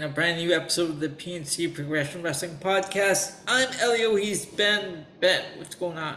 [0.00, 3.38] in a brand new episode of the PNC Progression Wrestling Podcast.
[3.46, 4.16] I'm Elio.
[4.16, 5.04] He's Ben.
[5.20, 6.16] Ben, what's going on?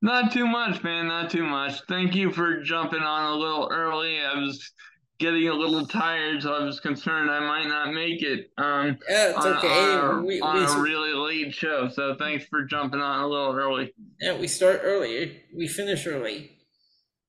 [0.00, 1.08] Not too much, man.
[1.08, 1.80] Not too much.
[1.88, 4.20] Thank you for jumping on a little early.
[4.20, 4.70] I was
[5.18, 8.48] getting a little tired, so I was concerned I might not make it.
[8.56, 9.96] Um, Yeah, it's on, okay.
[9.96, 11.88] on, a, we, on we, a really late show.
[11.88, 13.92] So thanks for jumping on a little early.
[14.20, 15.42] yeah, we start early.
[15.52, 16.52] We finish early.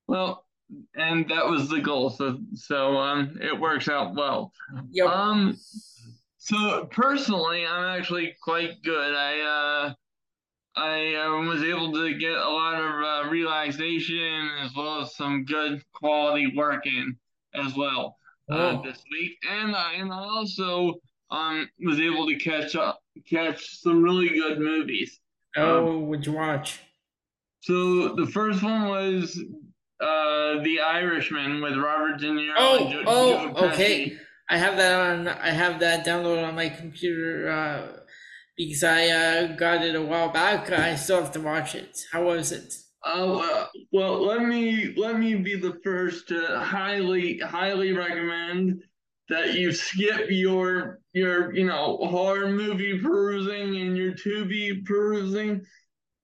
[0.07, 0.46] Well,
[0.95, 2.09] and that was the goal.
[2.09, 4.52] So so um, it works out well.
[4.91, 5.07] Yep.
[5.07, 5.57] Um,
[6.38, 9.13] so personally, I'm actually quite good.
[9.16, 9.93] I uh,
[10.80, 15.45] I uh, was able to get a lot of uh, relaxation as well as some
[15.45, 17.15] good quality work in
[17.55, 18.18] as well
[18.51, 18.82] uh, Oh.
[18.84, 20.95] this week, and I and I also
[21.29, 25.20] um was able to catch up catch some really good movies.
[25.57, 26.79] oh, what'd you watch?
[27.62, 29.38] So the first one was
[29.99, 32.55] uh The Irishman with Robert De Niro.
[32.57, 34.17] Oh, Jo- oh, okay.
[34.49, 35.27] I have that on.
[35.27, 37.99] I have that downloaded on my computer uh,
[38.55, 40.71] because I uh, got it a while back.
[40.71, 41.99] I still have to watch it.
[42.12, 42.73] How was it?
[43.04, 48.84] Oh uh, well, let me let me be the first to highly highly recommend
[49.29, 55.65] that you skip your your you know horror movie perusing and your Tubi perusing,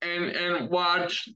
[0.02, 1.30] and and watch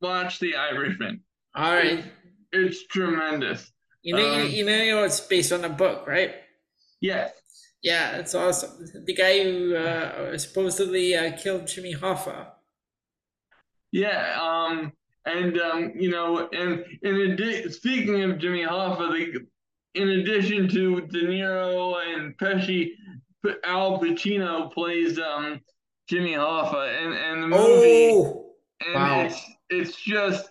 [0.00, 1.20] watch The Irishman.
[1.54, 2.04] All right.
[2.52, 3.70] It's tremendous.
[4.02, 6.34] You know, Um, you, know, you know, it's based on a book, right?
[7.00, 7.32] Yes.
[7.82, 8.86] Yeah, it's awesome.
[9.06, 12.46] The guy who uh, supposedly uh, killed Jimmy Hoffa.
[13.90, 14.92] Yeah, um,
[15.26, 21.00] and um, you know, and in addition, speaking of Jimmy Hoffa, the, in addition to
[21.02, 22.90] De Niro and Pesci,
[23.44, 25.60] P- Al Pacino plays um
[26.08, 28.54] Jimmy Hoffa, and and the movie, Oh,
[28.86, 29.20] and wow.
[29.22, 30.50] it's it's just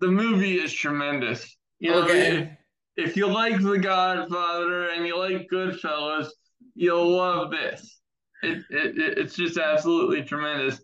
[0.00, 1.56] the movie is tremendous.
[1.78, 2.56] You know, Okay.
[2.96, 6.28] if, if you like The Godfather and you like Goodfellas,
[6.74, 8.00] you'll love this.
[8.42, 10.80] It, it, it it's just absolutely tremendous.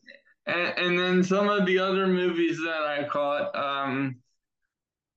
[0.46, 4.16] And, and then some of the other movies that I caught um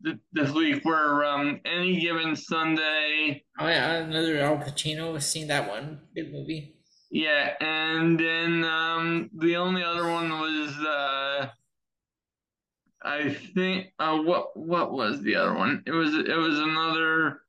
[0.06, 5.14] th- this week were um Any Given Sunday, oh yeah, another Al Pacino.
[5.16, 6.00] I've seen that one.
[6.16, 6.76] Good movie.
[7.12, 11.50] yeah, and then um the only other one was uh
[13.08, 15.82] I think uh what what was the other one?
[15.86, 17.42] It was it was another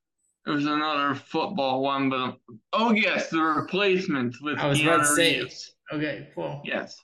[0.46, 2.38] it was another football one, but
[2.72, 5.41] oh yes, the replacement with I was about to say.
[5.41, 5.74] Reeves.
[5.92, 6.62] Okay, cool.
[6.64, 6.96] Yes.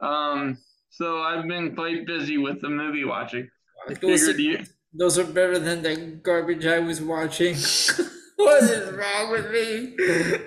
[0.00, 0.56] Um.
[0.90, 3.48] So I've been quite busy with the movie watching.
[4.00, 4.64] Those, you.
[4.94, 7.54] those are better than the garbage I was watching.
[8.36, 9.94] what is wrong with me?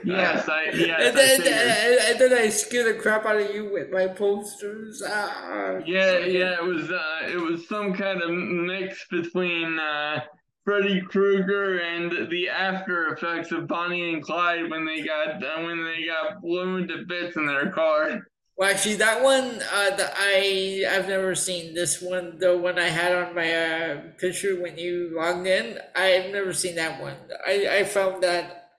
[0.04, 1.00] Yes, I yes.
[1.00, 2.00] and I then, figured.
[2.06, 5.04] and then I scared the crap out of you with my posters.
[5.06, 5.80] Ah.
[5.86, 6.56] Yeah, yeah.
[6.56, 10.22] It was uh, it was some kind of mix between uh,
[10.64, 15.84] Freddy Krueger and the after effects of Bonnie and Clyde when they got uh, when
[15.84, 18.22] they got blown to bits in their car.
[18.60, 21.74] Well, actually, that one uh, that I I've never seen.
[21.74, 26.32] This one, the one I had on my uh, picture when you logged in, I've
[26.32, 27.16] never seen that one.
[27.48, 28.72] I I found that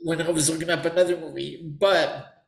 [0.00, 1.62] when I was looking up another movie.
[1.78, 2.44] But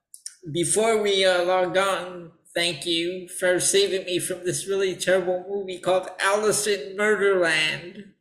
[0.53, 5.81] before we uh, logged on, thank you for saving me from this really terrible movie
[5.81, 8.15] called Alice in Murderland.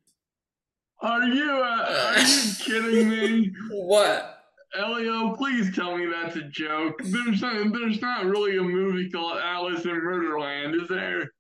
[1.02, 3.54] Are you uh, are you kidding me?
[3.72, 4.39] What?
[4.78, 7.02] Elio, please tell me that's a joke.
[7.04, 11.32] There's not, there's not really a movie called Alice in Murderland, is there?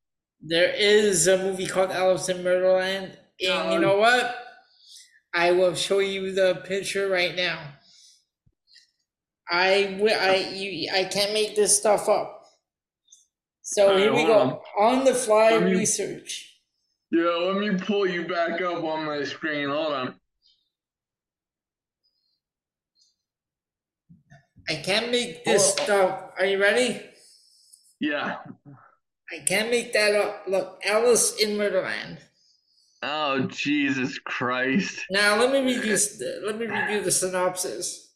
[0.41, 4.35] There is a movie called Alice in Murderland, and you Um, know what?
[5.33, 7.73] I will show you the picture right now.
[9.51, 12.45] I I you I can't make this stuff up.
[13.61, 16.45] So here we go on the fly me- research.
[17.11, 19.69] Yeah, let me pull you back up on my screen.
[19.69, 20.18] Hold on.
[24.69, 25.83] I can't make this Oh.
[25.83, 26.31] stuff.
[26.37, 27.01] Are you ready?
[27.99, 28.37] Yeah.
[29.31, 30.43] I can't make that up.
[30.47, 32.19] Look, Alice in Murderland.
[33.01, 35.05] Oh Jesus Christ.
[35.09, 35.97] Now let me read you.
[36.45, 38.13] Let me read you the synopsis.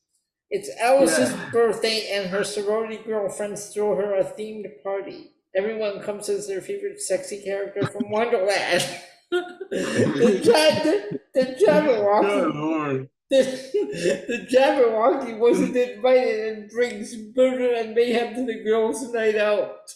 [0.49, 1.49] It's Alice's Yeah.
[1.51, 5.31] birthday, and her sorority girlfriends throw her a themed party.
[5.55, 8.83] Everyone comes as their favorite sexy character from Wonderland.
[9.31, 9.39] the,
[9.71, 13.09] the, the Jabberwocky, Good lord.
[13.33, 19.91] The, the Jabberwocky wasn't invited and brings murder and mayhem to the girls' night out.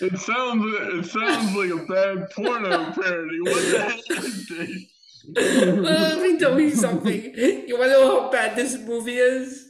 [0.00, 3.40] It sounds it sounds like a bad porno parody.
[3.42, 4.92] What the hell is this?
[5.36, 7.34] Let me tell you something.
[7.36, 9.68] You want to know how bad this movie is?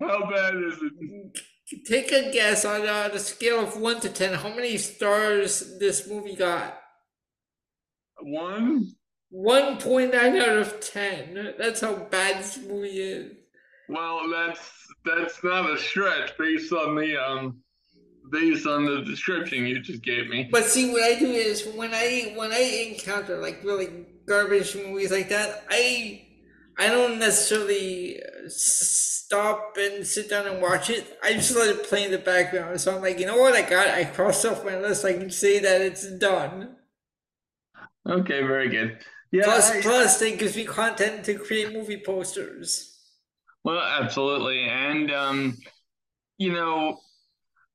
[0.00, 1.86] How bad is it?
[1.86, 4.34] Take a guess on uh, the scale of 1 to 10.
[4.34, 6.78] How many stars this movie got?
[8.20, 8.92] One?
[9.32, 11.54] 1.9 out of 10.
[11.58, 13.32] That's how bad this movie is.
[13.88, 14.60] Well, that's
[15.04, 17.62] that's not a stretch based on the um
[18.30, 20.48] based on the description you just gave me.
[20.50, 25.10] But see, what I do is when I when I encounter like really garbage movies
[25.10, 26.26] like that, I
[26.78, 31.18] I don't necessarily stop and sit down and watch it.
[31.22, 32.80] I just let it play in the background.
[32.80, 33.88] So I'm like, you know what, I got.
[33.88, 35.04] I crossed off my list.
[35.04, 36.76] I can say that it's done.
[38.08, 38.98] Okay, very good.
[39.32, 39.44] Yeah.
[39.44, 42.98] Plus, I, plus, it gives me content to create movie posters.
[43.62, 45.58] Well, absolutely, and um,
[46.38, 46.98] you know,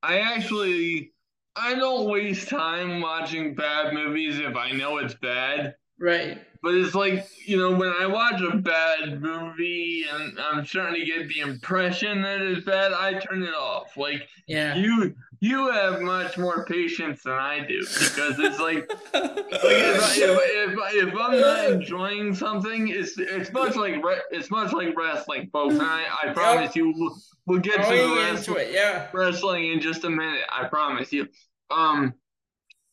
[0.03, 1.13] I actually
[1.55, 5.75] I don't waste time watching bad movies if I know it's bad.
[5.99, 6.41] Right.
[6.61, 11.05] But it's like, you know, when I watch a bad movie and I'm starting to
[11.05, 13.95] get the impression that it's bad, I turn it off.
[13.95, 14.75] Like yeah.
[14.75, 20.15] you you have much more patience than I do because it's like, like if, I,
[20.17, 23.95] if, if, if, I'm not enjoying something, it's it's much like
[24.31, 25.75] it's much like wrestling, folks.
[25.75, 26.75] And I, I promise yep.
[26.75, 29.07] you, we'll, we'll get to the wrestling, it, yeah.
[29.13, 30.43] wrestling in just a minute.
[30.51, 31.27] I promise you.
[31.71, 32.13] Um,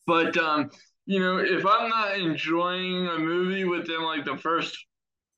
[0.06, 0.70] but um,
[1.06, 4.76] you know, if I'm not enjoying a movie within like the first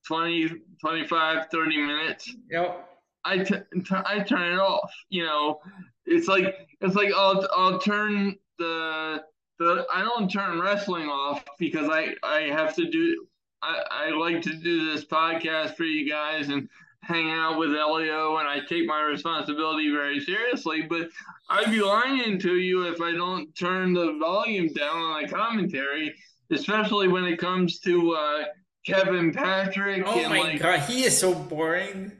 [0.07, 0.49] 20,
[0.81, 2.87] 25, 30 minutes, yep.
[3.23, 4.91] I, t- t- I turn it off.
[5.09, 5.59] You know,
[6.05, 9.23] it's like it's like I'll I'll turn the
[9.59, 13.25] the I don't turn wrestling off because I I have to do
[13.61, 16.69] I, I like to do this podcast for you guys and
[17.01, 21.09] hang out with Elio and I take my responsibility very seriously, but
[21.49, 26.15] I'd be lying to you if I don't turn the volume down on the commentary,
[26.51, 28.43] especially when it comes to uh,
[28.85, 30.03] Kevin Patrick.
[30.05, 32.11] Oh my like, god, he is so boring.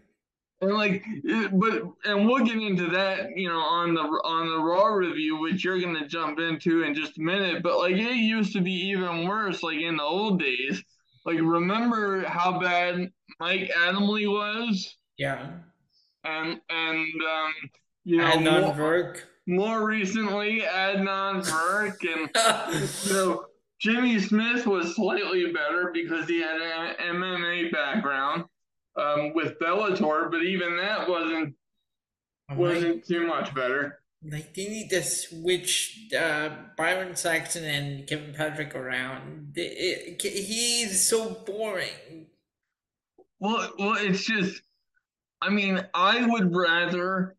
[0.65, 1.05] And like,
[1.51, 5.63] but and we'll get into that, you know, on the on the Raw review, which
[5.63, 7.61] you're gonna jump into in just a minute.
[7.61, 10.83] But like, it used to be even worse, like in the old days.
[11.23, 14.95] Like, remember how bad Mike Adamle was?
[15.17, 15.51] Yeah.
[16.23, 17.53] And and um,
[18.03, 19.21] you know, Adnan more, Virk.
[19.45, 23.45] more recently, Adnan Virk, and you know,
[23.79, 28.45] Jimmy Smith was slightly better because he had an MMA background
[28.97, 31.55] um, with Bellator, but even that wasn't
[32.51, 33.99] wasn't too much better.
[34.23, 39.53] Like they need to switch uh, Byron Saxton and Kevin Patrick around.
[39.55, 42.27] It, it, he's so boring.
[43.39, 44.61] Well, well, it's just.
[45.41, 47.35] I mean, I would rather.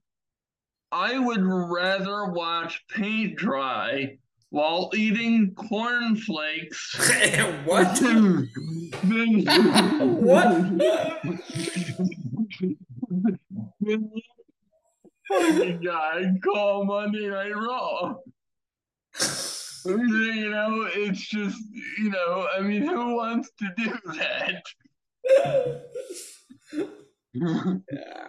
[0.93, 4.19] I would rather watch paint dry
[4.57, 6.97] while eating cornflakes.
[7.67, 8.01] what?
[10.23, 10.51] what?
[15.29, 18.15] fucking guy call Monday Night Raw.
[19.85, 21.63] you know, it's just,
[21.99, 24.63] you know, I mean, who wants to do that?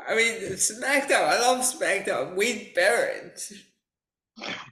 [0.10, 1.24] I mean, SmackDown.
[1.24, 2.36] I love SmackDown.
[2.36, 3.42] Wade Barrett.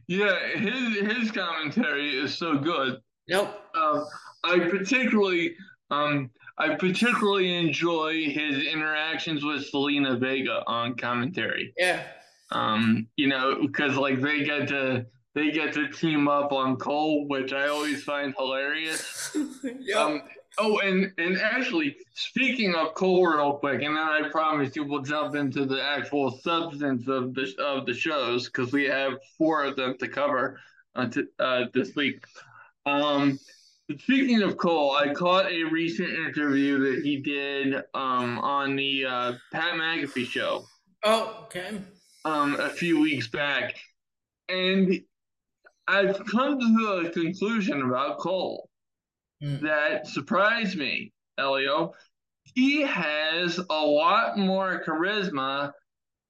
[0.08, 3.00] Yeah, his his commentary is so good.
[3.28, 3.60] Nope.
[3.76, 4.06] Um,
[4.44, 5.56] I particularly
[5.90, 11.74] um I particularly enjoy his interactions with Zelina Vega on commentary.
[11.78, 12.04] Yeah.
[12.52, 17.28] Um, you know, because like they get to they get to team up on Cole,
[17.28, 19.36] which I always find hilarious.
[19.64, 19.98] yep.
[19.98, 20.22] Um,
[20.58, 25.02] oh, and and actually, speaking of Cole, real quick, and then I promise you we'll
[25.02, 29.76] jump into the actual substance of the of the shows because we have four of
[29.76, 30.60] them to cover
[30.96, 32.24] uh, to, uh, this week.
[32.86, 33.40] Um,
[34.00, 39.34] Speaking of Cole, I caught a recent interview that he did um, on the uh,
[39.52, 40.66] Pat McAfee show.
[41.04, 41.80] Oh, okay.
[42.26, 43.76] Um, a few weeks back,
[44.50, 45.00] and
[45.88, 48.65] I've come to the conclusion about Cole
[49.44, 49.62] mm.
[49.62, 51.94] that surprised me, Elio.
[52.44, 55.72] He has a lot more charisma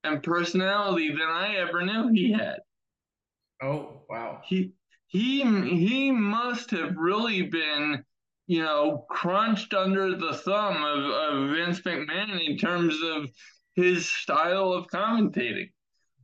[0.03, 2.59] and personality than I ever knew he had.
[3.61, 4.41] Oh wow!
[4.45, 4.73] He
[5.07, 8.03] he he must have really been
[8.47, 13.29] you know crunched under the thumb of, of Vince McMahon in terms of
[13.75, 15.69] his style of commentating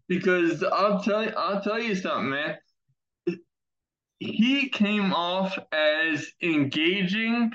[0.08, 2.58] because I'll tell you I'll tell you something man
[4.22, 7.52] he came off as engaging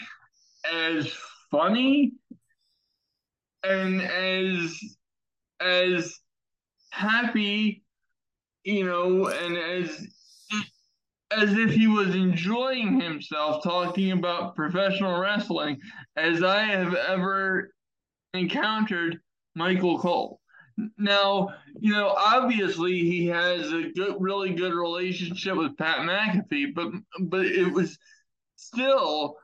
[0.73, 1.09] as
[1.49, 2.13] funny
[3.63, 4.77] and as
[5.61, 6.19] as
[6.91, 7.85] happy
[8.65, 10.09] you know and as
[11.31, 15.79] as if he was enjoying himself talking about professional wrestling
[16.17, 17.71] as I have ever
[18.35, 19.19] encountered
[19.55, 20.41] Michael Cole.
[20.99, 26.93] Now, you know, obviously he has a good, really good relationship with Pat McAfee, but
[27.21, 27.99] but it was
[28.57, 29.37] still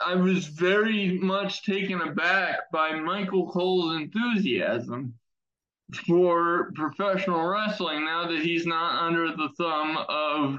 [0.00, 5.14] I was very much taken aback by Michael Cole's enthusiasm
[6.06, 10.58] for professional wrestling now that he's not under the thumb of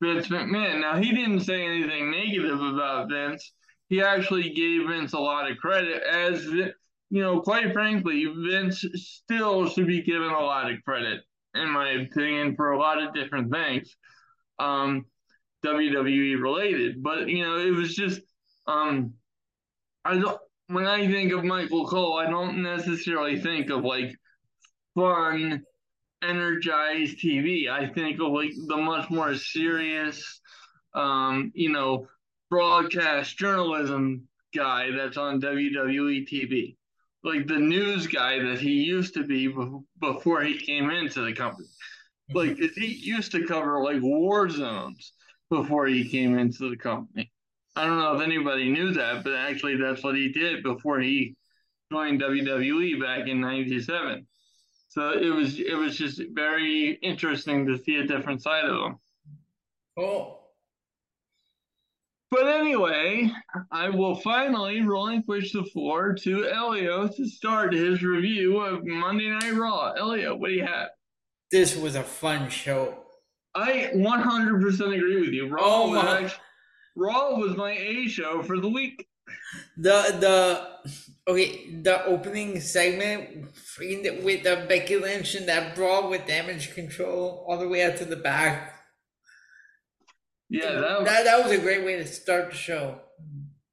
[0.00, 0.80] Vince McMahon.
[0.80, 3.52] Now, he didn't say anything negative about Vince.
[3.88, 6.46] He actually gave Vince a lot of credit, as,
[7.10, 11.22] you know, quite frankly, Vince still should be given a lot of credit,
[11.54, 13.94] in my opinion, for a lot of different things.
[14.58, 15.06] Um,
[15.64, 18.20] WWE related, but you know, it was just
[18.66, 19.14] um
[20.04, 24.14] I don't when I think of Michael Cole, I don't necessarily think of like
[24.94, 25.64] fun,
[26.22, 27.68] energized TV.
[27.68, 30.40] I think of like the much more serious,
[30.94, 32.06] um, you know,
[32.50, 36.76] broadcast journalism guy that's on WWE TV,
[37.22, 39.54] like the news guy that he used to be
[40.00, 41.68] before he came into the company.
[42.30, 42.36] Mm-hmm.
[42.36, 45.12] Like he used to cover like war zones
[45.50, 47.30] before he came into the company.
[47.76, 51.36] I don't know if anybody knew that, but actually that's what he did before he
[51.92, 54.26] joined WWE back in '97.
[54.88, 58.98] So it was it was just very interesting to see a different side of him.
[59.96, 60.39] Oh.
[62.30, 63.32] But anyway,
[63.72, 69.54] I will finally relinquish the floor to Elio to start his review of Monday Night
[69.54, 69.92] Raw.
[69.98, 70.90] Elio, what do you have?
[71.50, 72.98] This was a fun show.
[73.56, 75.48] I 100% agree with you.
[75.48, 76.42] Raw, oh was, actually,
[76.96, 79.08] Raw was my A show for the week.
[79.76, 80.90] The the
[81.30, 83.46] okay the opening segment
[83.78, 88.04] with the Becky Lynch and that brawl with damage control all the way out to
[88.04, 88.79] the back.
[90.50, 92.98] Yeah, that was, that, that was a great way to start the show.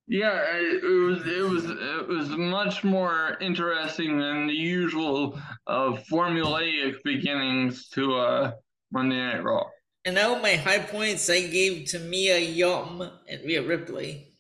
[0.08, 6.96] Yeah, it was it was it was much more interesting than the usual uh, formulaic
[7.04, 8.52] beginnings to uh,
[8.92, 9.66] Monday Night Raw.
[10.06, 14.32] And now my high points I gave to Mia Yum and Mia Ripley.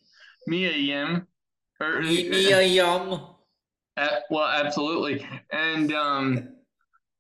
[0.46, 1.27] Mia Yim.
[1.82, 3.20] Or, Mia Yum.
[3.98, 5.27] Uh, well, absolutely.
[5.51, 6.50] And um,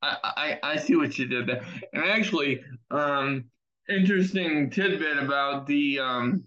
[0.01, 1.65] I, I I see what you did there.
[1.91, 3.45] And actually, um,
[3.89, 6.43] interesting tidbit about the um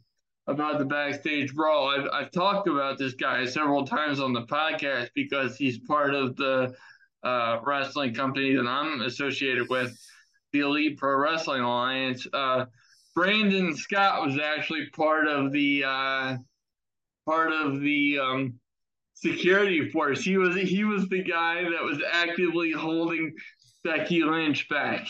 [0.47, 1.88] about the backstage brawl.
[1.88, 6.37] I've I've talked about this guy several times on the podcast because he's part of
[6.37, 6.75] the
[7.23, 9.97] uh, wrestling company that I'm associated with
[10.52, 12.26] the Elite Pro Wrestling Alliance.
[12.32, 12.66] Uh,
[13.14, 16.37] Brandon Scott was actually part of the uh,
[17.26, 18.54] part of the um,
[19.14, 20.23] security force.
[20.23, 23.35] He was he was the guy that was actively holding
[23.85, 25.06] Becky Lynch back.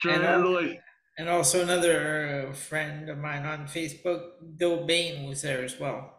[0.00, 0.74] trying And, uh,
[1.20, 4.22] and also another friend of mine on Facebook,
[4.56, 6.14] Bill Bain, was there as well.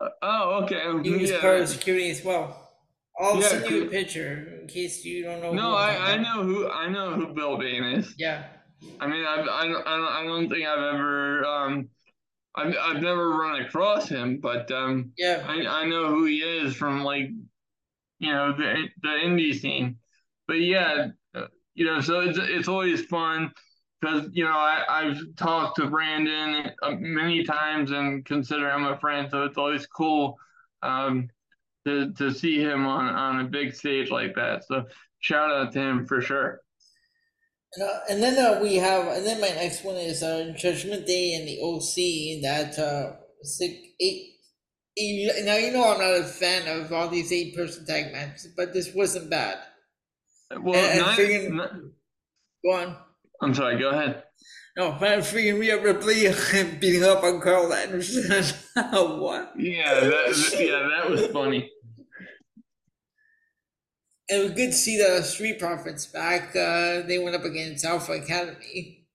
[0.00, 0.80] Uh, oh, okay.
[1.02, 1.40] He was yeah.
[1.40, 2.70] part of security as well.
[3.20, 5.52] I'll yeah, send you a picture in case you don't know.
[5.52, 8.14] No, I, I know who I know who Bill Bain is.
[8.16, 8.44] Yeah.
[8.98, 11.88] I mean, I I don't I don't think I've ever um
[12.56, 16.74] I've I've never run across him, but um yeah I I know who he is
[16.74, 17.28] from like
[18.18, 19.98] you know the the indie scene,
[20.48, 21.08] but yeah uh,
[21.74, 23.50] you know so it's it's always fun
[24.00, 28.98] because you know I I've talked to Brandon uh, many times and consider him a
[28.98, 30.36] friend, so it's always cool.
[30.82, 31.28] Um,
[31.86, 34.64] to to see him on on a big stage like that.
[34.64, 34.84] So
[35.20, 36.60] shout out to him for sure.
[37.80, 41.32] Uh, and then uh, we have, and then my next one is uh, Judgment Day
[41.34, 42.42] and the OC.
[42.42, 43.16] That uh,
[44.00, 44.28] eight.
[45.44, 48.74] Now you know I'm not a fan of all these eight person tag matches, but
[48.74, 49.58] this wasn't bad.
[50.60, 51.90] Well, and, and freaking,
[52.64, 52.96] go on.
[53.40, 53.78] I'm sorry.
[53.78, 54.22] Go ahead.
[54.76, 56.28] No, man, freaking Rhea Ripley
[56.80, 58.42] beating up on Carl Anderson.
[58.74, 59.52] what?
[59.58, 61.70] Yeah, that, yeah, that was funny.
[64.28, 66.56] It was good to see the Street Profits back.
[66.56, 69.06] Uh, they went up against Alpha Academy.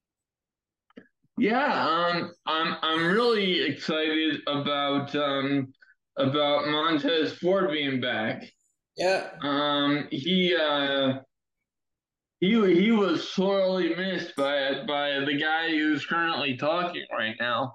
[1.38, 5.72] Yeah, um, I'm I'm really excited about um,
[6.16, 8.44] about Montez Ford being back.
[8.96, 9.30] Yeah.
[9.42, 11.20] Um, he uh,
[12.40, 17.74] he he was sorely missed by by the guy who's currently talking right now,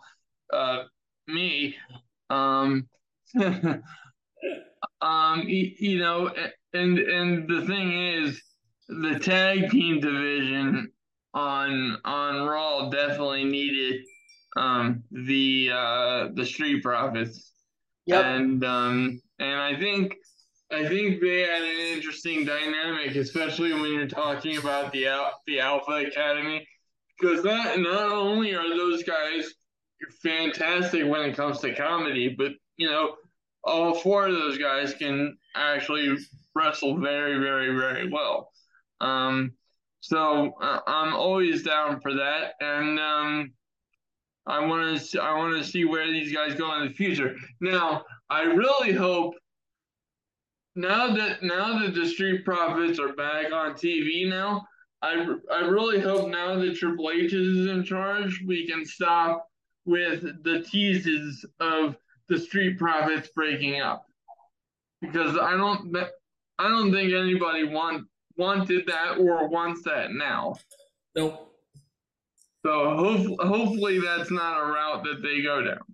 [0.52, 0.84] uh,
[1.28, 1.76] me.
[2.30, 2.88] Um,
[5.02, 6.32] um, you, know,
[6.74, 8.42] and and the thing is,
[8.88, 10.92] the tag team division
[11.34, 14.02] on on Raw definitely needed
[14.56, 17.52] um the uh the Street Profits.
[18.06, 18.26] Yep.
[18.26, 20.16] And um and I think
[20.74, 25.08] I think they had an interesting dynamic, especially when you're talking about the
[25.48, 26.68] the Alpha Academy,
[27.20, 29.54] because that not only are those guys
[30.22, 33.16] fantastic when it comes to comedy, but you know,
[33.64, 36.18] all four of those guys can actually
[36.56, 38.52] wrestle very, very, very well.
[39.02, 39.54] Um,
[40.00, 43.54] so uh, I'm always down for that, and um,
[44.46, 47.36] I want to I want to see where these guys go in the future.
[47.62, 49.36] Now, I really hope
[50.76, 54.66] now that now that the Street Profits are back on TV now,
[55.02, 59.48] I I really hope now that Triple H is in charge, we can stop
[59.86, 61.96] with the teases of
[62.30, 64.06] the Street Profits breaking up,
[65.02, 65.96] because I don't
[66.60, 70.56] I don't think anybody want wanted that or wants that now.
[71.16, 71.50] Nope.
[72.66, 75.93] So hope, hopefully that's not a route that they go down.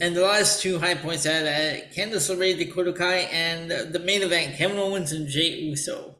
[0.00, 4.00] And the last two high points I had uh, Candice LeRae, Dakota Kai, and the
[4.00, 6.16] main event, Kevin Owens and Jey Uso.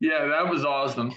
[0.00, 1.12] Yeah, that was awesome.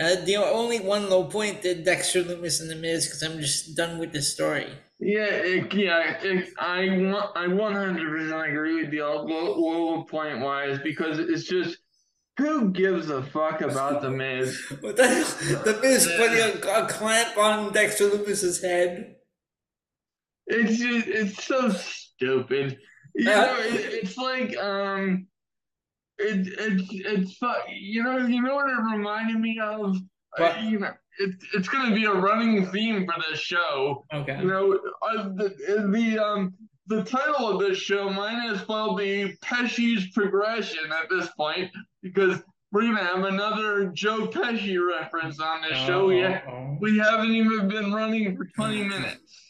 [0.00, 3.76] Uh, the only one low point that Dexter Lumis and the Miz because I'm just
[3.76, 4.66] done with the story.
[4.98, 10.80] Yeah, it, yeah, it, I want, I 100% agree with you low, low point wise
[10.82, 11.78] because it's just
[12.36, 14.60] who gives a fuck about the Miz?
[14.80, 19.14] The, Miz putting a, a clamp on Dexter Lumis's head.
[20.46, 22.78] It's just, it's so stupid.
[23.14, 25.26] You uh, know, it, it's like um,
[26.18, 29.96] it it's it's you know you know what it reminded me of.
[30.38, 34.04] Uh, you know, it, it's going to be a running theme for this show.
[34.12, 34.36] Okay.
[34.40, 36.54] You know, uh, the the um
[36.86, 41.70] the title of this show might as well be Pesci's progression at this point
[42.02, 46.06] because we're gonna have another Joe Pesci reference on this oh, show.
[46.08, 46.76] We, oh.
[46.80, 49.43] we haven't even been running for 20 minutes.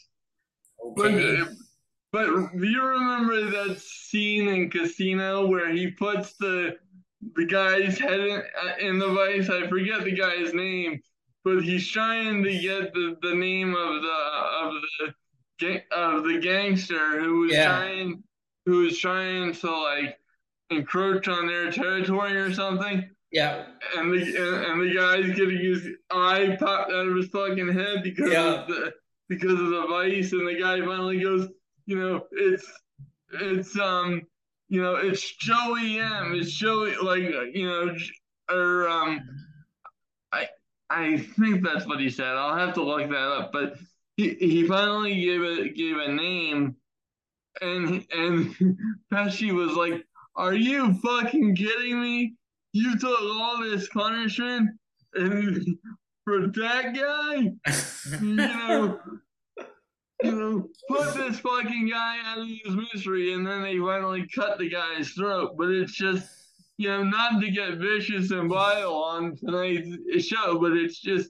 [0.97, 1.39] Okay.
[1.39, 1.49] But,
[2.11, 6.77] but do you remember that scene in Casino where he puts the
[7.35, 9.49] the guy's head in, uh, in the vice?
[9.49, 11.01] I forget the guy's name,
[11.43, 14.17] but he's trying to get the, the name of the
[14.61, 14.73] of
[15.59, 17.65] the of the gangster who was yeah.
[17.65, 18.23] trying
[18.65, 20.17] who was trying to like
[20.69, 23.09] encroach on their territory or something.
[23.31, 23.65] Yeah.
[23.97, 28.03] And the and, and the guy's getting his eye popped out of his fucking head
[28.03, 28.61] because yeah.
[28.61, 28.93] of the
[29.27, 31.47] because of the vice, and the guy finally goes,
[31.85, 32.71] you know, it's
[33.41, 34.21] it's um
[34.69, 36.35] you know it's Joey M.
[36.35, 37.95] It's Joey like you know
[38.49, 39.21] or um
[40.31, 40.47] I
[40.89, 42.35] I think that's what he said.
[42.35, 43.77] I'll have to look that up, but
[44.17, 46.75] he, he finally gave a gave a name,
[47.61, 48.55] and and
[49.13, 52.35] Pesci was like, "Are you fucking kidding me?
[52.73, 54.69] You took all this punishment
[55.13, 55.65] and
[56.25, 57.53] for that guy,
[58.21, 58.99] you know."
[60.23, 64.57] You know, put this fucking guy out of his misery, and then they finally cut
[64.57, 65.55] the guy's throat.
[65.57, 66.25] But it's just,
[66.77, 71.29] you know, not to get vicious and vile on tonight's show, but it's just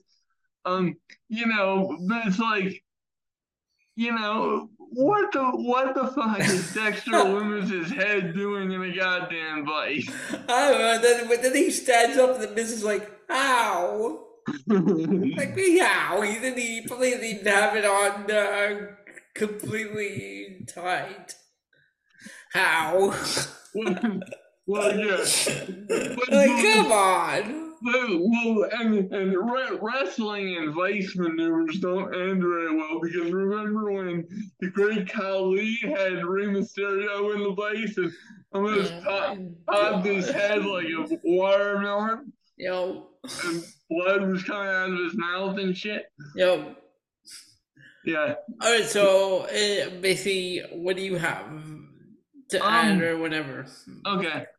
[0.66, 0.96] um,
[1.28, 2.82] you know, it's like,
[3.94, 9.64] you know, what the what the fuck is Dexter Lumis's head doing in a goddamn
[9.64, 10.08] vice?
[10.48, 10.98] I don't know.
[11.00, 14.25] Then, then he stands up and the missus like, how?
[14.66, 16.20] Like, how?
[16.20, 18.86] He didn't he probably didn't have it on uh,
[19.34, 21.34] completely tight.
[22.52, 23.14] How?
[23.74, 24.20] well,
[24.66, 25.24] well yeah.
[25.88, 27.62] But, like, come on.
[27.82, 29.36] Well, and, and
[29.80, 34.26] wrestling and vice maneuvers don't end very well because remember when
[34.60, 38.12] the great Khali had Rey Mysterio in the vice and
[38.52, 42.32] almost popped, popped his head like a watermelon?
[42.56, 43.08] Yo.
[43.44, 46.06] And blood was coming out of his mouth and shit?
[46.34, 46.74] Yo.
[48.04, 48.34] Yeah.
[48.62, 51.46] All right, so uh, basically, what do you have
[52.50, 53.66] to um, add or whatever?
[54.06, 54.44] Okay.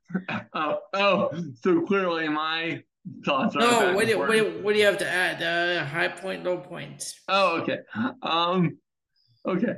[0.54, 1.30] Oh, oh,
[1.62, 2.82] so clearly my
[3.26, 5.44] thoughts no, what do, what, do, what do you have to add?
[5.44, 7.14] Uh, high point, low point.
[7.28, 7.80] Oh, okay.
[8.22, 8.78] Um,
[9.46, 9.76] okay.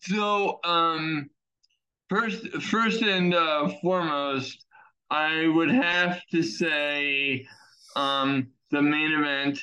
[0.00, 1.28] So, um,
[2.08, 4.64] first, first and uh, foremost,
[5.10, 7.46] I would have to say,
[7.96, 9.60] um, the main event.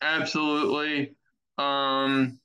[0.00, 1.14] Absolutely.
[1.58, 2.38] Um,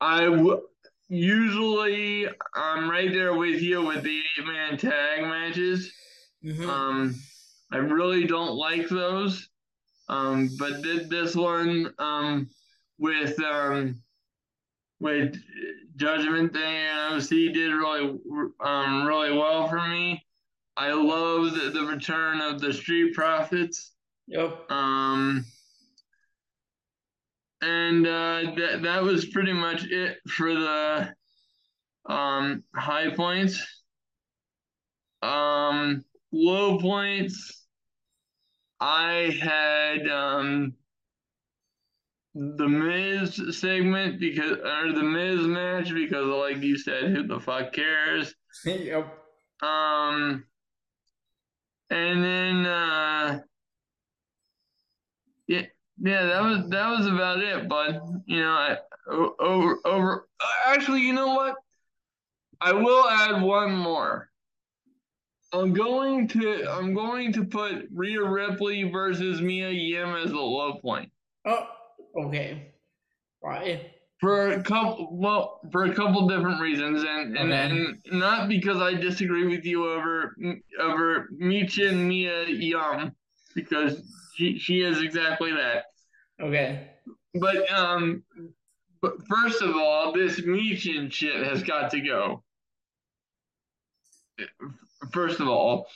[0.00, 0.62] I w-
[1.08, 5.92] usually I'm right there with you with the eight man tag matches.
[6.44, 6.68] Mm-hmm.
[6.68, 7.14] Um
[7.74, 9.48] I really don't like those.
[10.08, 12.48] Um, but did this one um,
[12.98, 14.00] with um,
[15.00, 15.36] with
[15.96, 18.18] Judgment Day and OC did really
[18.60, 20.24] um, really well for me.
[20.76, 23.92] I love the, the return of the Street Profits.
[24.26, 24.70] Yep.
[24.70, 25.44] Um,
[27.62, 31.14] and uh, that that was pretty much it for the
[32.06, 33.64] um, high points.
[35.22, 37.66] Um, low points.
[38.80, 40.74] I had um,
[42.34, 47.72] the Miz segment because, or the Miz match because, like you said, who the fuck
[47.72, 48.34] cares?
[48.64, 49.06] yep.
[49.62, 50.44] Um,
[51.90, 53.40] and then uh,
[55.46, 55.62] yeah,
[56.00, 58.00] yeah, that was that was about it, bud.
[58.26, 58.76] You know, I,
[59.40, 60.28] over over.
[60.66, 61.56] Actually, you know what?
[62.60, 64.30] I will add one more.
[65.52, 70.74] I'm going to I'm going to put Rhea Ripley versus Mia Yim as a low
[70.74, 71.10] point.
[71.44, 71.66] Oh,
[72.24, 72.72] okay.
[73.40, 73.92] Why?
[74.24, 77.68] For a couple, well, for a couple different reasons, and and, Okay.
[77.68, 80.34] and not because I disagree with you over
[80.80, 83.14] over Michin Mia Yim,
[83.54, 84.00] because
[84.34, 85.84] she she is exactly that.
[86.40, 86.88] Okay.
[87.34, 88.24] But um,
[89.02, 92.42] but first of all, this Michin shit has got to go.
[95.12, 95.86] First of all,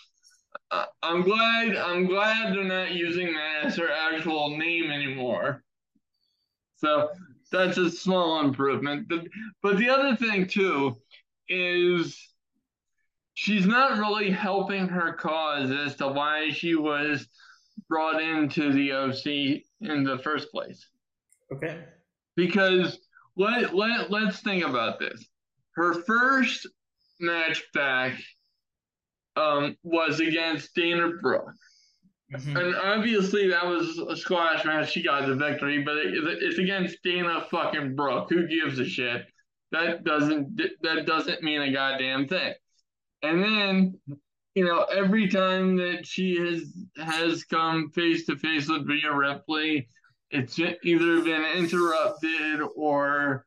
[1.02, 5.64] I'm glad I'm glad they're not using that as her actual name anymore.
[6.76, 7.08] So
[7.50, 9.08] that's a small improvement.
[9.08, 9.26] But,
[9.62, 10.96] but the other thing too
[11.48, 12.18] is
[13.34, 17.26] she's not really helping her cause as to why she was
[17.88, 20.86] brought into the OC in the first place.
[21.52, 21.84] Okay.
[22.36, 22.98] Because
[23.36, 25.24] let, let, let's think about this.
[25.72, 26.66] Her first
[27.20, 28.18] match back
[29.36, 31.54] um, was against Dana Brooke.
[32.32, 32.56] Mhm.
[32.60, 34.92] And obviously that was a squash match.
[34.92, 36.12] She got the victory, but it,
[36.42, 38.28] it's against Dana fucking Brooke.
[38.30, 39.26] Who gives a shit?
[39.72, 42.54] That doesn't that doesn't mean a goddamn thing.
[43.22, 44.00] And then,
[44.54, 49.88] you know, every time that she has has come face to face with Rhea Ripley,
[50.30, 53.46] it's either been interrupted or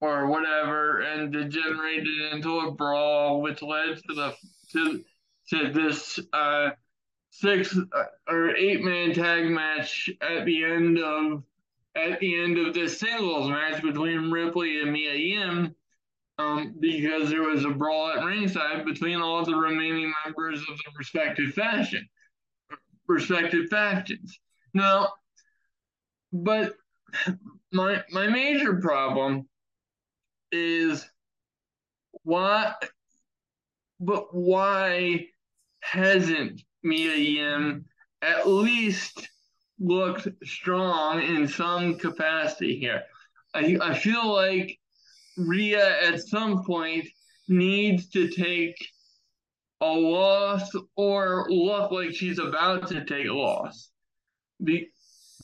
[0.00, 4.34] or whatever, and degenerated into a brawl, which led to the
[4.72, 5.04] to
[5.50, 6.70] to this uh
[7.38, 11.42] six uh, or eight man tag match at the end of
[11.94, 15.74] at the end of this singles match between Ripley and Mia Yim,
[16.38, 20.90] um, because there was a brawl at ringside between all the remaining members of the
[20.98, 22.06] respective faction,
[23.06, 24.38] respective factions.
[24.72, 25.08] Now,
[26.32, 26.74] but
[27.72, 29.48] my my major problem
[30.52, 31.06] is
[32.22, 32.74] why,
[34.00, 35.26] but why
[35.80, 37.84] hasn't Mia Yim
[38.22, 39.28] at least
[39.80, 43.02] looked strong in some capacity here.
[43.54, 44.78] I, I feel like
[45.36, 47.08] Rhea at some point
[47.48, 48.76] needs to take
[49.80, 53.90] a loss or look like she's about to take a loss
[54.62, 54.88] Be,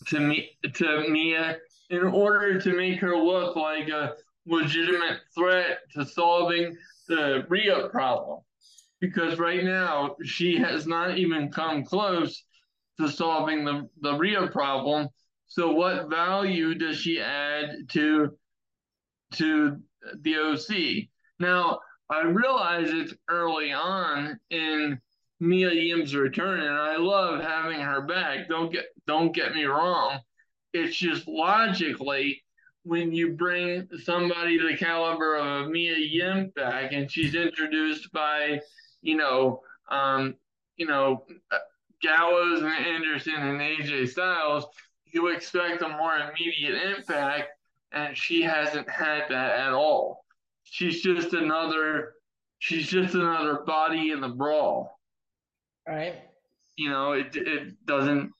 [0.07, 1.59] to me to Mia
[1.91, 4.15] in order to make her look like a
[4.47, 6.77] legitimate threat to solving
[7.09, 8.41] the Rhea problem
[9.03, 12.45] because right now she has not even come close
[13.01, 15.09] to solving the, the Rhea problem.
[15.49, 18.39] So what value does she add to
[19.35, 19.79] to
[20.21, 21.09] the OC?
[21.41, 25.01] Now I realize it's early on in
[25.41, 28.49] Mia Yim's return, and I love having her back.
[28.49, 30.21] Don't get don't get me wrong.
[30.73, 32.41] It's just logically
[32.85, 38.61] when you bring somebody the caliber of Mia Yim back, and she's introduced by
[39.03, 39.61] you know,
[39.91, 40.37] um,
[40.77, 41.25] you know,
[42.01, 44.65] Gallows and Anderson and AJ Styles,
[45.13, 47.51] you expect a more immediate impact,
[47.93, 50.25] and she hasn't had that at all.
[50.65, 52.15] She's just another,
[52.59, 54.99] she's just another body in the brawl.
[55.87, 56.15] Right.
[56.77, 58.33] You know, it it doesn't,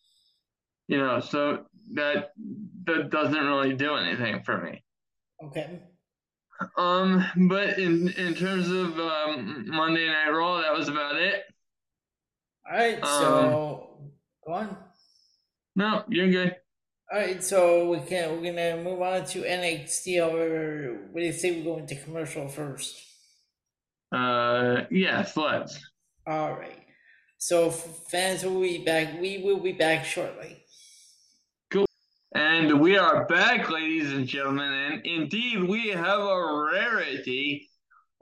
[0.89, 2.31] you know, so that
[2.85, 4.83] that doesn't really do anything for me.
[5.45, 5.81] Okay.
[6.77, 11.45] Um, but in in terms of um, Monday Night Raw, that was about it.
[12.71, 13.05] All right.
[13.05, 14.13] So
[14.47, 14.77] go on.
[15.75, 16.57] No, you're good.
[17.13, 17.43] All right.
[17.43, 20.21] So we can we're gonna move on to NXT.
[20.21, 23.01] However, what do you say we go into commercial first?
[24.13, 25.79] Uh, yes, let's.
[26.27, 26.79] All right.
[27.39, 29.21] So fans will be back.
[29.21, 30.62] We will be back shortly.
[32.35, 37.69] And we are back, ladies and gentlemen, and indeed we have a rarity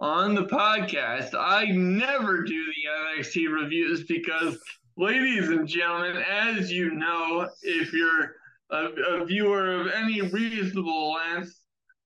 [0.01, 1.35] on the podcast.
[1.39, 4.59] I never do the NXT reviews because,
[4.97, 8.33] ladies and gentlemen, as you know, if you're
[8.71, 8.87] a,
[9.21, 11.55] a viewer of any reasonable length,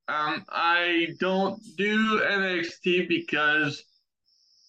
[0.09, 3.83] um, I don't do NXT because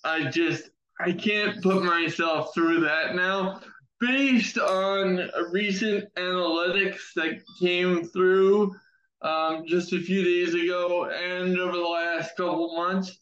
[0.05, 0.69] I just
[1.01, 3.59] I can't put myself through that now
[4.05, 8.75] based on recent analytics that came through
[9.21, 13.17] um, just a few days ago and over the last couple months,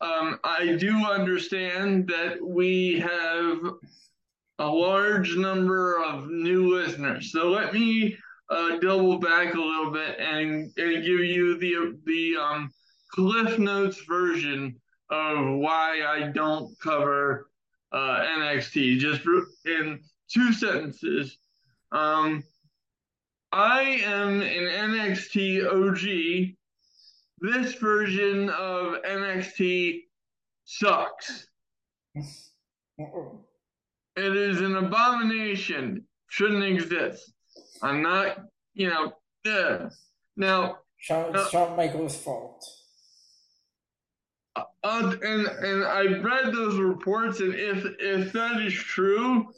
[0.00, 3.58] um, I do understand that we have
[4.58, 7.30] a large number of new listeners.
[7.30, 8.16] So let me
[8.48, 12.70] uh, double back a little bit and, and give you the the um,
[13.10, 14.76] Cliff Notes version
[15.10, 17.48] of why I don't cover
[17.92, 18.98] uh, NXT.
[18.98, 19.20] Just
[19.66, 20.00] in
[20.32, 21.36] two sentences.
[21.90, 22.44] Um,
[23.52, 26.54] I am an NXT OG.
[27.40, 30.02] This version of NXT
[30.64, 31.46] sucks.
[32.14, 32.24] It
[34.36, 36.04] is an abomination.
[36.28, 37.32] Shouldn't exist.
[37.82, 38.38] I'm not,
[38.74, 39.12] you know,
[39.44, 39.90] yeah.
[40.36, 42.64] Now, Shawn, Uh, Shawn Michaels' fault.
[44.56, 49.52] uh, and and I read those reports, and if if that is true,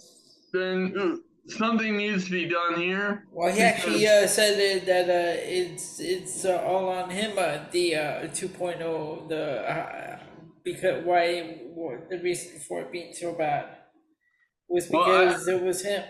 [0.55, 3.27] then something needs to be done here.
[3.33, 7.33] Well, he actually uh, said that, that uh, it's it's uh, all on him.
[7.39, 10.19] Uh, the uh, 2.0, the uh,
[10.65, 13.67] because why what, the reason for it being so bad
[14.69, 16.05] was Well, I- because it was him.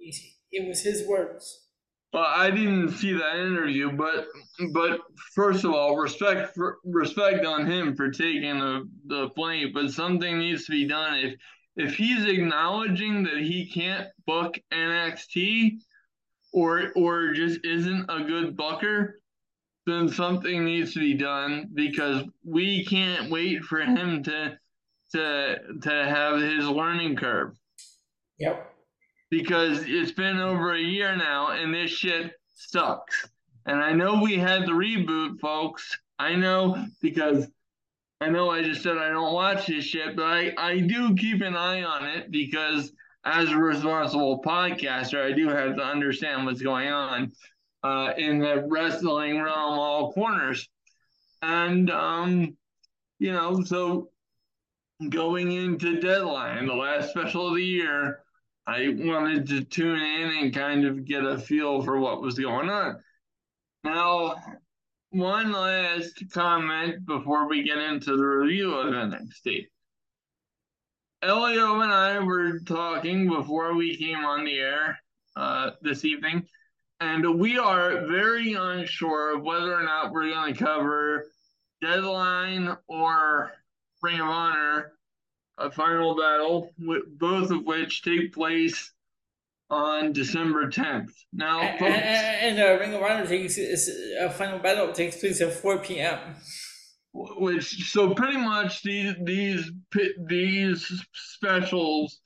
[0.00, 1.60] It was his words.
[2.12, 4.28] Well, I didn't see that interview, but
[4.72, 5.00] but
[5.34, 9.72] first of all, respect for, respect on him for taking the, the blame.
[9.74, 11.18] But something needs to be done.
[11.18, 11.34] If
[11.76, 15.78] if he's acknowledging that he can't book NXT,
[16.52, 19.20] or or just isn't a good booker,
[19.86, 24.56] then something needs to be done because we can't wait for him to
[25.12, 27.56] to to have his learning curve
[28.38, 28.72] Yep.
[29.30, 33.28] because it's been over a year now and this shit sucks.
[33.66, 35.98] And I know we had the reboot, folks.
[36.18, 37.48] I know because
[38.24, 41.42] I know I just said I don't watch this shit, but I, I do keep
[41.42, 42.90] an eye on it because
[43.22, 47.32] as a responsible podcaster, I do have to understand what's going on
[47.82, 50.66] uh, in the wrestling realm, all corners.
[51.42, 52.56] And, um,
[53.18, 54.08] you know, so
[55.10, 58.20] going into deadline, the last special of the year,
[58.66, 62.70] I wanted to tune in and kind of get a feel for what was going
[62.70, 63.02] on.
[63.84, 64.36] Now,
[65.14, 69.66] one last comment before we get into the review of NXT.
[71.22, 74.98] Elio and I were talking before we came on the air
[75.36, 76.48] uh, this evening,
[76.98, 81.26] and we are very unsure of whether or not we're going to cover
[81.80, 83.52] Deadline or
[84.02, 84.94] Ring of Honor
[85.58, 88.92] a final battle, both of which take place
[89.74, 91.10] on December 10th.
[91.32, 95.18] Now, And, folks, and, and uh, Ring of Honor takes is, a final battle takes
[95.18, 96.18] place at 4 p.m.
[97.12, 99.70] which so pretty much these these
[100.28, 102.20] these specials,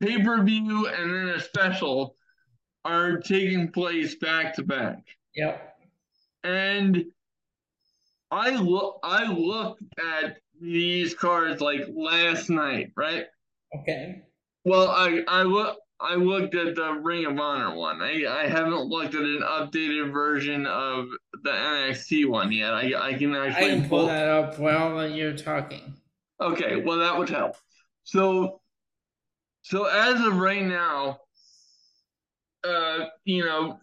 [0.00, 2.16] pay per view and then a special,
[2.84, 5.02] are taking place back to back.
[5.36, 5.76] Yep.
[6.42, 7.04] And
[8.30, 13.26] I look I looked at these cards like last night, right?
[13.80, 14.22] Okay.
[14.64, 18.02] Well, I I look I looked at the Ring of Honor one.
[18.02, 21.06] I I haven't looked at an updated version of
[21.42, 22.74] the NXT one yet.
[22.74, 25.94] I I can I actually can pull that up while you're talking.
[26.40, 27.56] Okay, well that would help.
[28.02, 28.60] So
[29.62, 31.20] so as of right now,
[32.64, 33.78] uh, you know,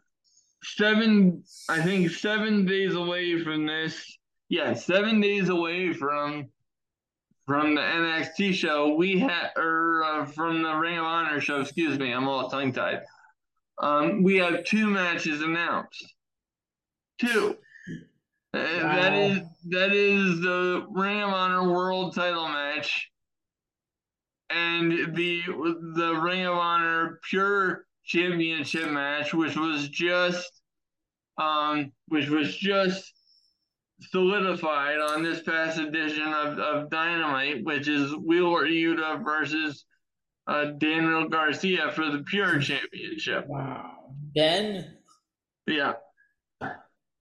[0.63, 4.17] seven I think seven days away from this.
[4.49, 6.49] Yeah, seven days away from
[7.51, 11.99] from the NXT show, we had, or uh, from the Ring of Honor show, excuse
[11.99, 13.01] me, I'm all tongue tied.
[13.77, 16.13] Um, we have two matches announced.
[17.19, 17.57] Two.
[18.53, 19.17] Uh, That Wow.
[19.17, 23.11] is that is the Ring of Honor World Title match,
[24.49, 25.41] and the
[25.95, 30.61] the Ring of Honor Pure Championship match, which was just,
[31.37, 33.11] um, which was just
[34.01, 39.85] solidified on this past edition of, of Dynamite, which is Wheeler Yuta versus
[40.47, 43.45] uh, Daniel Garcia for the Pure Championship.
[43.47, 43.91] Wow.
[44.35, 44.97] Ben,
[45.67, 45.93] Yeah.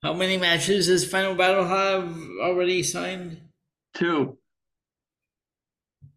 [0.02, 3.40] how many matches does Final Battle have already signed?
[3.94, 4.38] Two.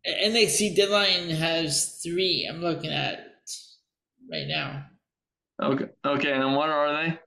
[0.08, 2.48] NXT Deadline has three.
[2.50, 3.26] I'm looking at
[4.32, 4.86] right now.
[5.62, 5.86] Okay.
[6.06, 6.32] Okay.
[6.34, 7.20] And what are they?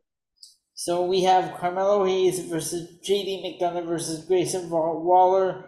[0.78, 5.64] So we have Carmelo Hayes versus JD McDonagh versus Grayson Waller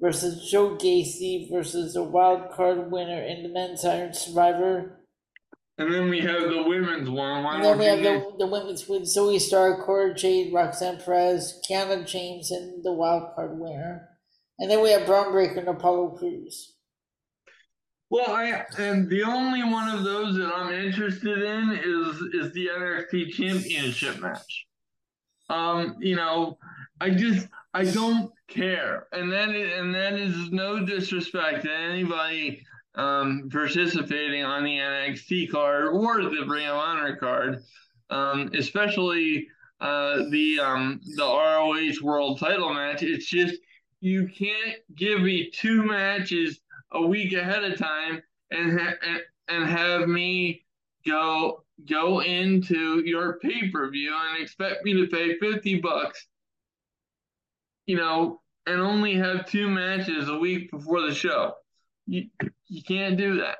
[0.00, 5.00] versus Joe Gacy versus a wild card winner in the men's Iron Survivor.
[5.78, 7.42] And then we have the women's one.
[7.42, 11.60] Why And then we have the, the women's with Zoe Starr, Cora Jade, Roxanne Perez,
[11.68, 14.10] Kiana James, and the wild card winner.
[14.60, 16.75] And then we have Bron Breakker and Apollo Crews.
[18.08, 22.68] Well, I and the only one of those that I'm interested in is is the
[22.68, 24.66] NXT Championship match.
[25.48, 26.58] Um, you know,
[27.00, 32.64] I just I don't care, and that is, and that is no disrespect to anybody
[32.94, 37.62] um, participating on the NXT card or the Ring of Honor card,
[38.10, 39.48] um, especially
[39.80, 43.02] uh, the um, the ROH World Title match.
[43.02, 43.56] It's just
[44.00, 46.60] you can't give me two matches
[46.96, 50.64] a week ahead of time and ha- and, and have me
[51.06, 56.26] go go into your pay per view and expect me to pay 50 bucks,
[57.86, 61.54] you know, and only have two matches a week before the show.
[62.06, 62.26] You,
[62.68, 63.58] you can't do that.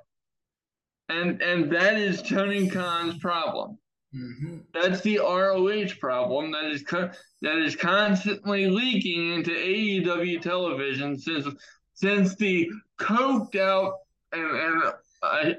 [1.09, 3.79] And and that is Tony Khan's problem.
[4.15, 4.59] Mm-hmm.
[4.73, 7.11] That's the ROH problem that is co-
[7.43, 11.47] that is constantly leaking into AEW television since
[11.95, 13.95] since the coked out
[14.33, 14.83] and and
[15.23, 15.57] I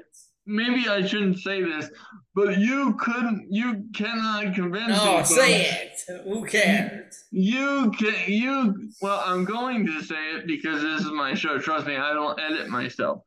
[0.48, 1.90] maybe I shouldn't say this,
[2.34, 4.88] but you couldn't, you cannot convince.
[4.88, 6.00] No, say it.
[6.24, 7.24] Who cares?
[7.30, 8.90] You can, you.
[9.00, 11.58] Well, I'm going to say it because this is my show.
[11.58, 13.22] Trust me, I don't edit myself.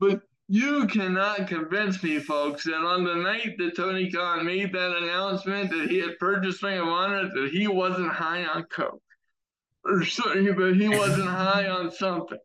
[0.00, 4.96] But you cannot convince me, folks, that on the night that Tony Khan made that
[4.96, 9.00] announcement that he had purchased Ring of Honor, that he wasn't high on coke,
[9.84, 12.38] or sorry, but he wasn't high on something.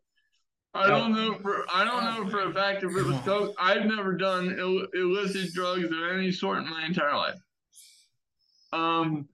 [0.72, 3.54] I don't know for I don't know for a fact if it was coke.
[3.58, 7.38] I've never done Ill, illicit drugs of any sort in my entire life.
[8.72, 9.28] Um,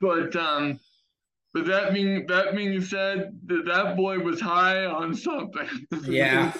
[0.00, 0.78] but um,
[1.54, 5.68] but that being that being said, that that boy was high on something.
[6.04, 6.52] yeah,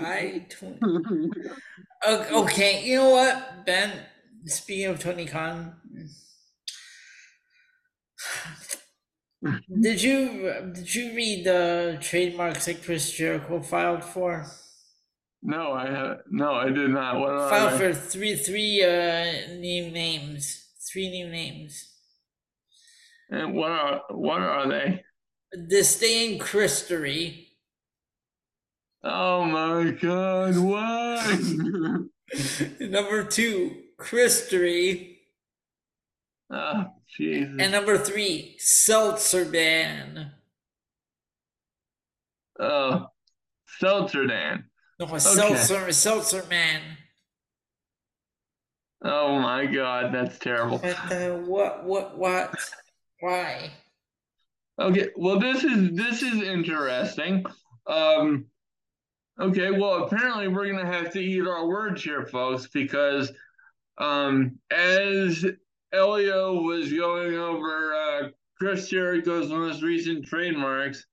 [0.00, 0.46] I.
[2.06, 3.92] Okay, you know what, Ben?
[4.44, 5.74] Speaking of Tony Khan,
[9.80, 14.46] did you did you read the trademarks that Chris Jericho filed for?
[15.42, 17.20] No, I have no, I did not.
[17.20, 21.92] What filed for three three uh new names, three new names.
[23.30, 25.04] And what are what are they?
[25.68, 27.48] Disdain Christery.
[29.02, 30.58] Oh my God!
[30.58, 31.38] Why?
[32.80, 35.15] Number two, Christery.
[36.50, 36.84] Oh,
[37.16, 37.56] Jesus.
[37.58, 40.32] And number three, Seltzer ban.
[42.58, 43.06] Oh,
[43.78, 44.64] Seltzer Dan.
[44.98, 45.18] No, okay.
[45.18, 46.80] Seltzer, Seltzer man.
[49.04, 50.78] Oh my God, that's terrible.
[50.78, 52.54] But, uh, what, what, what?
[53.20, 53.70] Why?
[54.80, 57.44] Okay, well, this is this is interesting.
[57.86, 58.46] Um,
[59.40, 63.32] okay, well, apparently we're gonna have to eat our words here, folks, because
[63.98, 65.46] um, as
[65.92, 71.06] Elio was going over uh, Chris Jericho's most recent trademarks.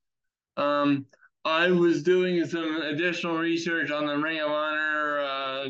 [0.57, 1.05] Um,
[1.45, 5.69] I was doing some additional research on the Ring of Honor uh,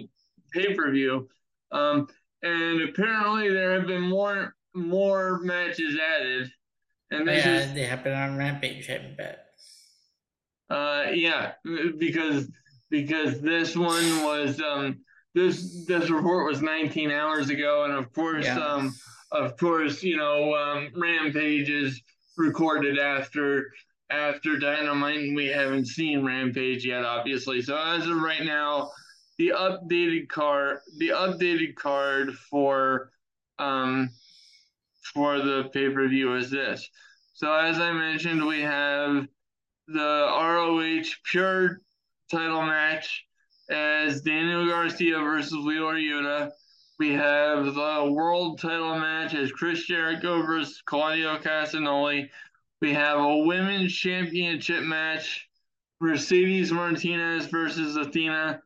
[0.52, 1.28] pay per view,
[1.72, 2.08] um,
[2.44, 6.52] and apparently there have been more more matches added.
[7.12, 8.90] And yeah, is, they happen on Rampage.
[8.90, 9.46] I bet.
[10.70, 11.54] Uh, yeah,
[11.98, 12.50] because
[12.90, 15.03] because this one was um
[15.34, 18.60] this this report was 19 hours ago, and of course, yeah.
[18.60, 18.94] um,
[19.32, 22.00] of course, you know, um, Rampage is
[22.38, 23.72] recorded after
[24.10, 27.62] after Dynamite, and we haven't seen Rampage yet, obviously.
[27.62, 28.92] So as of right now,
[29.38, 33.10] the updated card, the updated card for
[33.58, 34.10] um
[35.14, 36.88] for the pay per view is this.
[37.34, 39.28] So as I mentioned, we have
[39.88, 41.82] the ROH Pure
[42.32, 43.26] title match
[43.74, 46.52] as Daniel Garcia versus Wheeler Yuta.
[47.00, 52.30] We have the world title match as Chris Jericho versus Claudio Castagnoli.
[52.82, 55.50] We have a women's championship match,
[56.00, 58.62] Mercedes Martinez versus Athena.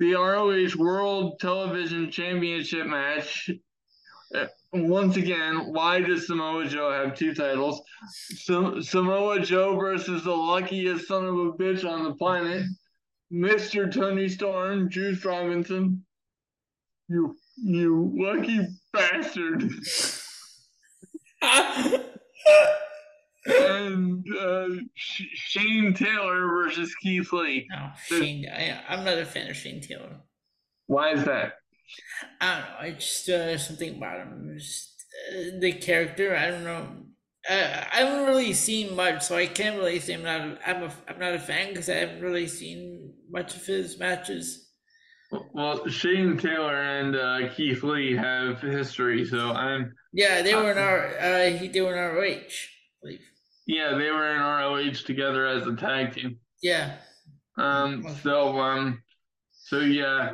[0.00, 3.50] The ROH World Television Championship match.
[4.34, 7.80] Uh, once again, why does Samoa Joe have two titles?
[8.36, 12.66] Samoa Joe versus the luckiest son of a bitch on the planet,
[13.32, 13.92] Mr.
[13.92, 16.04] Toni Storm, Juice Robinson.
[17.08, 19.70] You you lucky bastard.
[23.46, 27.66] and uh, Shane Taylor versus Keith Lee.
[27.70, 28.46] No, Shane.
[28.48, 30.20] I, I'm not a fan of Shane Taylor.
[30.86, 31.54] Why is that?
[32.40, 32.76] I don't know.
[32.80, 34.54] I just uh, something about him.
[34.58, 36.36] Just uh, the character.
[36.36, 36.88] I don't know.
[37.48, 40.40] Uh, I haven't really seen much, so I can't really say I'm not.
[40.40, 40.92] A, I'm a.
[41.08, 43.03] I'm not a fan because I haven't really seen
[43.34, 44.70] much of his matches.
[45.52, 49.92] Well, Shane Taylor and uh, Keith Lee have history, so I'm.
[50.12, 51.18] Yeah, they were in our.
[51.18, 52.38] Uh, he they were in ROH, I
[53.02, 53.20] believe.
[53.66, 56.38] Yeah, they were in ROH together as a tag team.
[56.62, 56.94] Yeah.
[57.58, 58.06] Um.
[58.22, 59.02] So um.
[59.52, 60.32] So yeah,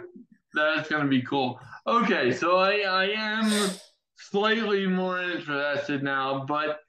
[0.53, 1.59] that's gonna be cool.
[1.87, 3.71] Okay, so I I am
[4.19, 6.81] slightly more interested now, but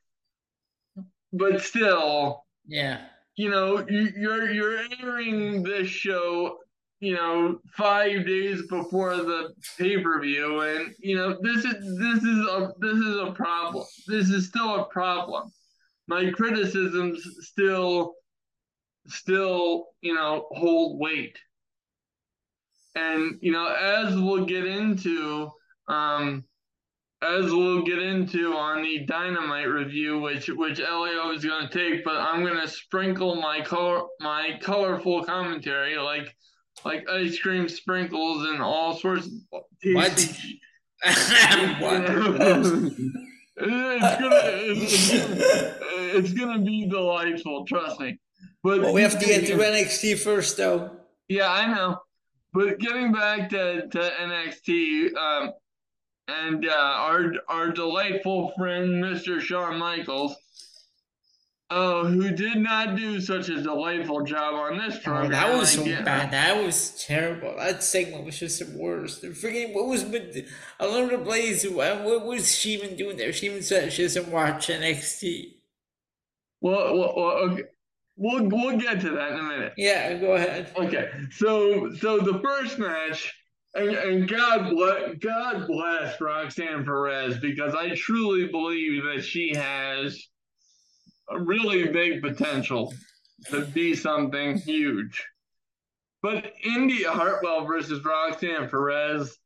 [1.32, 2.44] but still.
[2.68, 3.06] Yeah.
[3.42, 6.58] You know, you, you're you're airing this show
[7.02, 12.24] you know, five days before the pay per view, and you know, this is this
[12.24, 13.86] is a this is a problem.
[14.08, 15.52] This is still a problem.
[16.08, 18.14] My criticisms still
[19.08, 21.38] still you know hold weight.
[22.96, 25.50] and you know, as we'll get into,
[25.88, 26.44] um,
[27.22, 32.04] as we'll get into on the dynamite review, which which Elio is going to take,
[32.04, 36.36] but I'm going to sprinkle my color my colorful commentary like
[36.84, 40.60] like ice cream sprinkles and all sorts of tasty
[41.04, 42.04] what?
[43.58, 45.10] it's gonna it's,
[46.16, 48.20] it's gonna be delightful, trust me.
[48.64, 50.92] But well, we have to get to NXT first, though.
[51.28, 52.00] Yeah, I know.
[52.54, 55.54] But getting back to, to NXT, um,
[56.28, 59.40] and uh, our our delightful friend Mr.
[59.40, 60.36] Shawn Michaels,
[61.70, 65.84] oh, who did not do such a delightful job on this Oh, that was so
[65.84, 66.32] bad.
[66.32, 67.56] That was terrible.
[67.58, 69.24] That segment was just the worst.
[69.24, 70.04] Freaking what was
[70.80, 71.68] Alundra Blaze?
[71.68, 73.34] What, what was she even doing there?
[73.34, 75.56] She even said she doesn't watch NXT.
[76.62, 77.64] Well, well, well okay.
[78.18, 79.74] We'll we'll get to that in a minute.
[79.78, 80.72] Yeah, go ahead.
[80.78, 83.34] Okay, so so the first match,
[83.74, 90.22] and, and God bless God bless Roxanne Perez because I truly believe that she has
[91.30, 92.94] a really big potential
[93.50, 95.26] to be something huge.
[96.22, 99.38] But Indi Hartwell versus Roxanne Perez,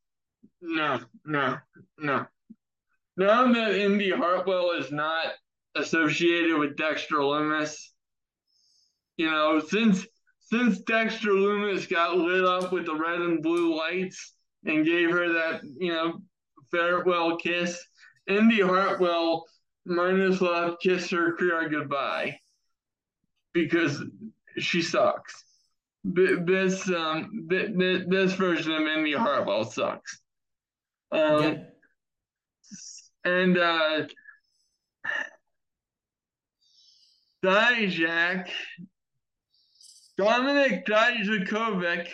[0.62, 1.58] no, no,
[1.98, 2.26] no.
[3.16, 5.28] Now that Indi Hartwell is not
[5.76, 7.78] associated with Dexter Lumis,
[9.16, 10.06] you know, since
[10.46, 14.34] since Dexter Lumis got lit up with the red and blue lights
[14.66, 16.22] and gave her that, you know,
[16.72, 17.84] farewell kiss,
[18.28, 19.46] Indi Hartwell
[19.86, 22.40] might as well kiss her career goodbye
[23.54, 24.02] because
[24.58, 25.44] she sucks.
[26.04, 30.22] This um th- th- this version of Indi Hartwell sucks.
[31.12, 31.64] Um, Yeah.
[33.24, 34.08] and uh,
[37.44, 38.50] Dijak,
[40.20, 42.08] Dominik Dijakovic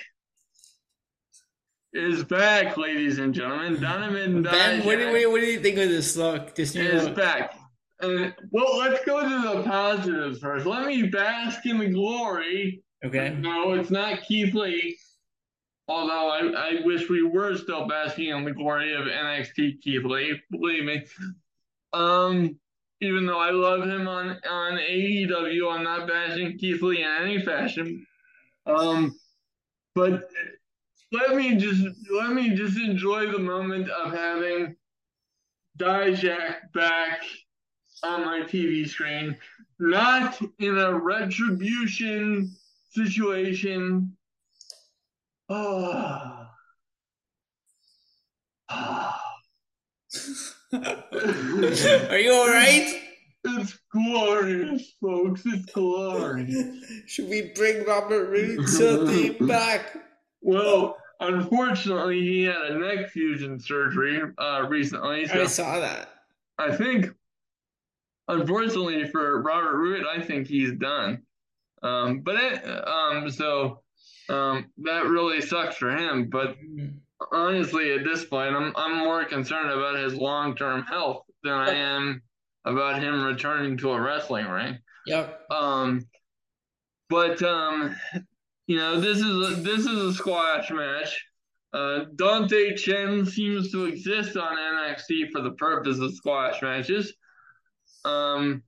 [1.93, 3.79] is back, ladies and gentlemen.
[3.79, 6.55] Donovan Ben, what do, what do you think of this look?
[6.55, 7.15] This new is look?
[7.15, 7.53] back.
[7.99, 10.65] And well, let's go to the positives first.
[10.65, 12.83] Let me bask in the glory.
[13.05, 13.35] Okay.
[13.39, 14.97] No, it's not Keith Lee.
[15.87, 20.39] Although I, I wish we were still basking in the glory of NXT Keith Lee,
[20.49, 21.05] believe me.
[21.93, 22.57] Um,
[23.01, 27.41] even though I love him on on AEW, I'm not bashing Keith Lee in any
[27.41, 28.05] fashion.
[28.67, 29.17] Um,
[29.95, 30.29] but
[31.11, 34.75] let me just let me just enjoy the moment of having
[35.79, 37.23] Dijak back
[38.03, 39.35] on my TV screen,
[39.79, 42.55] not in a retribution
[42.91, 44.15] situation.
[45.49, 46.51] Ah.
[50.73, 53.01] Are you all right?
[53.43, 55.41] It's glorious, folks.
[55.45, 56.75] It's glorious.
[57.07, 59.97] Should we bring Robert Roode's team back?
[60.41, 65.27] Well, unfortunately, he had a neck fusion surgery uh, recently.
[65.27, 66.09] So I saw that.
[66.57, 67.09] I think,
[68.27, 71.23] unfortunately for Robert Roode, I think he's done.
[71.83, 73.81] Um, but it, um, so
[74.29, 76.29] um, that really sucks for him.
[76.29, 76.55] But
[77.31, 81.71] honestly, at this point, I'm I'm more concerned about his long term health than I
[81.71, 82.21] am
[82.65, 84.77] about him returning to a wrestling ring.
[85.07, 85.41] Yep.
[85.49, 86.05] Um,
[87.09, 87.95] but um,
[88.67, 91.25] you know, this is a this is a squash match.
[91.73, 97.13] Uh, Dante Chen seems to exist on NXT for the purpose of squash matches.
[98.03, 98.63] Um,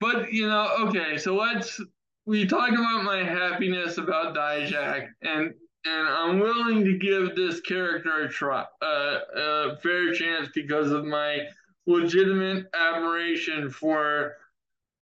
[0.00, 1.80] but you know, okay, so let's
[2.26, 5.54] we talk about my happiness about Dijak, and
[5.84, 11.04] and I'm willing to give this character a try, uh, a fair chance because of
[11.04, 11.40] my
[11.86, 14.36] legitimate admiration for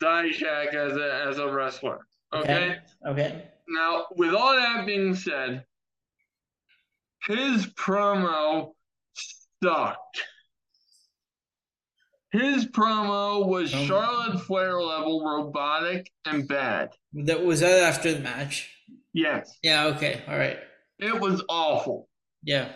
[0.02, 2.00] Dijak as a as a wrestler.
[2.32, 2.78] Okay.
[3.06, 3.42] Okay.
[3.68, 5.64] Now, with all that being said,
[7.26, 8.72] his promo
[9.62, 10.22] sucked.
[12.32, 16.90] His promo was Um, Charlotte Flair level robotic and bad.
[17.12, 18.70] That was that after the match.
[19.12, 19.84] Yes, Yeah.
[19.88, 20.22] Okay.
[20.26, 20.58] All right.
[21.02, 22.08] It was awful.
[22.42, 22.72] Yeah.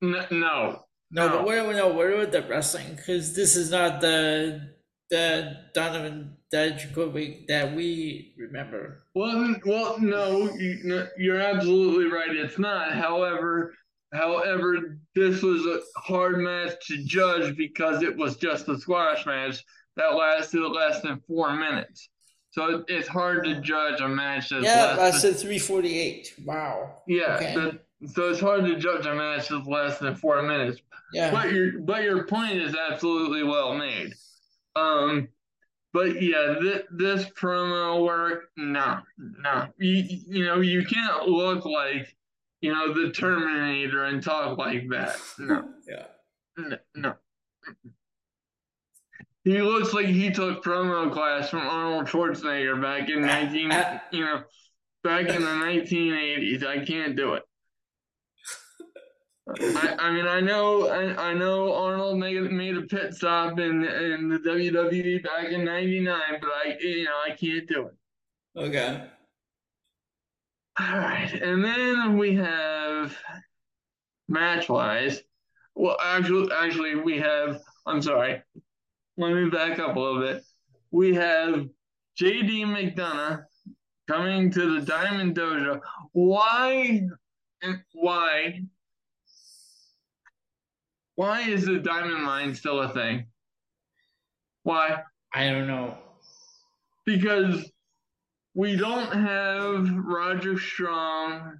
[0.00, 1.28] No, No, No.
[1.28, 2.96] but where no, where with the wrestling?
[2.96, 4.74] Because this is not the
[5.10, 9.04] the Donovan Dijakovic that we remember.
[9.14, 10.50] Well, well, no,
[11.16, 12.34] you're absolutely right.
[12.34, 12.92] It's not.
[12.92, 13.74] However,
[14.12, 19.62] however, this was a hard match to judge because it was just a squash match
[19.96, 22.08] that lasted less than four minutes.
[22.54, 26.34] So it's hard to judge a match that's Yeah, less three forty eight.
[26.44, 27.02] Wow.
[27.08, 27.34] yeah.
[27.34, 27.78] okay.
[28.06, 30.80] so it's hard to judge a match that's less than four minutes.
[31.12, 31.32] Yeah.
[31.32, 34.12] But your but your point is absolutely well made.
[34.76, 35.26] Um,
[35.92, 39.66] but yeah, this, this promo work, no, no.
[39.78, 42.16] You, you know, you can't look like,
[42.60, 45.16] you know, the Terminator and talk like that.
[45.40, 46.06] No, Yeah.
[46.56, 46.76] no.
[46.94, 47.14] no.
[49.44, 53.70] He looks like he took promo class from Arnold Schwarzenegger back in 19,
[54.10, 54.42] you know,
[55.02, 56.64] back in the 1980s.
[56.66, 57.42] I can't do it.
[59.46, 63.84] I, I mean, I know, I, I know Arnold made made a pit stop in
[63.84, 67.94] in the WWE back in '99, but I, you know, I can't do it.
[68.58, 69.04] Okay.
[70.80, 73.14] All right, and then we have
[74.28, 75.20] match wise.
[75.74, 77.60] Well, actually, actually, we have.
[77.84, 78.42] I'm sorry.
[79.16, 80.42] Let me back up a little bit.
[80.90, 81.68] We have
[82.20, 83.44] JD McDonagh
[84.08, 85.80] coming to the Diamond Dojo.
[86.12, 87.02] Why?
[87.92, 88.60] Why
[91.16, 93.26] why is the diamond mine still a thing?
[94.64, 95.02] Why?
[95.32, 95.96] I don't know.
[97.06, 97.70] Because
[98.54, 101.58] we don't have Roderick Strong.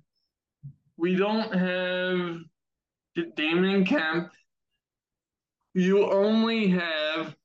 [0.96, 2.38] We don't have
[3.36, 4.30] Damon Kemp.
[5.74, 7.36] You only have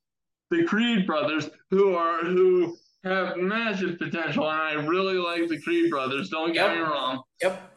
[0.50, 5.90] the Creed brothers who are who have massive potential, and I really like the Creed
[5.90, 6.28] brothers.
[6.28, 6.74] Don't get Yep.
[6.76, 7.72] me wrong; Yep.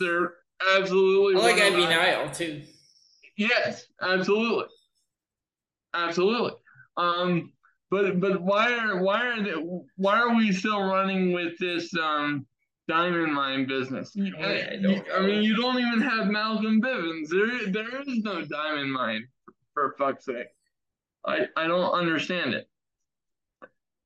[0.00, 0.34] they're
[0.76, 1.36] absolutely.
[1.40, 2.62] I like Ivy Nile too.
[3.36, 4.66] Yes, absolutely,
[5.94, 6.52] absolutely.
[6.96, 7.52] Um,
[7.90, 9.52] but but why are why are they,
[9.96, 12.46] why are we still running with this um
[12.88, 14.12] diamond mine business?
[14.14, 17.28] You- Yeah, I don't I mean, you don't even have Malcolm Bivens.
[17.28, 19.28] There there is no diamond mine
[19.74, 20.46] for fuck's sake.
[21.24, 22.68] I I don't understand it.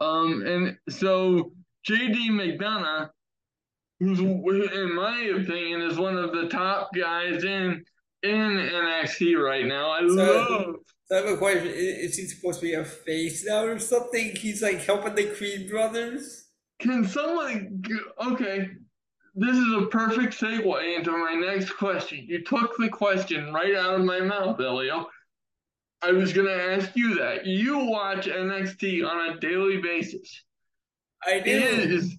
[0.00, 1.52] Um, and so
[1.88, 3.10] JD McDonagh,
[3.98, 7.84] who's in my opinion is one of the top guys in
[8.22, 9.90] in NXT right now.
[9.90, 10.76] I So- love.
[11.06, 11.66] So I have a question.
[11.68, 11.70] I-
[12.06, 14.36] Is he supposed to be a face now or something?
[14.36, 16.46] He's like helping the Creed brothers.
[16.78, 17.82] Can someone?
[18.32, 18.68] Okay,
[19.34, 22.24] this is a perfect segue into my next question.
[22.28, 25.08] You took the question right out of my mouth, Elio.
[26.02, 27.46] I was gonna ask you that.
[27.46, 30.42] You watch NXT on a daily basis.
[31.26, 31.50] I do.
[31.50, 32.16] Is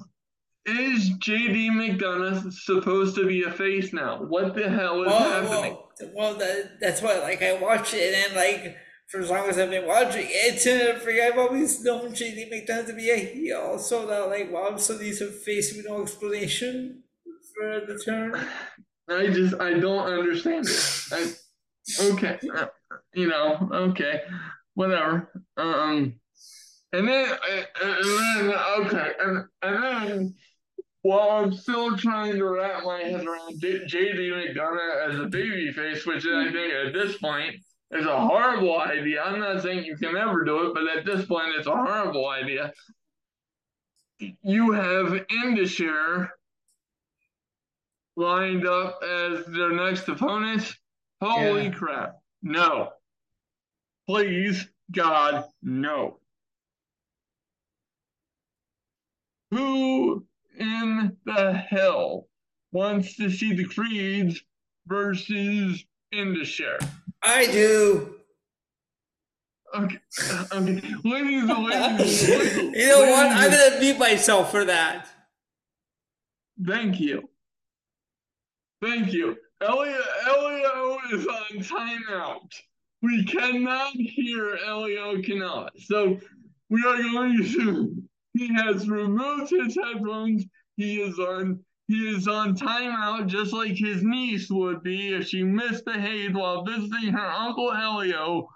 [0.65, 4.21] is JD McDonagh supposed to be a face now?
[4.21, 5.77] What the hell is well, happening?
[5.99, 7.19] well, well that, that's why.
[7.19, 8.77] Like I watch it, and like
[9.07, 12.87] for as long as I've been watching it, uh, for I've always known JD McDonagh
[12.87, 13.79] to be a heel.
[13.79, 17.03] So that like, wow, so he's a face with no explanation
[17.55, 18.35] for the term.
[19.09, 21.05] I just I don't understand it.
[21.11, 21.33] I,
[22.11, 22.67] okay, uh,
[23.13, 24.21] you know, okay,
[24.75, 25.29] whatever.
[25.57, 26.15] Um,
[26.93, 27.37] and then
[27.81, 30.35] and then okay, and and then
[31.03, 36.05] while I'm still trying to wrap my head around J- JD McDonagh as a babyface,
[36.05, 37.55] which I think at this point
[37.91, 39.21] is a horrible idea.
[39.23, 42.29] I'm not saying you can never do it, but at this point it's a horrible
[42.29, 42.71] idea.
[44.43, 46.29] You have Indus Sher
[48.15, 50.75] lined up as their next opponent.
[51.19, 51.71] Holy Yeah.
[51.71, 52.15] crap.
[52.43, 52.91] No.
[54.07, 56.17] Please, God, no.
[59.51, 60.25] Who
[60.57, 62.27] in the hell
[62.71, 64.41] wants to see the Creeds
[64.87, 66.79] versus Indus Sher?
[67.21, 68.15] I do.
[69.73, 69.99] Okay,
[70.29, 70.81] uh, okay.
[71.05, 73.31] Ladies and ladies, you know what?
[73.31, 75.07] I'm gonna mute myself for that.
[76.65, 77.29] Thank you.
[78.81, 79.37] Thank you.
[79.61, 82.51] Elio, Elio is on timeout.
[83.01, 85.69] We cannot hear Elio Canella.
[85.77, 86.19] So
[86.69, 90.45] we are going to he has removed his headphones.
[90.77, 95.43] He is on he is on timeout just like his niece would be if she
[95.43, 98.47] misbehaved while visiting her Uncle Elio.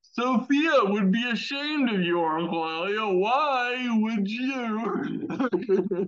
[0.00, 3.12] Sophia would be ashamed of you, Uncle Elio.
[3.18, 5.28] Why would you?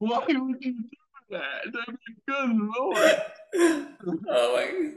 [0.00, 0.84] Why would you
[1.30, 1.66] that?
[1.66, 3.22] I mean, good lord.
[4.28, 4.92] oh my.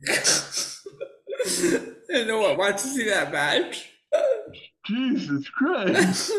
[2.08, 2.58] you know what?
[2.58, 3.90] Want to see that match?
[4.86, 6.32] Jesus Christ.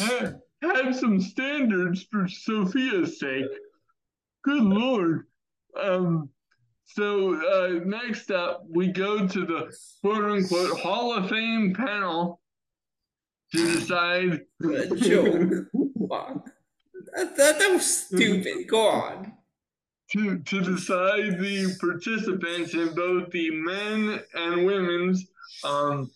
[0.00, 3.44] have, have some standards for Sophia's sake.
[4.42, 5.26] Good lord.
[5.80, 6.30] Um,
[6.86, 9.70] so uh, next up, we go to the
[10.02, 12.40] quote unquote Hall of Fame panel
[13.52, 14.40] to decide.
[14.58, 15.66] What a joke.
[17.14, 18.68] That, that, that was stupid.
[18.68, 19.32] Go on.
[20.12, 25.26] to to decide the participants in both the men and women's
[25.64, 26.10] um,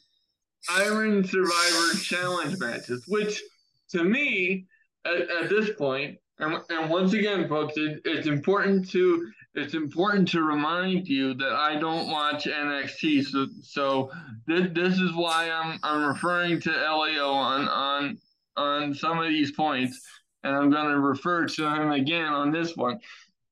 [0.71, 3.43] Iron Survivor Challenge matches, which
[3.91, 4.67] to me
[5.05, 10.27] at, at this point, and, and once again, folks, it, it's important to it's important
[10.29, 13.25] to remind you that I don't watch NXT.
[13.25, 14.11] So, so
[14.47, 18.19] this, this is why I'm I'm referring to Elio on on
[18.57, 20.01] on some of these points,
[20.45, 23.01] and I'm going to refer to him again on this one.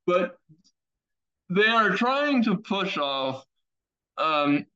[0.07, 0.37] But
[1.49, 3.45] they are trying to push off
[4.19, 4.67] um,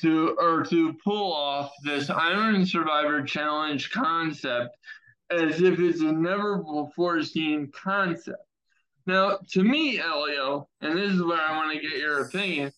[0.00, 4.76] to or to pull off this Iron Survivor Challenge concept
[5.30, 8.42] as if it's a never before seen concept.
[9.06, 12.72] Now, to me, Elio, and this is where I want to get your opinion.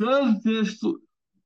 [0.00, 0.82] Does this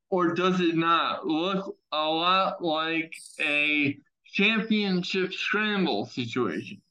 [0.09, 3.99] or does it not look a lot like a
[4.31, 6.81] championship scramble situation?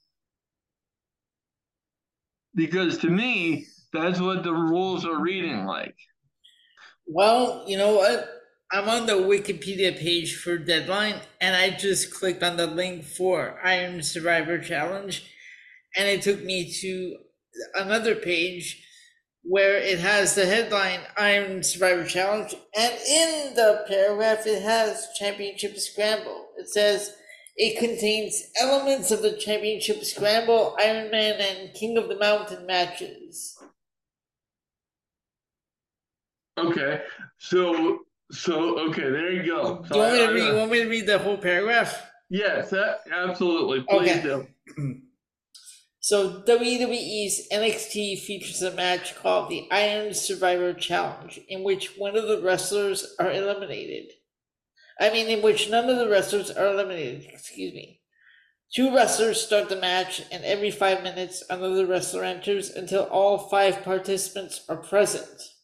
[2.54, 5.96] Because to me, that's what the rules are reading like.
[7.06, 8.28] Well, you know what?
[8.70, 13.58] I'm on the Wikipedia page for Deadline, and I just clicked on the link for
[13.64, 15.24] Iron Survivor Challenge,
[15.96, 17.16] and it took me to
[17.74, 18.84] another page
[19.42, 25.78] where it has the headline Iron Survivor Challenge, and in the paragraph it has Championship
[25.78, 26.48] Scramble.
[26.58, 27.14] It says
[27.58, 33.58] it contains elements of the Championship Scramble, Iron Man, and King of the Mountain matches.
[36.56, 37.02] Okay,
[37.38, 38.00] so
[38.30, 39.84] so okay, there you go.
[39.88, 40.46] So do you want me to read?
[40.46, 42.10] You want me to read the whole paragraph?
[42.30, 43.84] Yes, that, absolutely.
[43.88, 44.22] Please okay.
[44.76, 45.00] do.
[46.00, 52.26] So WWE's NXT features a match called the Iron Survivor Challenge, in which one of
[52.28, 54.12] the wrestlers are eliminated.
[55.00, 57.26] I mean, in which none of the wrestlers are eliminated.
[57.30, 58.00] Excuse me.
[58.74, 63.82] Two wrestlers start the match, and every five minutes, another wrestler enters until all five
[63.82, 65.54] participants are present.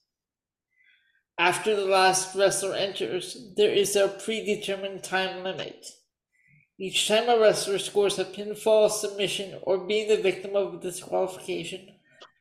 [1.36, 5.84] After the last wrestler enters, there is a predetermined time limit.
[6.78, 11.88] Each time a wrestler scores a pinfall, submission, or being the victim of disqualification,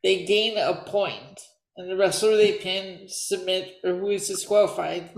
[0.04, 1.42] they gain a point,
[1.76, 5.10] and the wrestler they pin, submit, or who is disqualified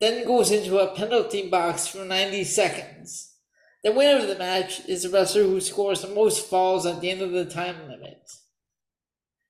[0.00, 3.34] then goes into a penalty box for 90 seconds.
[3.82, 7.10] The winner of the match is the wrestler who scores the most falls at the
[7.10, 8.30] end of the time limit.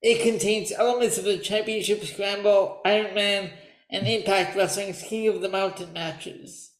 [0.01, 3.51] It contains elements of the Championship Scramble, Iron Man,
[3.89, 6.71] and Impact Wrestling's King of the Mountain matches.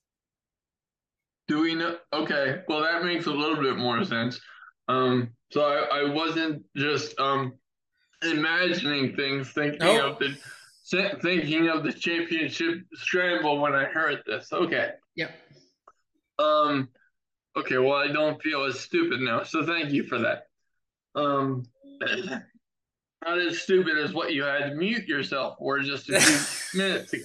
[1.48, 1.98] Do we know?
[2.12, 4.40] Okay, well that makes a little bit more sense.
[4.88, 7.54] Um, so I, I wasn't just um
[8.22, 10.14] imagining things, thinking nope.
[10.14, 10.38] of the
[10.90, 14.52] thinking of the championship scramble when I heard this.
[14.52, 14.92] Okay.
[15.16, 15.32] Yep.
[16.40, 16.90] Um.
[17.58, 17.78] Okay.
[17.78, 20.48] Well, I don't feel as stupid now, so thank you for that.
[21.16, 21.66] Um.
[23.26, 27.14] not as stupid as what you had to mute yourself for just a few minutes
[27.14, 27.24] ago.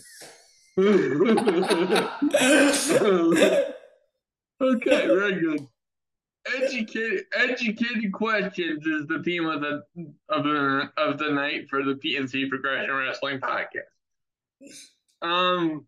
[4.62, 5.66] okay, very good.
[6.46, 9.82] Educated, educated questions is the theme of the
[10.30, 13.82] of the of the night for the PNC Progression Wrestling podcast.
[15.22, 15.86] Um,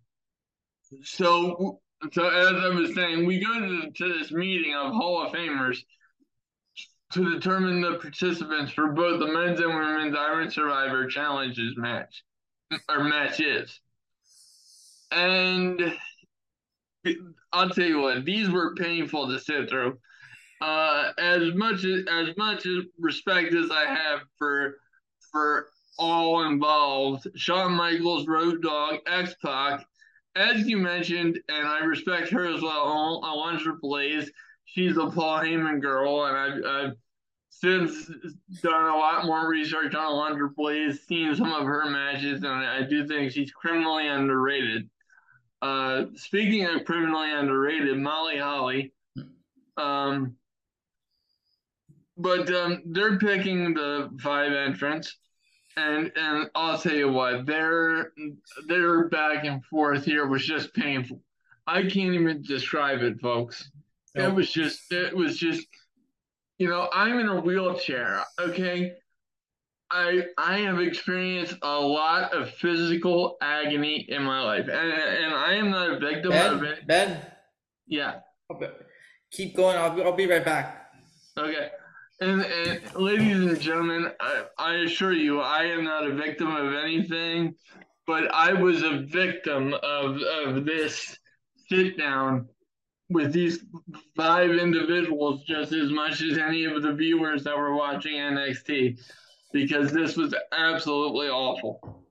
[1.03, 1.81] so
[2.13, 5.79] so as I was saying, we go to, to this meeting of Hall of Famers
[7.13, 12.25] to determine the participants for both the men's and women's Iron Survivor Challenges match
[12.89, 13.81] or matches.
[15.11, 15.95] And
[17.53, 19.99] I'll tell you what, these were painful to sit through.
[20.63, 22.65] Uh, as much as as much
[22.97, 24.77] respect as I have for
[25.33, 25.67] for
[25.99, 29.85] all involved, Shawn Michaels, Road Dogg, X Pac,
[30.37, 33.21] as you mentioned, and I respect her as well.
[33.25, 34.31] Alundra Blaze,
[34.65, 36.97] she's a Paul Heyman girl, and I've, I've
[37.51, 38.07] since
[38.63, 42.83] done a lot more research on Alundra Blaze, seen some of her matches, and I
[42.83, 44.89] do think she's criminally underrated.
[45.61, 48.93] Uh, speaking of criminally underrated, Molly Holly.
[49.77, 50.37] Um,
[52.17, 55.17] but um, they're picking the five entrants,
[55.77, 58.13] and and I'll tell you what, their
[58.67, 61.21] their back and forth here was just painful.
[61.67, 63.71] I can't even describe it, folks.
[64.15, 65.67] It was just it was just
[66.59, 68.95] you know, I'm in a wheelchair, okay?
[69.91, 75.55] I I have experienced a lot of physical agony in my life, and and I
[75.55, 76.87] am not a victim ben, of it.
[76.87, 77.21] Ben,
[77.87, 78.21] yeah,
[79.33, 79.77] keep going.
[79.77, 80.93] I'll I'll be right back.
[81.37, 81.71] Okay,
[82.21, 86.75] and, and ladies and gentlemen, I, I assure you, I am not a victim of
[86.75, 87.55] anything,
[88.07, 91.19] but I was a victim of of this
[91.69, 92.49] sit down
[93.09, 93.65] with these
[94.17, 98.99] five individuals just as much as any of the viewers that were watching NXT
[99.53, 102.07] because this was absolutely awful.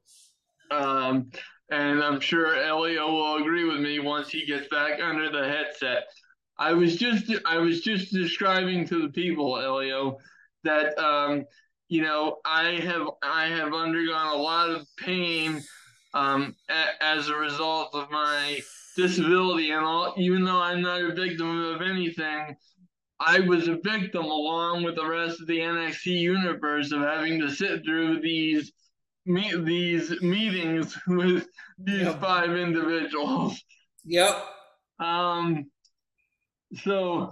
[0.70, 1.32] Um,
[1.72, 6.04] and I'm sure Elio will agree with me once he gets back under the headset.
[6.62, 10.20] I was just I was just describing to the people, Elio,
[10.64, 11.46] that um,
[11.90, 15.64] you know I have I have undergone a lot of pain
[16.14, 18.62] um, a, as a result of my
[18.96, 20.14] disability and all.
[20.18, 22.56] Even though I'm not a victim of anything,
[23.20, 27.50] I was a victim along with the rest of the NXT universe of having to
[27.50, 28.72] sit through these
[29.26, 31.48] meet these meetings with
[31.80, 32.22] these yep.
[32.22, 33.60] five individuals.
[34.06, 34.46] Yep.
[35.00, 35.72] Um.
[36.76, 37.32] So,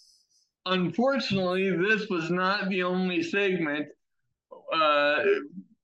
[0.66, 3.88] unfortunately, this was not the only segment,
[4.72, 5.22] uh,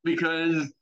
[0.04, 0.72] because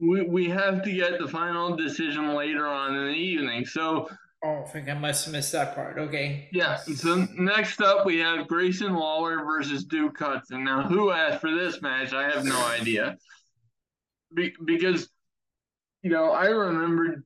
[0.00, 3.64] we we have to get the final decision later on in the evening.
[3.64, 4.08] So.
[4.46, 5.98] Oh, I think I must have missed that part.
[5.98, 6.50] Okay.
[6.52, 6.76] Yeah.
[6.76, 10.62] So next up, we have Grayson Waller versus Duke Hudson.
[10.62, 12.12] Now, who asked for this match?
[12.12, 13.16] I have no idea.
[14.34, 15.08] Be- because,
[16.02, 17.24] you know, I remembered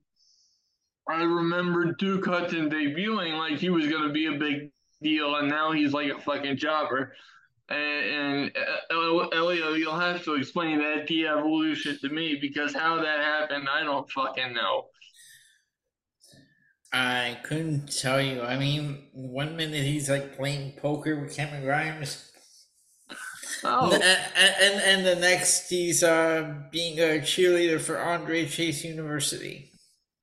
[1.09, 4.69] I remember Duke Hudson debuting like he was going to be a big
[5.01, 7.13] deal, and now he's like a fucking jobber.
[7.67, 8.51] And, and
[8.91, 13.83] uh, Elio, you'll have to explain that de-evolution to me because how that happened, I
[13.83, 14.85] don't fucking know.
[16.93, 18.41] I couldn't tell you.
[18.41, 22.31] I mean, one minute he's like playing poker with Cameron Grimes.
[23.63, 23.91] Oh.
[23.93, 29.68] And, and, and the next he's uh, being a cheerleader for Andre Chase University.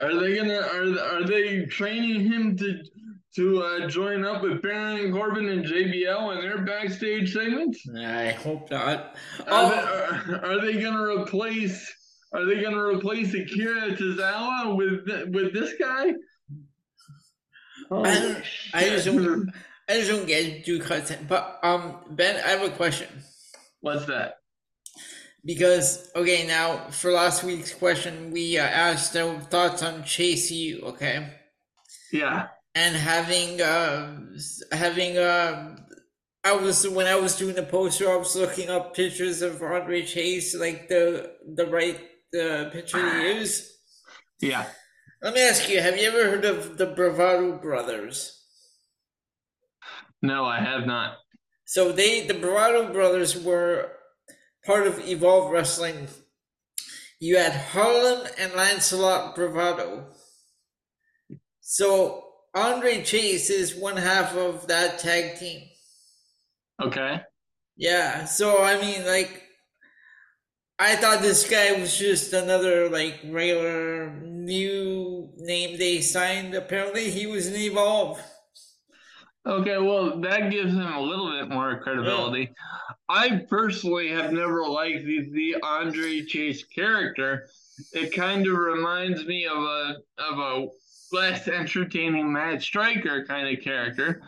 [0.00, 2.82] Are they gonna are are they training him to
[3.36, 7.86] to uh, join up with Baron Corbin and JBL in their backstage segments?
[7.96, 9.16] I hope not.
[9.40, 9.70] Are, oh.
[10.26, 11.92] they, are, are they gonna replace?
[12.32, 16.12] Are they gonna replace Akira Tozawa with with this guy?
[17.90, 18.44] Oh, I, don't,
[18.74, 19.50] I just don't.
[19.88, 21.26] I just don't get Duke Hudson.
[21.28, 23.08] But um, Ben, I have a question.
[23.80, 24.38] What's that?
[25.46, 30.82] Because okay now for last week's question we uh, asked our thoughts on chase u
[30.82, 31.32] okay?
[32.12, 32.48] Yeah.
[32.74, 34.18] And having uh
[34.72, 35.76] having uh
[36.44, 40.04] i was when i was doing the poster i was looking up pictures of andre
[40.04, 42.00] chase like the the right
[42.32, 43.72] the picture he used
[44.40, 44.66] yeah.
[45.22, 48.32] Let me ask you have you ever heard of the bravado brothers?
[50.22, 51.16] No i have not.
[51.64, 53.95] So they the bravado brothers were
[54.66, 56.08] part of Evolve Wrestling,
[57.20, 60.06] you had Harlem and Lancelot Bravado.
[61.60, 65.62] So Andre Chase is one half of that tag team.
[66.82, 67.20] Okay.
[67.76, 68.24] Yeah.
[68.24, 69.42] So I mean, like,
[70.78, 76.54] I thought this guy was just another like regular new name they signed.
[76.54, 78.20] Apparently, he was an Evolve.
[79.46, 82.40] Okay, well, that gives him a little bit more credibility.
[82.40, 82.86] Yeah.
[83.08, 87.46] I personally have never liked the, the Andre Chase character.
[87.92, 90.66] It kind of reminds me of a of a
[91.12, 94.20] less entertaining Matt Striker kind of character,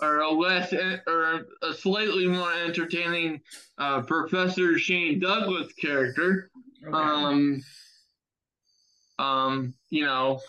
[0.00, 3.40] or a less or a slightly more entertaining
[3.78, 6.50] uh, Professor Shane Douglas character.
[6.84, 6.96] Okay.
[6.96, 7.62] Um,
[9.18, 10.40] um, you know,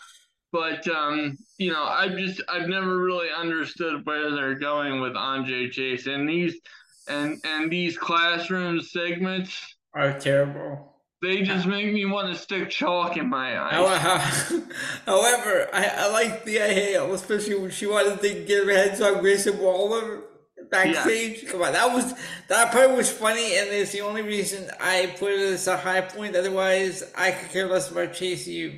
[0.58, 5.70] but um, you know, I've just I've never really understood where they're going with Andre
[5.70, 6.60] Chase and these
[7.08, 10.96] and and these classroom segments are terrible.
[11.22, 14.52] They just make me want to stick chalk in my eyes.
[15.06, 19.22] However, I, I like Thea Hail, especially when she wanted to get her hands on
[19.22, 20.24] Grayson Waller
[20.72, 21.44] backstage.
[21.44, 21.52] Yeah.
[21.52, 22.14] Come on, that was
[22.50, 26.02] that part was funny, and it's the only reason I put it as a high
[26.02, 26.36] point.
[26.36, 28.74] Otherwise, I could care less about Chase U.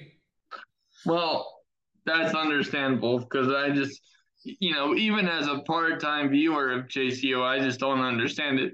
[1.05, 1.58] Well,
[2.09, 4.01] that's understandable because I just,
[4.43, 8.73] you know, even as a part-time viewer of Chase I just don't understand it.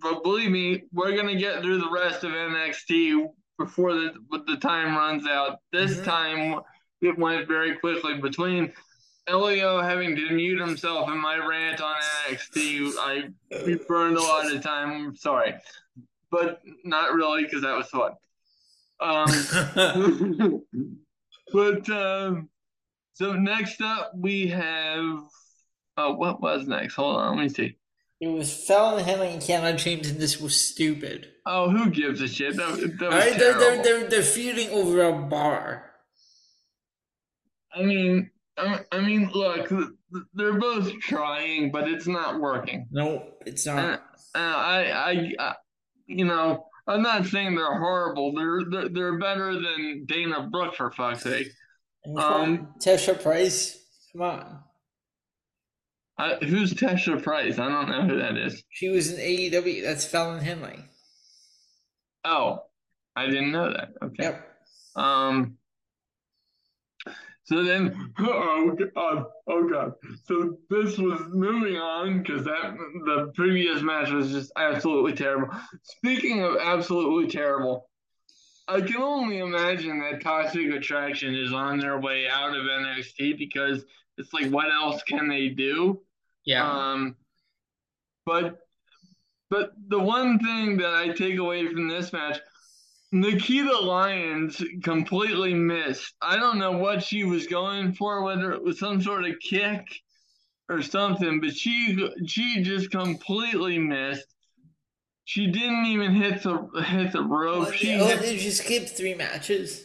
[0.00, 3.26] But believe me, we're gonna get through the rest of NXT
[3.58, 4.12] before the
[4.46, 5.58] the time runs out.
[5.72, 6.04] This mm-hmm.
[6.04, 6.60] time
[7.02, 8.72] it went very quickly between
[9.28, 11.96] Elio having to mute himself and my rant on
[12.28, 12.92] NXT.
[12.98, 13.28] I
[13.64, 15.14] we burned a lot of time.
[15.16, 15.54] Sorry,
[16.30, 18.12] but not really because that was fun.
[18.98, 20.62] Um,
[21.52, 22.48] But um,
[23.14, 25.20] so next up we have
[25.96, 26.94] uh, what was next?
[26.94, 27.76] Hold on, let me see.
[28.20, 31.28] It was Fallon Henley and Cameron James, and this was stupid.
[31.44, 32.56] Oh, who gives a shit?
[32.56, 35.90] That, that was right, they're, they're, they're, they're feuding over a bar.
[37.74, 39.70] I mean, I, I mean, look,
[40.32, 42.88] they're both trying, but it's not working.
[42.90, 43.78] No, it's not.
[43.78, 43.94] And,
[44.34, 45.54] uh, I, I, I,
[46.06, 48.32] you know, I'm not saying they're horrible.
[48.34, 51.48] They're they're, they're better than Dana Brooke for fuck's sake.
[52.16, 53.78] Um, Tesha Price,
[54.12, 54.60] come on.
[56.18, 57.58] I, who's Tesha Price?
[57.58, 58.62] I don't know who that is.
[58.70, 59.82] She was in AEW.
[59.82, 60.78] That's Fallon Henley.
[62.24, 62.60] Oh,
[63.14, 63.90] I didn't know that.
[64.02, 64.22] Okay.
[64.22, 64.48] Yep.
[64.94, 65.58] Um.
[67.46, 69.92] So then, oh god, oh god.
[70.24, 75.48] So this was moving on because that the previous match was just absolutely terrible.
[75.82, 77.88] Speaking of absolutely terrible,
[78.66, 83.84] I can only imagine that Toxic Attraction is on their way out of NXT because
[84.18, 86.00] it's like, what else can they do?
[86.44, 86.68] Yeah.
[86.68, 87.14] Um,
[88.24, 88.58] but
[89.50, 92.40] but the one thing that I take away from this match,
[93.12, 96.14] Nikita Lyons completely missed.
[96.20, 99.84] I don't know what she was going for, whether it was some sort of kick
[100.68, 104.26] or something, but she she just completely missed.
[105.24, 107.64] She didn't even hit the hit the rope.
[107.64, 109.84] Well, she oh, hit- did you skip three matches?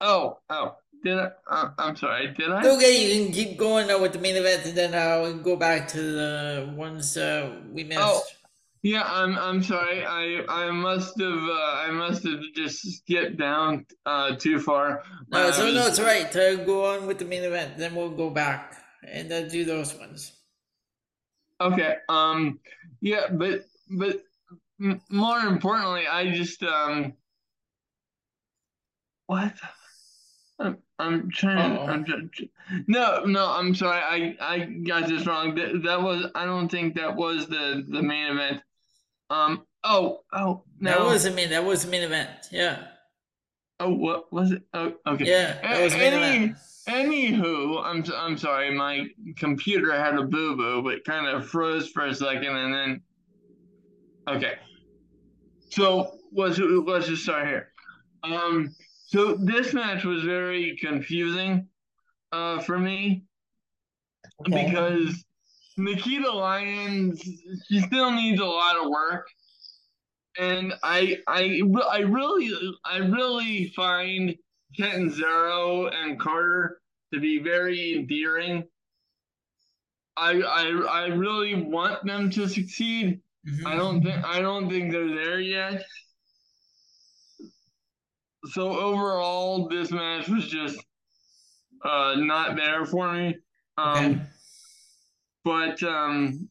[0.00, 1.30] oh oh did I?
[1.48, 2.34] Uh, I'm sorry.
[2.34, 2.66] Did I?
[2.66, 6.02] Okay, you can keep going with the main event, and then I'll go back to
[6.02, 8.00] the ones uh, we missed.
[8.02, 8.22] Oh,
[8.82, 10.04] Yeah, I'm I'm sorry.
[10.04, 15.02] I I must have uh, I must have just skipped down uh, too far.
[15.30, 16.34] no, so was- no, it's right.
[16.34, 18.76] Uh, go on with the main event, then we'll go back
[19.06, 20.32] and uh, do those ones.
[21.60, 21.96] Okay.
[22.08, 22.60] Um.
[23.00, 24.22] Yeah, but but
[24.80, 27.14] m- more importantly, I just um.
[29.26, 29.54] What?
[30.60, 31.76] I'm I'm trying.
[31.78, 31.86] Uh-oh.
[31.86, 32.30] I'm trying.
[32.86, 33.50] No, no.
[33.50, 34.00] I'm sorry.
[34.00, 35.54] I I got this wrong.
[35.56, 36.30] That, that was.
[36.34, 38.62] I don't think that was the the main event.
[39.30, 39.64] Um.
[39.84, 40.20] Oh.
[40.32, 40.62] Oh.
[40.80, 40.90] No.
[40.90, 41.50] That was the main.
[41.50, 42.30] That was the main event.
[42.50, 42.84] Yeah.
[43.80, 43.94] Oh.
[43.94, 44.62] What was it?
[44.74, 44.92] Oh.
[45.06, 45.26] Okay.
[45.26, 45.60] Yeah.
[45.62, 46.56] That was main Any- event.
[46.88, 49.06] Anywho, I'm I'm sorry, my
[49.36, 53.02] computer had a boo boo, but kind of froze for a second, and then
[54.26, 54.54] okay.
[55.68, 57.72] So let's let's just start here.
[58.24, 58.74] Um,
[59.06, 61.68] so this match was very confusing,
[62.32, 63.24] uh, for me
[64.48, 64.64] Okay.
[64.64, 65.26] because
[65.78, 67.20] Nikita Lyons
[67.68, 69.28] she still needs a lot of work,
[70.38, 72.50] and I I I really
[72.84, 74.36] I really find
[74.76, 76.80] Kenton Zero and Carter
[77.14, 78.64] to be very endearing.
[80.16, 83.20] I I I really want them to succeed.
[83.46, 83.66] Mhm.
[83.66, 85.84] I don't think I don't think they're there yet.
[88.50, 90.78] So overall, this match was just
[91.84, 93.36] uh not there for me.
[93.76, 94.20] Um, Okay.
[95.44, 96.48] But um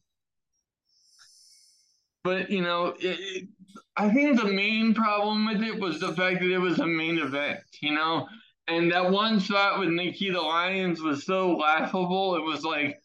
[2.24, 3.48] but you know it, it,
[3.96, 7.18] i think the main problem with it was the fact that it was a main
[7.18, 8.28] event you know?
[8.66, 13.00] And that one spot with nikita lyons was so laughable it was like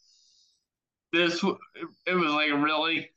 [1.14, 1.44] this
[2.06, 3.10] it was like really?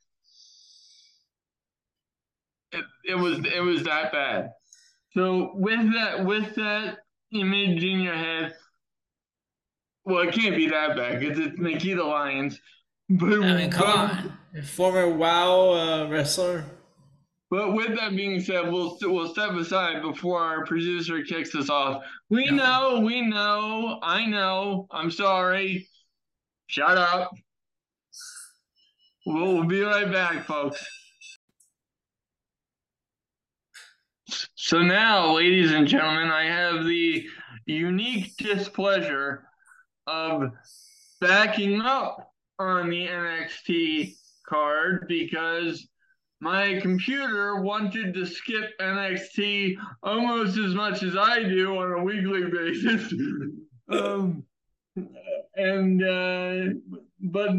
[2.71, 4.51] It, it was it was that bad.
[5.13, 6.99] So with that with that
[7.33, 8.55] image in your head
[10.07, 12.59] well it can't be that bad because it's nikita lyons
[13.09, 14.63] but, I mean, come but- on.
[14.63, 16.65] Former WoW uh, wrestler.
[17.49, 22.03] But with that being said, we'll we'll step aside before our producer kicks us off.
[22.29, 22.55] We Yeah.
[22.55, 24.87] know, we know, I know.
[24.91, 25.87] I'm sorry.
[26.65, 27.31] Shut up.
[29.25, 30.85] We'll, we'll be right back, folks.
[34.55, 37.25] So now, ladies and gentlemen, I have the
[37.65, 39.46] unique displeasure
[40.07, 40.51] of
[41.21, 44.15] backing up on the NXT
[44.47, 45.87] card because
[46.39, 52.43] my computer wanted to skip NXT almost as much as I do on a weekly
[52.51, 53.13] basis.
[53.89, 54.43] um,
[55.55, 56.73] and uh,
[57.19, 57.51] but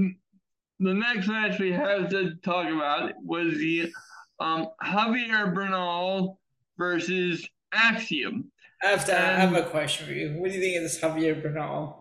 [0.81, 3.93] the next match we have to talk about was the
[4.41, 6.39] um, Javier Bernal
[6.77, 8.51] versus Axiom.
[8.83, 9.19] I have to.
[9.19, 10.35] I have a question for you.
[10.39, 11.98] What do you think of this Javier Bernal?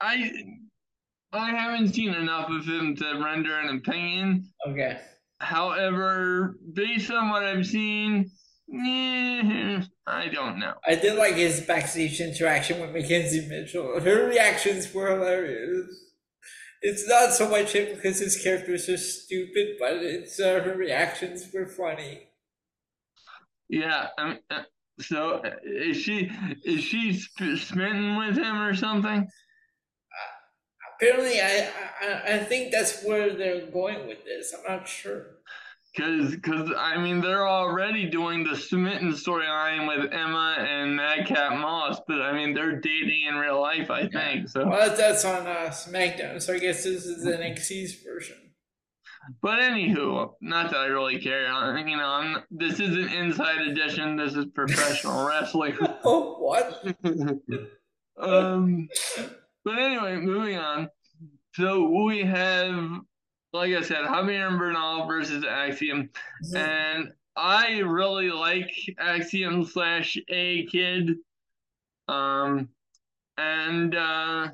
[0.00, 0.30] I
[1.32, 4.50] I haven't seen enough of him to render an opinion.
[4.66, 4.98] Okay.
[5.40, 8.30] However, based on what I've seen,
[8.72, 10.74] eh, I don't know.
[10.86, 14.00] I did like his backstage interaction with McKenzie Mitchell.
[14.00, 16.06] Her reactions were hilarious.
[16.80, 20.76] It's not so much him because his character is so stupid, but it's uh, her
[20.76, 22.28] reactions were funny.
[23.68, 24.62] Yeah, um, uh,
[25.00, 26.30] so uh, is she
[26.64, 29.28] is she sp- smitten with him or something?
[31.00, 31.68] Apparently, I,
[32.02, 34.52] I I think that's where they're going with this.
[34.54, 35.26] I'm not sure.
[35.94, 42.00] Because cause, I mean they're already doing the smitten storyline with Emma and Madcap Moss,
[42.06, 44.48] but I mean they're dating in real life, I think.
[44.48, 48.36] So, Well, that's on uh, SmackDown, so I guess this is NXT's version.
[49.42, 51.48] but anywho, not that I really care.
[51.52, 54.16] uh, You know, I'm, this isn't Inside Edition.
[54.16, 55.76] This is professional wrestling.
[56.04, 56.84] Oh, what?
[58.20, 58.88] um,
[59.68, 60.88] but anyway, moving on.
[61.52, 63.00] So we have,
[63.52, 66.08] like I said, Javier Bernal versus Axiom,
[66.56, 71.16] and I really like Axiom slash A Kid.
[72.08, 72.70] Um,
[73.36, 74.48] and uh,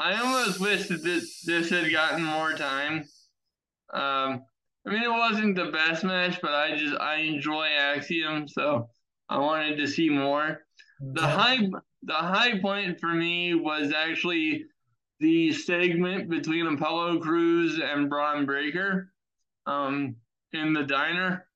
[0.00, 3.04] I almost wish that this, this had gotten more time.
[3.94, 4.42] Um,
[4.84, 8.88] I mean, it wasn't the best match, but I just I enjoy Axiom, so
[9.28, 10.64] I wanted to see more.
[11.02, 11.68] The high
[12.04, 14.66] the high point for me was actually
[15.18, 19.12] the segment between Apollo Crews and Bron Breakker
[19.66, 20.16] um,
[20.52, 21.46] in the diner.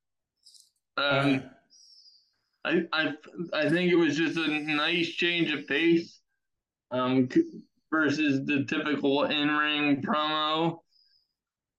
[0.96, 1.44] Um,
[2.64, 3.12] I I
[3.52, 6.20] I think it was just a nice change of pace,
[6.90, 7.28] um,
[7.90, 10.80] versus the typical in ring promo,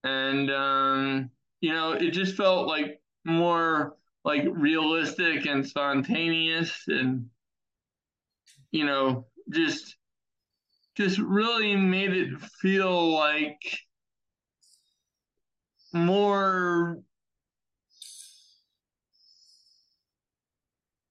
[0.04, 7.28] and um, you know, it just felt like more like realistic and spontaneous and
[8.70, 9.96] you know, just
[10.96, 13.60] just really made it feel like
[15.92, 16.98] more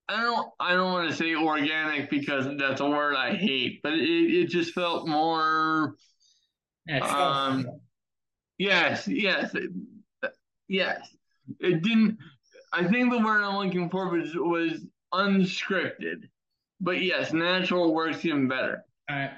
[0.08, 3.94] I don't I don't want to say organic because that's a word I hate, but
[3.94, 5.96] it, it just felt more
[7.02, 7.66] um
[8.58, 9.54] yes, yes.
[10.68, 11.08] Yes.
[11.60, 12.18] It didn't
[12.72, 16.28] I think the word I'm looking for was was unscripted.
[16.80, 18.84] But yes, natural works even better.
[19.10, 19.30] All right.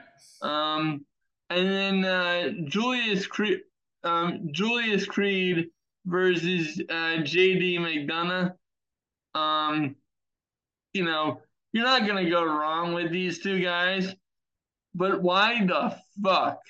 [0.43, 1.05] Um,
[1.49, 3.61] and then uh, Julius Creed,
[4.05, 5.71] um, Julius Creed
[6.07, 8.55] versus uh, JD McDonagh.
[9.35, 9.97] Um,
[10.93, 11.41] you know,
[11.73, 14.15] you're not gonna go wrong with these two guys,
[14.95, 16.61] but why the fuck?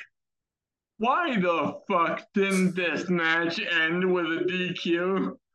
[0.99, 5.37] Why the fuck didn't this match end with a DQ?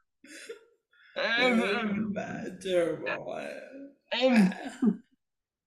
[1.18, 1.61] And,
[4.11, 5.01] and,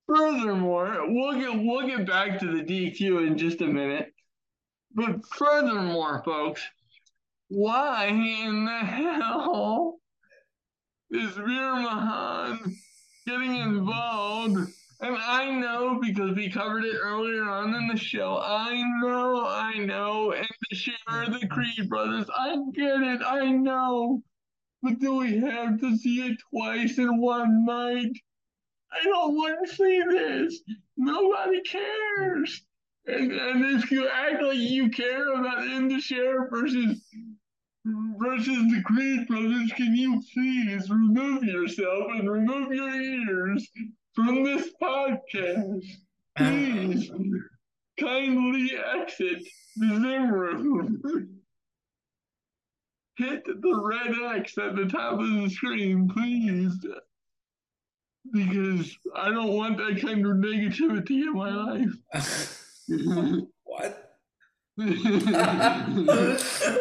[0.09, 4.11] Furthermore, we'll get we'll get back to the DQ in just a minute.
[4.95, 6.67] But furthermore, folks,
[7.49, 9.99] why in the hell
[11.11, 12.59] is Veer Mahaan
[13.27, 14.57] getting involved?
[15.01, 18.39] And I know because we covered it earlier on in the show.
[18.43, 22.27] I know, I know, and the share of the Creed brothers.
[22.35, 24.23] I get it, I know.
[24.83, 28.13] But do we have to see it twice in one night?
[28.93, 30.61] I don't want to see this.
[30.97, 32.63] Nobody cares.
[33.07, 37.01] And, and if you act like you care about the Indus Sher versus
[38.19, 43.67] versus the Creed brothers, can you please remove yourself and remove your ears
[44.15, 45.85] from this podcast?
[46.39, 47.11] Uh, please
[47.99, 49.43] kindly exit
[49.77, 51.41] the Zoom room.
[53.17, 56.75] Hit the red X at the top of the screen, please
[58.33, 61.97] because I don't want that kind of negativity in my life.
[63.65, 64.05] what?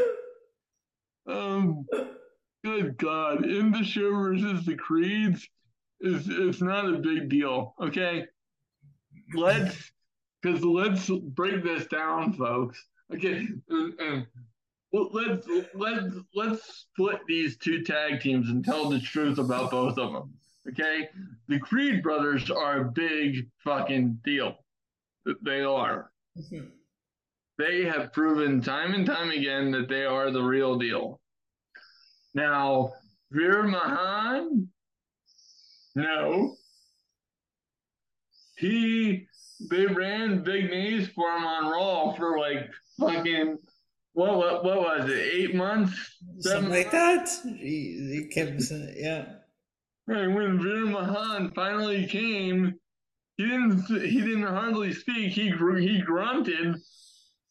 [1.27, 1.85] um,
[2.63, 5.49] good God, Indus Sher versus the Creeds
[6.01, 7.73] is it's not a big deal.
[7.81, 8.25] Okay,
[9.33, 9.91] let's
[10.41, 12.83] because let's break this down, folks.
[13.13, 14.27] Okay, and, and
[14.93, 20.13] let's let's let's split these two tag teams and tell the truth about both of
[20.13, 20.33] them.
[20.69, 21.09] Okay,
[21.47, 24.55] the Creed brothers are a big fucking deal.
[25.43, 26.11] They are.
[26.37, 26.65] Mm-hmm.
[27.57, 31.19] They have proven time and time again that they are the real deal.
[32.33, 32.93] Now,
[33.31, 34.67] Veer Mahaan,
[35.95, 36.55] no.
[38.57, 39.27] He,
[39.69, 43.57] they ran big names for him on Raw for like fucking
[44.13, 45.29] what what, what was it?
[45.31, 47.41] Eight months, something like months?
[47.41, 47.51] that.
[47.53, 48.61] Jeez, he kept
[48.95, 49.25] yeah.
[50.07, 52.73] Right when Veer Mahaan finally came,
[53.35, 55.33] he didn't he didn't hardly speak.
[55.33, 56.77] He he grunted,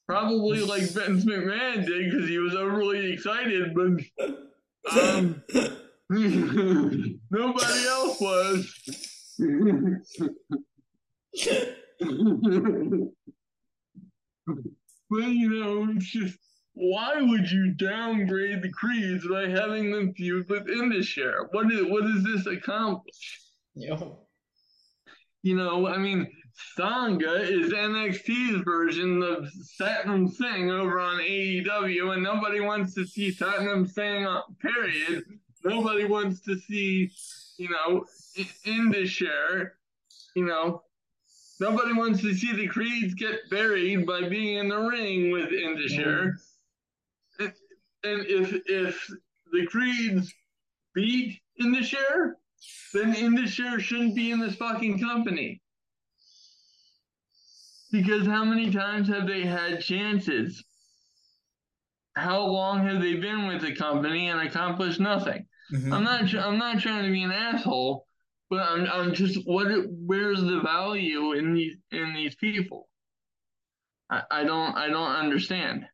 [0.09, 3.75] probably like Vince McMahon did because he was overly excited.
[3.75, 4.01] But
[4.99, 5.43] um,
[7.31, 8.73] nobody else was.
[15.11, 16.39] but you know, it's just
[16.77, 21.49] why would you downgrade the creeds by having them feud with Indus-Sher?
[21.53, 23.41] What is what does this accomplish?
[23.75, 24.19] Yo.
[25.43, 26.31] You know, I mean,
[26.79, 29.49] Sangha is NXT's version of
[29.81, 34.27] Satnam Singh over on AEW, and nobody wants to see Satnam Singh,
[34.61, 35.25] period.
[35.65, 37.11] Nobody wants to see,
[37.57, 38.05] you know,
[38.67, 39.79] Indus-Sher,
[40.35, 40.83] you know,
[41.59, 46.37] Nobody wants to see the creeds get buried by being in the ring with Indus-Sher.
[48.07, 49.11] Mm-hmm and if if
[49.53, 50.33] the creeds
[50.95, 52.37] beat Indus-Sher,
[52.93, 55.61] then Indus-Sher shouldn't be in this fucking company.
[57.93, 60.65] Because how many times have they had chances
[62.17, 65.47] how long have they been with the company and accomplished nothing?
[65.73, 65.93] Mhm.
[65.93, 68.07] I'm not I'm not trying to be an asshole,
[68.49, 72.89] but I'm I'm just what where's the value in these in these people?
[74.11, 75.87] I, I don't I don't understand.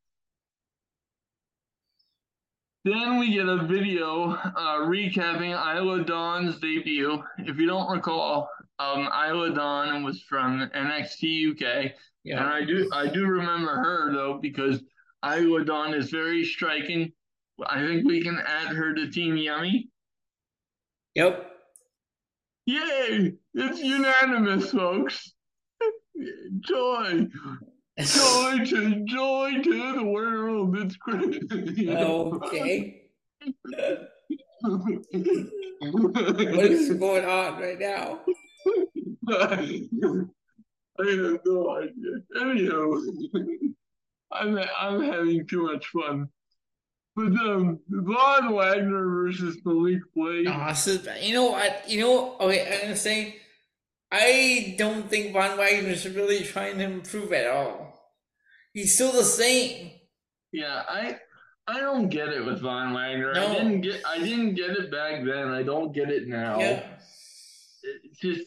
[2.84, 7.22] Then we get a video uh, recapping Isla Dawn's debut.
[7.38, 8.48] If you don't recall,
[8.80, 11.92] um, Isla Dawn was from NXT UK,
[12.24, 14.82] and I do I do remember her though because
[15.24, 17.12] Isla Dawn is very striking.
[17.64, 19.88] I think we can add her to Team Yummy.
[21.14, 21.50] Yep.
[22.66, 23.34] Yay!
[23.54, 25.32] It's unanimous, folks.
[26.60, 27.28] Joy,
[27.99, 30.76] joy to joy to the world.
[30.78, 31.45] It's great.
[31.88, 33.03] Okay.
[35.84, 38.20] What is going on right now?
[39.28, 42.22] I have no idea.
[42.40, 42.93] Anyhow,
[44.30, 46.28] I'm I'm having too much fun.
[47.14, 50.47] But um, Von Wagner versus Malik Blade.
[50.49, 51.84] Oh, so, you know what?
[51.86, 53.36] You know, okay, I'm gonna say,
[54.12, 57.98] I don't think Von Wagner Wagner's really trying to improve at all.
[58.74, 59.92] He's still the same.
[60.52, 61.16] Yeah, I
[61.66, 63.32] I don't get it with Von Wagner.
[63.32, 63.46] No.
[63.46, 65.48] I didn't get I didn't get it back then.
[65.48, 66.58] I don't get it now.
[66.60, 66.82] Yeah.
[67.82, 68.46] It's just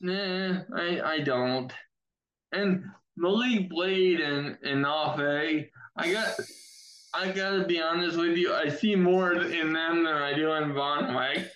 [0.00, 1.72] nah, I I don't.
[2.52, 2.84] And
[3.16, 6.34] Malik Blade and and Nafe, I got
[7.14, 8.52] I gotta be honest with you.
[8.54, 11.46] I see more in them than I do in Von Wag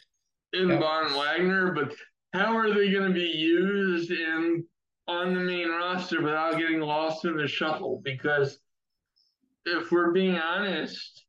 [0.53, 0.79] in Yeah.
[0.79, 1.73] Von Wagner.
[1.73, 1.95] But
[2.33, 4.65] how are they going to be used in
[5.09, 8.01] on the main roster without getting lost in the shuffle?
[8.05, 8.59] Because
[9.67, 11.25] if we're being honest,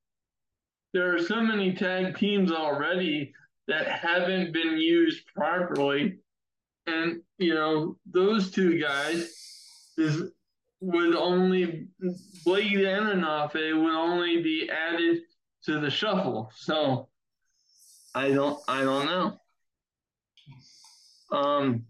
[0.93, 3.33] there are so many tag teams already
[3.67, 6.19] that haven't been used properly.
[6.87, 9.31] And, you know, those two guys
[9.97, 10.23] is
[10.81, 11.87] would only
[12.43, 15.19] Blade and Enofe would only be added
[15.63, 16.51] to the shuffle.
[16.55, 17.07] So
[18.15, 19.40] I don't I don't know.
[21.31, 21.85] Um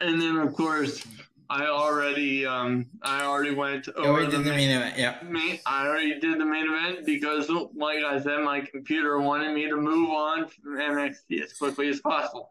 [0.00, 1.04] and then of course
[1.50, 4.98] I already um I already went Oh, over the did the main, main event.
[4.98, 5.18] Yeah.
[5.28, 9.68] main I already did the main event because like I said my computer wanted me
[9.68, 12.50] to move on from NXT as quickly as possible.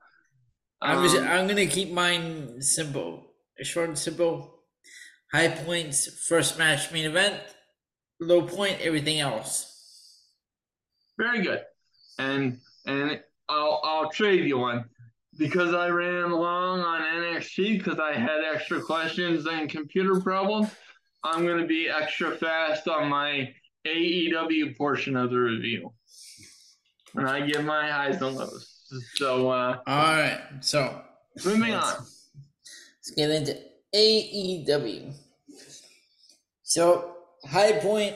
[0.81, 1.15] I was.
[1.15, 3.25] Um, I'm gonna keep mine simple,
[3.61, 4.59] short and simple.
[5.31, 7.39] High points, first match, main event.
[8.19, 10.21] Low point, everything else.
[11.17, 11.61] Very good.
[12.19, 14.85] And and I'll I'll trade you one
[15.37, 20.69] because I ran long on NXT because I had extra questions and computer problems.
[21.23, 23.53] I'm gonna be extra fast on my
[23.85, 25.93] AEW portion of the review,
[27.15, 28.69] and I give my highs and lows.
[29.15, 30.41] So uh, All right.
[30.61, 31.01] So
[31.45, 31.95] moving on.
[33.03, 33.57] Let's get into
[33.93, 35.13] AEW.
[36.63, 38.15] So, high point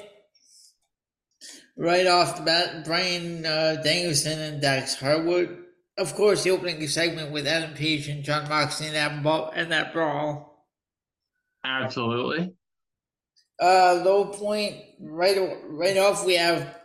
[1.76, 5.66] right off the bat Brian uh, Danielson and Dax Harwood.
[5.98, 9.72] Of course, the opening segment with Adam Page and Jon Moxley and that, ball, and
[9.72, 10.68] that brawl.
[11.66, 12.54] Absolutely.
[13.60, 16.76] Uh, low point right right off we have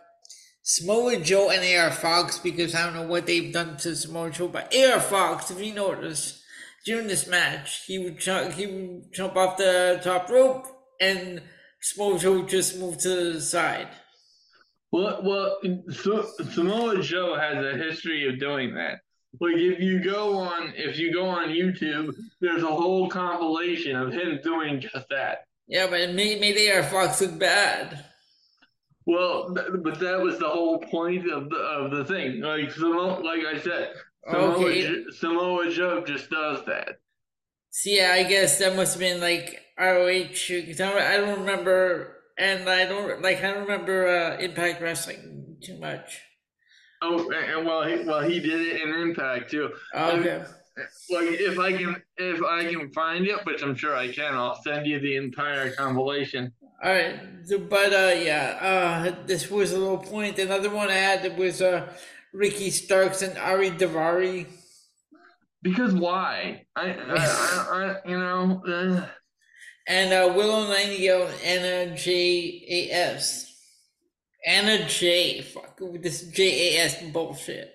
[0.63, 4.49] Samoa Joe and AR Fox because I don't know what they've done to Samoa Joe,
[4.49, 6.43] but AR Fox, if you notice,
[6.87, 10.67] during this match, he would jump, he would jump off the top rope
[11.01, 11.43] and
[11.81, 13.89] Samoa Joe would just move to the side.
[14.93, 15.59] Well, well,
[15.91, 18.99] so, Samoa Joe has a history of doing that.
[19.41, 24.13] Like if you go on, if you go on YouTube, there's a whole compilation of
[24.13, 25.47] him doing just that.
[25.67, 28.05] Yeah, but it made, made AR Fox look bad.
[29.07, 32.43] Well, but that was the whole point of the of the thing.
[32.43, 33.95] Like Samoa, like I said,
[34.31, 35.05] Samoa, Okay.
[35.19, 36.99] Samoa Joe just does that.
[37.71, 42.85] See, yeah, I guess that must have been like ROH I don't remember, and I
[42.87, 46.21] don't like I don't remember uh, Impact Wrestling too much.
[47.03, 49.71] Oh, and well, he, well, he did it in Impact too.
[49.95, 50.45] Okay.
[51.11, 54.61] Like if I can, if I can find it, which I'm sure I can, I'll
[54.63, 56.53] send you the entire compilation.
[56.83, 57.21] All right,
[57.69, 58.59] but uh, yeah,
[59.15, 60.39] uh, this was a little point.
[60.39, 61.93] Another one I had was uh,
[62.33, 64.47] Ricky Starks and Ari Daivari,
[65.61, 66.65] Because why?
[66.75, 68.63] I, I, I, I you know.
[68.67, 69.07] Uh,
[69.89, 73.49] and uh, Willow Nightingale and Anna Jay A S.
[74.47, 75.41] Anna Jay.
[75.41, 77.75] Fuck with this J A S bullshit.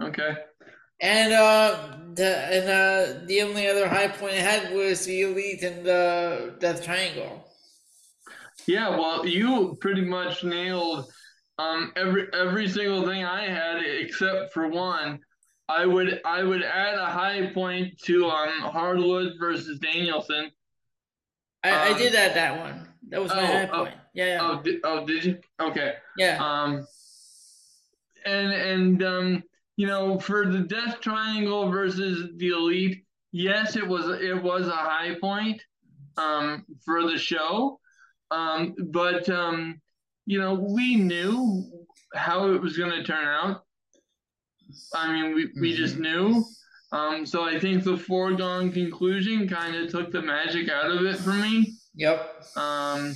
[0.00, 0.34] Okay.
[1.00, 5.62] And uh, the and uh, the only other high point I had was the Elite
[5.62, 7.44] and the Death Triangle.
[8.66, 11.10] Yeah, well, you pretty much nailed
[11.58, 15.20] um every every single thing I had except for one.
[15.68, 20.50] I would I would add a high point to um Harwood versus Danielson.
[21.64, 22.88] I, I Um, did add that one.
[23.08, 23.84] That was my oh, high oh.
[23.84, 23.94] point.
[24.14, 24.26] Yeah.
[24.26, 24.38] yeah.
[24.42, 25.38] Oh, did, oh, did you?
[25.60, 25.94] Okay.
[26.16, 26.38] Yeah.
[26.40, 26.86] Um,
[28.24, 29.42] and and um,
[29.76, 34.72] you know, for the Death Triangle versus the Elite, yes, it was it was a
[34.72, 35.62] high point
[36.16, 37.78] um, for the show,
[38.30, 39.80] um, but um,
[40.24, 41.64] you know, we knew
[42.14, 43.62] how it was going to turn out.
[44.94, 45.76] I mean, we we Mm-hmm.
[45.76, 46.44] just knew.
[46.92, 51.16] Um, so I think the foregone conclusion kind of took the magic out of it
[51.16, 51.74] for me.
[51.94, 52.44] Yep.
[52.56, 53.14] Um,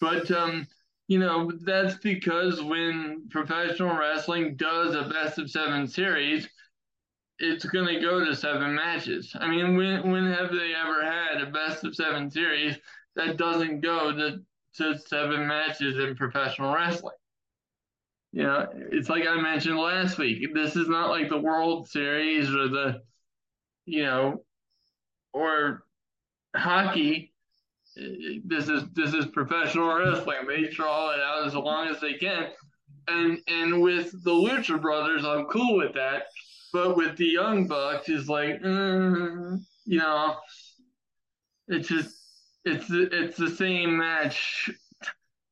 [0.00, 0.66] but um,
[1.08, 6.48] you know that's because when professional wrestling does a best of seven series,
[7.38, 9.34] it's going to go to seven matches.
[9.38, 12.76] I mean, when when have they ever had a best of seven series
[13.16, 14.40] that doesn't go to
[14.76, 17.14] to seven matches in professional wrestling?
[18.32, 20.54] You know, it's like I mentioned last week.
[20.54, 23.02] This is not like the World Series or the,
[23.84, 24.42] you know,
[25.34, 25.84] or
[26.56, 27.32] hockey
[27.94, 30.46] this is this is professional wrestling.
[30.48, 32.48] They draw it out as long as they can,
[33.08, 36.24] and and with the Lucha Brothers, I'm cool with that.
[36.72, 40.36] But with the Young Bucks, it's like, mm, you know,
[41.68, 42.16] it's just
[42.64, 44.70] it's it's the same match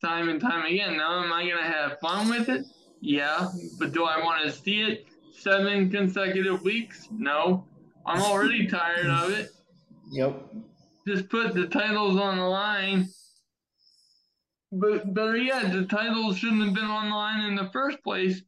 [0.01, 0.97] time and time again.
[0.97, 2.65] Now, am I gonna have fun with it?
[3.01, 3.49] Yeah,
[3.79, 5.07] but do I want to see it
[5.39, 7.09] seven consecutive weeks?
[7.11, 7.67] No,
[8.07, 9.51] I'm already tired of it
[10.11, 10.43] Yep.
[11.07, 13.09] just put the titles on the line.
[14.73, 18.43] But better yet, the titles shouldn't have been on the line in the first place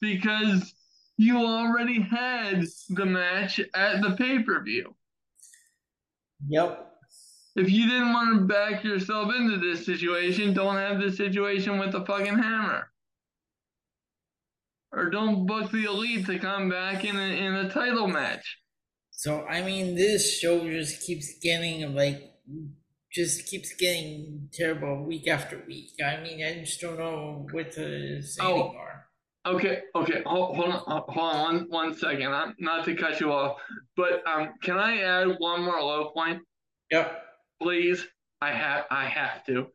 [0.00, 0.74] because
[1.16, 4.94] you already had the match at the pay per view.
[6.48, 6.93] Yep.
[7.56, 11.92] If you didn't want to back yourself into this situation, don't have this situation with
[11.92, 12.90] the fucking hammer.
[14.92, 18.58] Or don't book the elite to come back in a, in a title match.
[19.10, 22.20] So I mean, this show just keeps getting like,
[23.12, 25.92] just keeps getting terrible week after week.
[26.04, 28.52] I mean, I just don't know what to say Oh.
[28.66, 28.90] anymore.
[29.46, 32.32] Okay, okay, hold, hold on, hold on one, one second.
[32.32, 33.58] I'm not to cut you off,
[33.94, 36.40] but um, can I add one more low point,
[36.90, 37.23] Yep.
[37.62, 38.06] Please?
[38.40, 39.66] I have, I have to.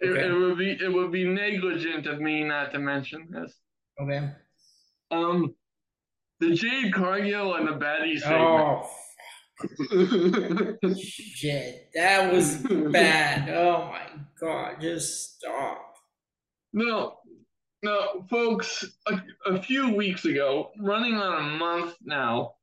[0.00, 0.26] It, Okay.
[0.26, 3.54] it would be, it would be negligent of me not to mention this.
[4.00, 4.30] Okay.
[5.10, 5.54] Um,
[6.40, 8.40] the Jade Cargill and the Baddie segment.
[8.42, 8.90] Oh
[10.96, 12.56] shit, that was
[12.90, 13.48] bad.
[13.50, 14.06] Oh my
[14.40, 15.94] god, just stop.
[16.72, 17.18] No,
[17.82, 22.54] no, folks, a, a few weeks ago, running on a month now,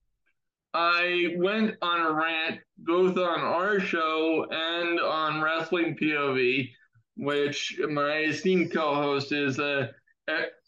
[0.73, 6.69] I went on a rant both on our show and on Wrestling POV,
[7.17, 9.89] which my esteemed co-host is a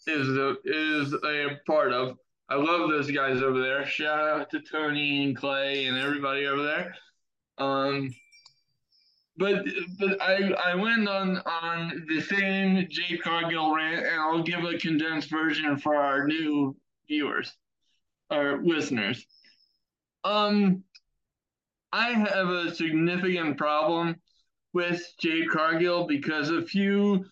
[0.08, 2.18] is a is a part of.
[2.50, 3.86] I love those guys over there.
[3.86, 6.96] Shout out to Tony and Clay and everybody over there.
[7.58, 8.14] Um,
[9.38, 9.64] but
[10.00, 14.78] but I I went on on the same Jade Cargill rant, and I'll give a
[14.78, 16.76] condensed version for our new
[17.08, 17.56] viewers
[18.32, 19.26] or listeners.
[20.24, 20.84] Um,
[21.92, 24.16] I have a significant problem
[24.74, 27.26] with Jade Cargill because a few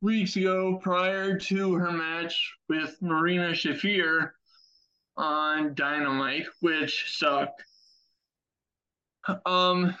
[0.00, 4.30] weeks ago, prior to her match with Marina Shafir
[5.16, 7.62] on Dynamite, which sucked.
[9.44, 9.94] Um,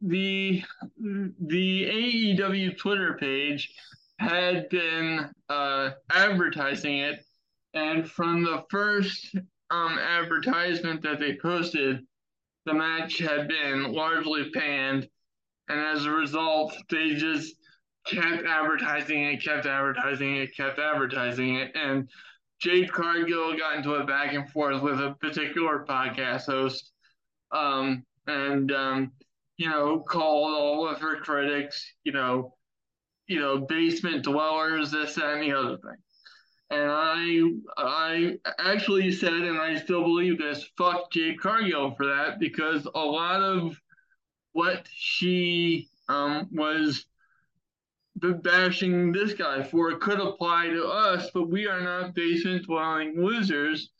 [0.00, 0.62] the
[0.98, 1.84] the
[2.36, 3.72] AEW Twitter page
[4.18, 7.24] had been uh, advertising it,
[7.74, 9.36] and from the first
[9.70, 12.00] um, advertisement that they posted,
[12.64, 15.08] the match had been largely panned,
[15.68, 17.54] and as a result, they just
[18.06, 22.08] kept advertising it, kept advertising it, kept advertising it, and
[22.60, 26.92] Jade Cargill got into a back and forth with a particular podcast host,
[27.52, 29.12] um, and um,
[29.58, 32.54] you know, called all of her critics, you know,
[33.26, 35.96] you know, basement dwellers, this, that, and the other thing.
[36.70, 42.38] And I, I actually said, and I still believe this, fuck Jade Cargill for that,
[42.38, 43.80] because a lot of
[44.52, 47.06] what she um, was
[48.16, 53.90] bashing this guy for could apply to us, but we are not basement dwelling losers.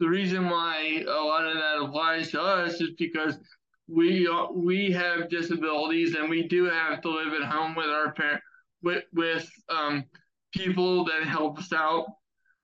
[0.00, 3.38] The reason why a lot of that applies to us is because
[3.88, 8.12] we are, we have disabilities and we do have to live at home with our
[8.12, 8.42] parent
[8.82, 10.04] with with um,
[10.52, 12.06] people that help us out,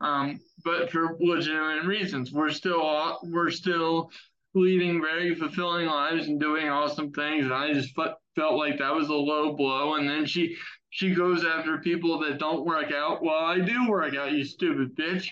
[0.00, 2.32] um, but for legitimate reasons.
[2.32, 4.10] We're still we're still
[4.54, 8.94] leading very fulfilling lives and doing awesome things, and I just felt felt like that
[8.94, 9.94] was a low blow.
[9.94, 10.56] And then she
[10.90, 13.22] she goes after people that don't work out.
[13.22, 15.28] Well, I do work out, you stupid bitch.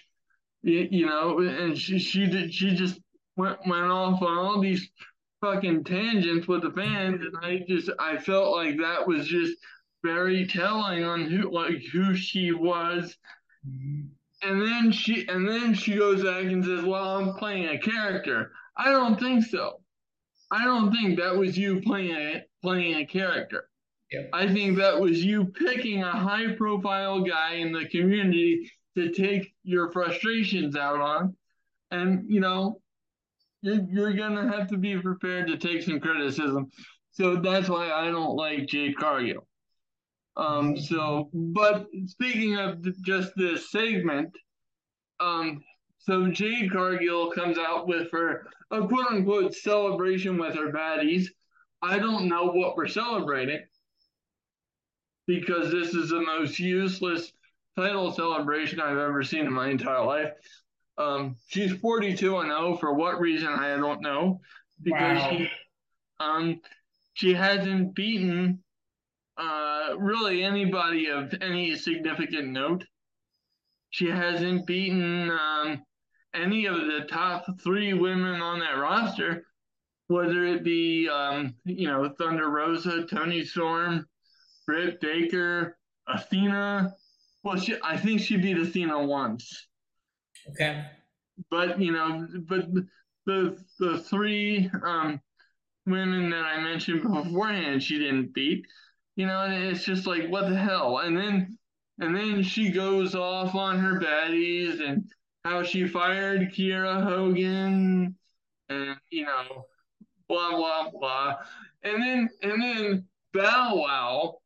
[0.63, 3.01] You, you know, and she she did she just
[3.37, 4.91] went went off on all these
[5.41, 9.57] fucking tangents with the fans, and I just I felt like that was just
[10.07, 13.17] very telling on who like who she was.
[14.43, 18.53] And then she and then she goes back and says, "Well, I'm playing a character."
[18.77, 19.81] I don't think so.
[20.51, 23.69] I don't think that was you playing a, playing a character.
[24.13, 24.31] Yep.
[24.33, 29.53] I think that was you picking a high profile guy in the community to take
[29.65, 31.37] your frustrations out on.
[31.91, 32.81] And, you know,
[33.63, 36.69] you're, you're going to have to be prepared to take some criticism.
[37.11, 39.47] So that's why I don't like Jade Cargill.
[40.37, 44.37] Um, so, but speaking of just this segment,
[45.19, 45.63] um,
[45.99, 51.27] so Jade Cargill comes out with her a quote unquote celebration with her baddies.
[51.83, 53.61] I don't know what we're celebrating
[55.27, 57.33] because this is the most useless
[57.77, 60.33] title celebration I've ever seen in my entire life.
[60.99, 64.41] Um, she's 42 and 0 for what reason I don't know
[64.83, 65.31] because Wow.
[65.31, 65.51] she
[66.21, 66.61] um
[67.15, 68.63] she hasn't beaten
[69.39, 72.85] uh really anybody of any significant note.
[73.91, 75.83] She hasn't beaten um
[76.35, 79.45] any of the top three women on that roster,
[80.09, 84.07] whether it be um, you know, Thunder Rosa, Toni Storm,
[84.67, 86.95] Britt Baker, Athena.
[87.43, 89.69] Well, she, I think she beat Athena once,
[90.51, 90.85] Okay.
[91.51, 92.67] but you know, but
[93.25, 95.21] the the three um,
[95.87, 98.67] women that I mentioned beforehand, she didn't beat.
[99.17, 100.99] You know, and it's just like what the hell.
[100.99, 101.59] And then
[101.99, 105.11] and then she goes off on her baddies and
[105.45, 108.15] how she fired Kiera Hogan,
[108.69, 109.67] and you know,
[110.29, 111.37] blah blah blah.
[111.83, 114.39] And then and then Bow Wow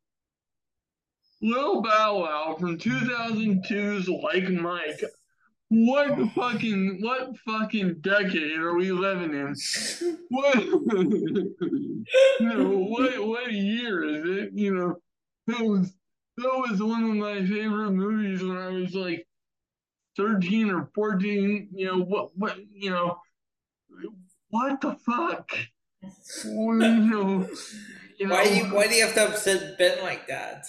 [1.43, 5.03] Lil Bow Wow from 2002's Like Mike.
[5.73, 9.55] What fucking what fucking decade are we living in?
[10.29, 10.57] What
[12.41, 14.51] no, what what year is it?
[14.53, 14.97] You know,
[15.47, 15.93] that was
[16.39, 19.25] that was one of my favorite movies when I was like
[20.17, 21.69] 13 or 14.
[21.73, 23.19] You know, what what you know
[24.49, 25.53] what the fuck?
[26.45, 27.47] You know,
[28.19, 30.65] you know Why you why do you have to upset Ben like that?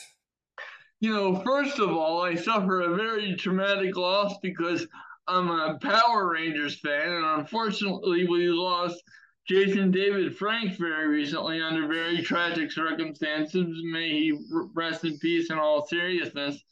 [1.01, 4.87] You know, first of all, I suffer a very traumatic loss because
[5.27, 9.01] I'm a Power Rangers fan, and unfortunately, we lost
[9.47, 13.81] Jason David Frank very recently under very tragic circumstances.
[13.91, 14.39] May he
[14.75, 16.63] rest in peace in all seriousness.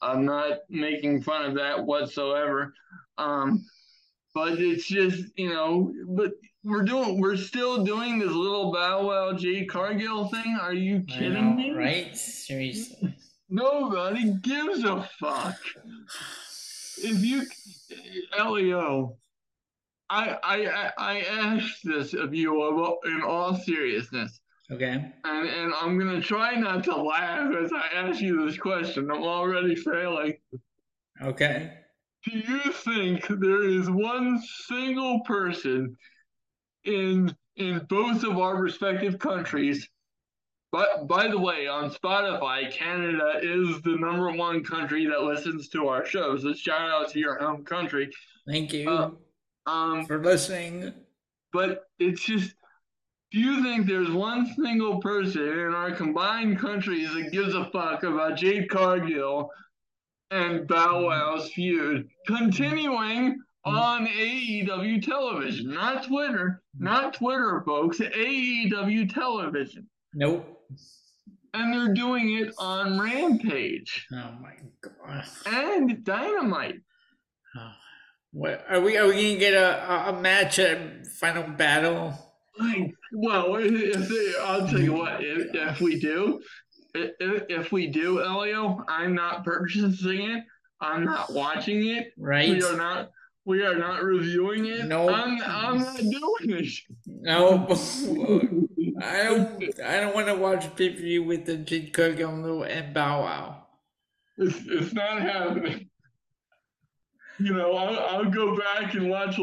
[0.00, 2.72] I'm not making fun of that whatsoever.
[3.18, 3.64] Um,
[4.32, 6.32] but it's just, you know, but
[6.62, 10.56] we're doing, we're still doing this little Bow Wow Jade Cargill thing.
[10.60, 11.72] Are you kidding know, me?
[11.72, 12.16] Right?
[12.16, 13.16] Seriously.
[13.52, 15.58] Nobody gives a fuck.
[16.96, 17.42] If you,
[18.50, 19.18] Leo,
[20.08, 22.54] I I I ask this of you
[23.04, 25.12] in all seriousness, Okay.
[25.24, 29.10] and and I'm gonna try not to laugh as I ask you this question.
[29.10, 30.38] I'm already failing.
[31.20, 31.74] Okay.
[32.24, 35.94] Do you think there is one single person
[36.84, 39.90] in in both of our respective countries?
[40.72, 45.86] But by the way, on Spotify, Canada is the number one country that listens to
[45.88, 46.42] our shows.
[46.42, 48.10] So shout out to your home country.
[48.48, 49.10] Thank you Uh,
[49.66, 50.92] Um, for listening.
[51.52, 52.54] but it's just
[53.30, 58.02] do you think there's one single person in our combined countries that gives a fuck
[58.02, 59.50] about Jade Cargill
[60.30, 69.88] and Bow Wow's feud continuing on AEW television, not Twitter, not Twitter, folks, AEW television,
[70.14, 70.61] Nope.
[71.54, 75.24] And they're doing it on Rampage Oh my god.
[75.46, 76.80] and Dynamite.
[77.56, 77.70] Oh.
[78.34, 78.96] What are we?
[78.96, 82.14] Are we gonna get a a, match at Final Battle?
[83.12, 86.40] Well, if they, I'll tell you what, if, if we do,
[86.94, 90.44] if, if we do, Elio, I'm not purchasing it.
[90.80, 92.12] I'm not watching it.
[92.16, 92.48] Right?
[92.48, 93.10] We are not.
[93.44, 94.86] We are not reviewing it.
[94.86, 95.10] No.
[95.10, 96.80] I'm, I'm not doing this.
[97.06, 97.66] No.
[99.00, 99.80] I don't.
[99.80, 103.66] I don't want to watch pay per view with the Jade Cargill and Bow Wow.
[104.38, 105.88] It's, it's not happening.
[107.38, 109.38] You know, I'll, I'll go back and watch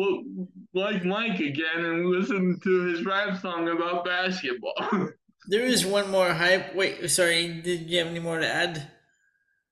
[0.74, 4.76] like Mike again and listen to his rap song about basketball.
[5.48, 6.76] There is one more hype.
[6.76, 7.62] Wait, sorry.
[7.62, 8.92] Did you have any more to add?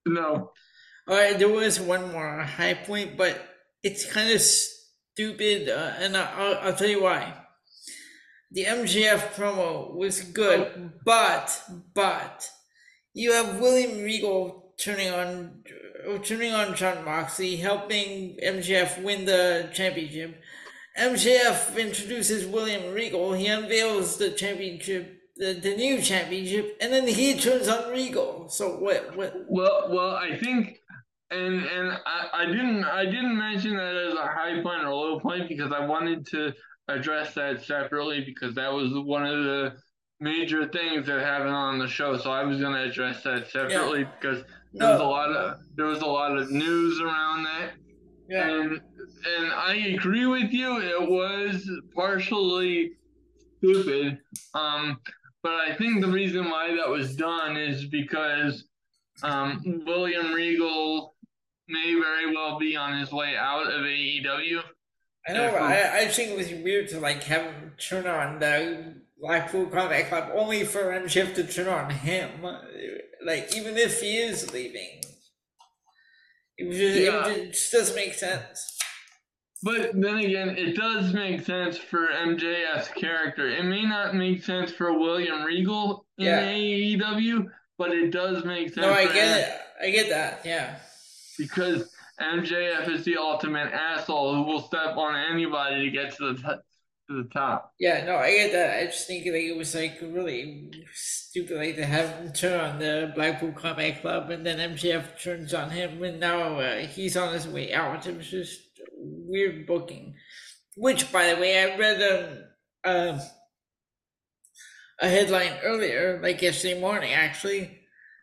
[0.08, 0.52] no,
[1.08, 3.38] All right, there was one more high point, but
[3.84, 7.32] it's kind of stupid, uh, and I- I'll, I'll tell you why.
[8.52, 11.62] The MJF promo was good, but
[11.94, 12.50] but
[13.14, 15.64] you have William Regal turning on
[16.08, 20.42] uh, turning on Jon Moxley, helping MJF win the championship.
[20.98, 23.34] MJF introduces William Regal.
[23.34, 28.50] He unveils the championship the, the new championship, and then he turns on Regal.
[28.50, 29.16] So what?
[29.16, 29.36] What?
[29.48, 30.80] Well, well, I think,
[31.32, 35.20] and and I, I didn't I didn't mention that as a high point or low
[35.20, 36.54] point because I wanted to
[36.88, 39.76] address that separately because that was one of the
[40.20, 42.18] major things that happened on the show.
[42.18, 44.12] So I was going to address that separately yeah.
[44.20, 44.44] because
[44.74, 47.72] there was a lot of there was a lot of news around that.
[48.30, 48.48] Yeah.
[48.48, 48.82] And
[49.38, 50.80] and I agree with you.
[50.80, 52.92] It was partially
[53.58, 54.20] stupid.
[54.54, 55.00] Um,
[55.44, 58.66] but I think the reason why that was done is because
[59.24, 61.16] um, William Regal
[61.68, 64.62] may very well be on his way out of AEW.
[65.28, 65.56] I know.
[65.56, 70.08] I, I think it was weird to like have him turn on the Blackpool Combat
[70.08, 72.30] Club only for MJF to turn on him.
[73.26, 75.02] Like even if he is leaving,
[76.58, 77.28] it, just, yeah.
[77.28, 78.78] it just doesn't make sense.
[79.64, 83.50] But then again, it does make sense for MJF's character.
[83.50, 86.52] It may not make sense for William Regal in yeah.
[86.52, 88.86] AEW, but it does make sense.
[88.86, 89.60] No, I get it.
[89.82, 90.42] I get that.
[90.46, 90.76] Yeah.
[91.38, 91.90] Because
[92.22, 96.62] MJF is the ultimate asshole who will step on anybody to get to the t-
[97.10, 97.74] to the top.
[97.80, 98.80] Yeah, no, I get that.
[98.80, 102.80] I just think like it was like really stupid, like to have him turn on
[102.80, 107.34] the Blackpool Combat Club, and then MJF turns on him, and now uh, he's on
[107.34, 108.08] his way out.
[108.08, 108.60] It was just
[108.98, 110.16] weird booking.
[110.76, 112.44] Which, by the way, I read um,
[112.84, 113.20] uh,
[115.00, 117.80] a headline earlier, like yesterday morning, actually,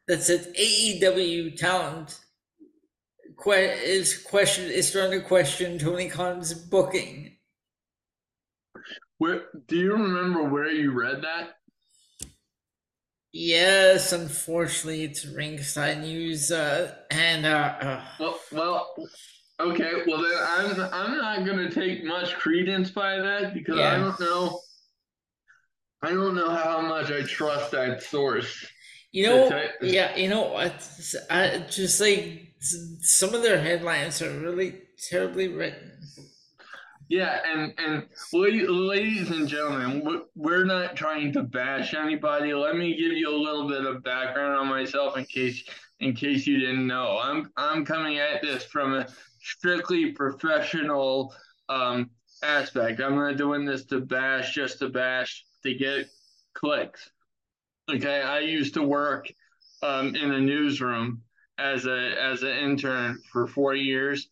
[0.09, 2.21] that said AEW talent
[3.43, 7.37] que- is question is starting to question Tony Khan's booking.
[9.19, 11.57] Where do you remember where you read that?
[13.33, 18.95] Yes, unfortunately, it's Ringside News, uh, and uh, uh, well, well,
[19.61, 23.95] Okay, well then I'm I'm not gonna take much credence by that because yeah.
[23.95, 24.61] I don't know
[26.03, 28.67] I don't know how much I trust that source.
[29.13, 30.75] You know, yeah, you know what?
[31.31, 32.44] I just like
[33.01, 35.93] some of their headlines are really terribly written.
[37.09, 42.55] Yeah, and and ladies and gentlemen, we're not trying to bash anybody.
[42.55, 45.65] Let me give you a little bit of background on myself in case
[46.01, 47.21] in case you didn't know.
[47.23, 49.07] I'm I'm coming at this from a
[49.41, 51.35] strictly professional
[51.69, 52.11] um,
[52.43, 53.01] aspect.
[53.01, 56.09] I'm not doing this to bash, just to bash, to get
[56.55, 57.11] clicks.
[57.91, 59.31] Okay, I used to work
[59.83, 61.23] um, in a newsroom
[61.59, 64.29] as a as an intern for four years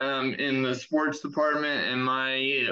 [0.00, 2.68] um, in the sports department, and my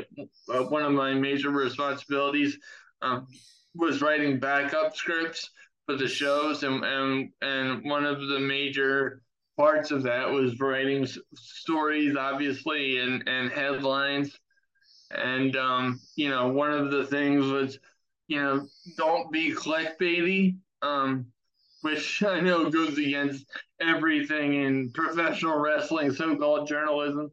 [0.52, 2.58] uh, one of my major responsibilities
[3.00, 3.26] um,
[3.74, 5.50] was writing backup scripts
[5.86, 9.22] for the shows, and and and one of the major
[9.56, 14.38] parts of that was writing stories, obviously, and, and headlines.
[15.10, 17.78] And, um, you know, one of the things was,
[18.28, 18.66] you know,
[18.96, 21.26] don't be clickbaity, um,
[21.82, 23.46] which I know goes against
[23.80, 27.30] everything in professional wrestling, so called journalism.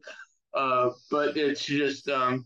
[0.52, 2.44] Uh, but it's just um,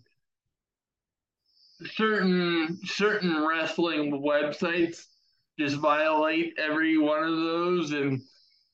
[1.93, 5.07] certain certain wrestling websites
[5.59, 8.21] just violate every one of those and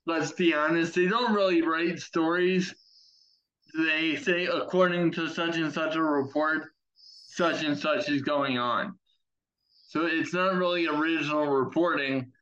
[0.07, 2.75] let's be honest, they don't really write stories.
[3.77, 6.71] They say, according to such and such a report,
[7.29, 8.99] such and such is going on.
[9.89, 12.33] So it's not really original reporting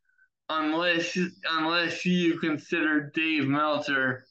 [0.49, 1.16] unless
[1.51, 4.25] unless you consider Dave Meltzer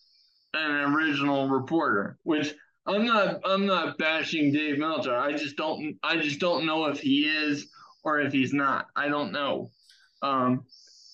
[0.53, 2.53] an original reporter, which
[2.85, 5.15] I'm not I'm not bashing Dave Meltzer.
[5.15, 7.68] I just don't I just don't know if he is
[8.03, 8.88] or if he's not.
[8.95, 9.72] I don't know.
[10.22, 10.65] Um,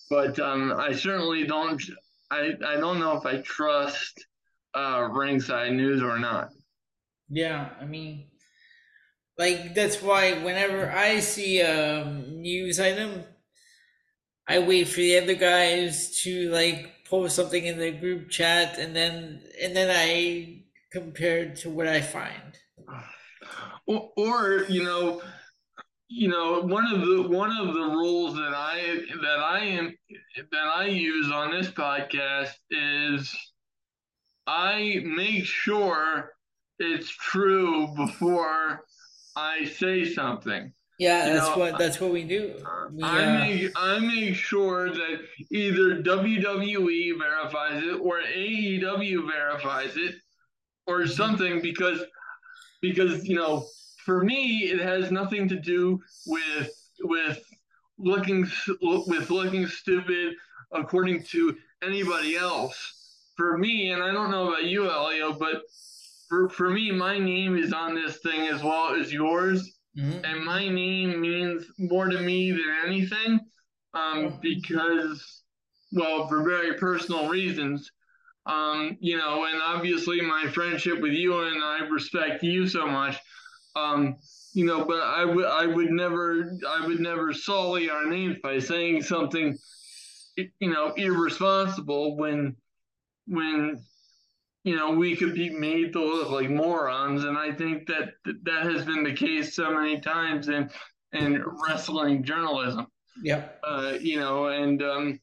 [0.10, 1.82] but um, I certainly don't
[2.30, 4.26] I, I don't know if I trust
[4.74, 6.50] uh, ringside news or not.
[7.30, 8.28] Yeah, I mean,
[9.38, 13.24] like that's why whenever I see a news item,
[14.48, 18.96] I wait for the other guys to like post something in the group chat, and
[18.96, 22.58] then and then I compare to what I find.
[23.86, 25.22] Or, or you know,
[26.10, 29.98] you know one of the one of the rules that I that I am
[30.52, 33.36] that I use on this podcast is
[34.46, 36.34] I make sure
[36.80, 38.84] it's true before
[39.36, 40.74] I say something.
[41.00, 42.54] Yeah, you that's know, what that's what we do.
[42.92, 45.22] We, I uh, make I make sure that
[45.52, 50.16] either WWE verifies it or AEW verifies it
[50.86, 51.12] or mm-hmm.
[51.12, 52.04] something because
[52.82, 53.66] because you know
[54.04, 56.70] for me, it has nothing to do with
[57.02, 57.44] with
[57.98, 58.46] looking
[58.82, 60.36] with looking stupid
[60.72, 63.00] according to anybody else.
[63.36, 65.64] For me, and I don't know about you, Elio, but
[66.30, 69.80] for, for me, my name is on this thing as well as yours.
[69.98, 70.26] Mm-hmm.
[70.26, 73.40] and my name means more to me than anything,
[73.94, 75.44] um, because,
[75.92, 77.92] well, for very personal reasons.
[78.46, 83.18] Um, you know, and obviously my friendship with you and I respect you so much.
[83.76, 84.18] Um,
[84.54, 88.60] you know, but I would I would never I would never sully our names by
[88.60, 89.58] saying something,
[90.36, 92.56] you know, irresponsible when
[93.28, 93.82] when
[94.64, 98.14] you know we could be made to look like morons, and I think that
[98.44, 100.70] that has been the case so many times in
[101.12, 102.88] in wrestling journalism.
[103.22, 103.60] Yep.
[103.64, 105.20] Uh, you know, and um,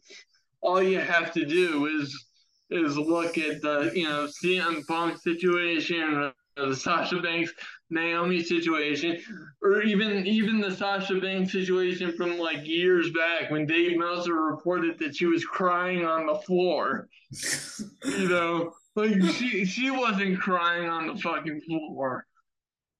[0.60, 2.26] all you have to do is
[2.70, 7.52] is look at the you know CM Punk situation, the Sasha Banks
[7.90, 9.18] Naomi situation,
[9.62, 14.98] or even even the Sasha Banks situation from like years back when Dave Meltzer reported
[14.98, 17.08] that she was crying on the floor.
[18.04, 22.26] you know, like she she wasn't crying on the fucking floor.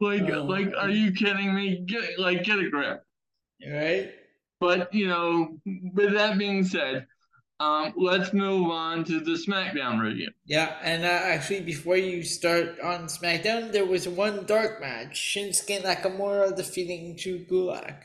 [0.00, 1.84] Like oh, like, are you kidding me?
[1.86, 3.04] Get like get a grip.
[3.66, 4.12] Right.
[4.58, 5.58] But you know,
[5.94, 7.06] with that being said,
[7.60, 10.30] um, let's move on to the SmackDown review.
[10.46, 15.82] Yeah, and uh, actually, before you start on SmackDown, there was one dark match: Shinsuke
[15.82, 17.96] Nakamura defeating Drew Gulak.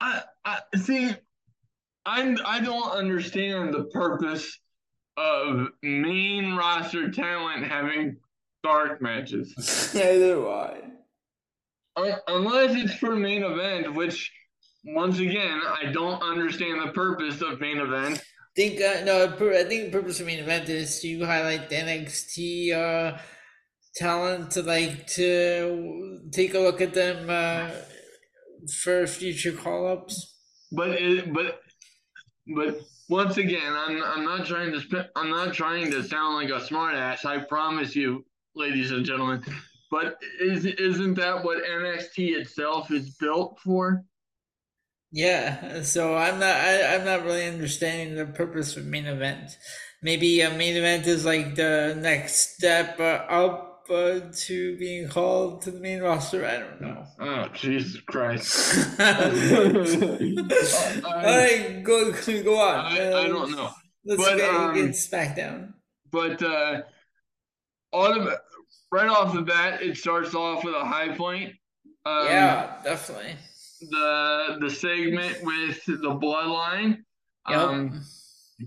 [0.00, 1.14] I, I see.
[2.04, 2.38] I'm.
[2.44, 4.58] I don't understand the purpose
[5.20, 8.16] of main roster talent having
[8.62, 9.54] dark matches.
[9.94, 10.80] Neither do I.
[12.28, 14.32] Unless it's for main event, which
[14.84, 18.18] once again, I don't understand the purpose of main event.
[18.18, 21.76] I think uh, no, I think the purpose of main event is to highlight the
[21.76, 23.18] NXT uh,
[23.94, 27.70] talent to like to take a look at them uh,
[28.82, 30.36] for future call ups.
[30.72, 31.60] But it, but
[32.54, 32.80] but
[33.10, 36.64] once again, I'm I'm not trying to sp- I'm not trying to sound like a
[36.64, 37.24] smartass.
[37.24, 38.24] I promise you,
[38.54, 39.42] ladies and gentlemen.
[39.90, 44.04] But is isn't that what NXT itself is built for?
[45.10, 49.58] Yeah, so I'm not I, I'm not really understanding the purpose of main event.
[50.02, 55.62] Maybe a main event is like the next step uh, up uh, to being called
[55.62, 56.46] to the main roster.
[56.46, 57.06] I don't know.
[57.18, 59.00] Oh Jesus Christ!
[59.00, 59.06] All
[61.16, 62.12] right, go
[62.42, 62.86] go on.
[62.86, 63.70] I, I don't know.
[64.04, 65.74] Let's but, get, um, get SmackDown.
[66.10, 66.82] But uh,
[67.94, 68.36] autom-
[68.90, 71.52] right off the bat, it starts off with a high point.
[72.06, 73.36] Um, yeah, definitely
[73.80, 76.98] the the segment with the bloodline.
[77.48, 77.58] Yep.
[77.58, 78.02] Um,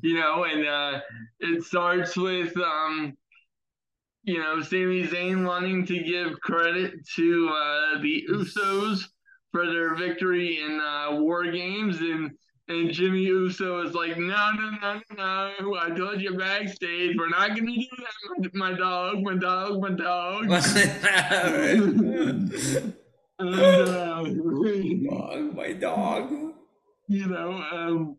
[0.02, 1.00] you know, and uh,
[1.40, 3.16] it starts with um,
[4.24, 9.04] you know, Sami Zayn wanting to give credit to uh, the Usos
[9.52, 12.32] for their victory in uh, War Games, and
[12.70, 15.76] and Jimmy Uso is like, no, no, no, no, no.
[15.76, 18.14] I told you backstage, we're not gonna do that,
[18.54, 20.46] my, my dog, my dog, my dog.
[23.40, 26.32] and, uh, dog, my dog.
[27.10, 28.18] You know, um,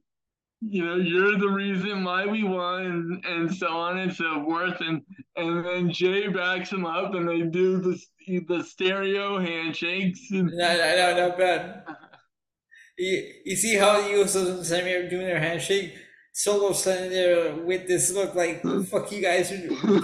[0.67, 4.81] you know, you're the reason why we won, and, and so on and so forth.
[4.81, 5.03] And
[5.37, 8.01] and then Jey backs him up, and they do the
[8.49, 10.31] the stereo handshakes.
[10.31, 11.85] And, no, no, no, not bad.
[12.97, 15.95] You, you see how you also Sami are doing their handshake?
[16.33, 19.53] Solo standing there with this look like, "Fuck you guys!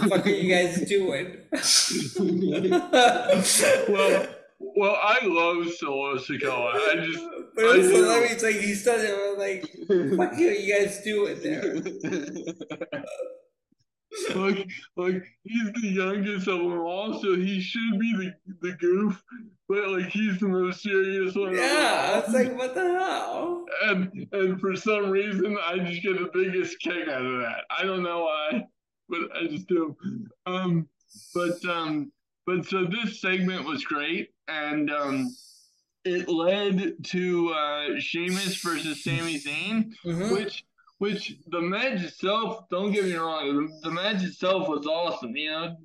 [0.08, 1.38] Fuck are you guys doing?"
[3.88, 4.28] well
[4.60, 6.74] well, I love Solo Sikoa.
[6.74, 7.24] I just.
[7.54, 8.42] But it was hilarious.
[8.42, 9.64] Like he stood there, like,
[10.18, 11.76] "What are you guys doing there?"
[14.34, 19.22] like, like he's the youngest of them all, so he should be the the goof,
[19.68, 21.54] but like he's the most serious one.
[21.54, 23.64] Yeah, I was like, what the hell?
[23.84, 27.64] And and for some reason, I just get the biggest kick out of that.
[27.70, 28.66] I don't know why,
[29.08, 29.96] but I just do.
[30.46, 30.88] Um,
[31.34, 32.12] but um,
[32.46, 35.36] but so this segment was great, and um,
[36.04, 40.32] it led to uh, Sheamus versus Sami Zayn, mm-hmm.
[40.32, 40.64] which
[40.98, 42.68] which the match itself.
[42.70, 45.36] Don't get me wrong, the, the match itself was awesome.
[45.36, 45.76] You know,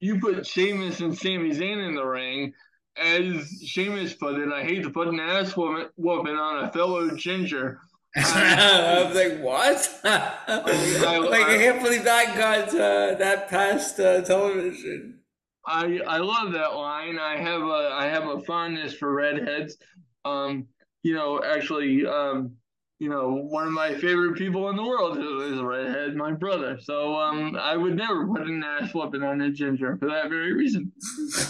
[0.00, 2.52] you put Sheamus and Sami Zayn in the ring.
[2.94, 7.10] As Sheamus put it, I hate to put an ass woman, whooping on a fellow
[7.16, 7.80] ginger.
[8.16, 10.00] I was like, what?
[10.04, 15.21] I, like, I, I, can't believe that got uh, that past uh, television.
[15.66, 17.18] I I love that line.
[17.18, 19.76] I have a I have a fondness for redheads.
[20.24, 20.66] Um,
[21.02, 22.52] you know, actually, um,
[22.98, 26.78] you know, one of my favorite people in the world is a redhead, my brother.
[26.80, 30.52] So um, I would never put an ass whooping on a ginger for that very
[30.52, 30.92] reason.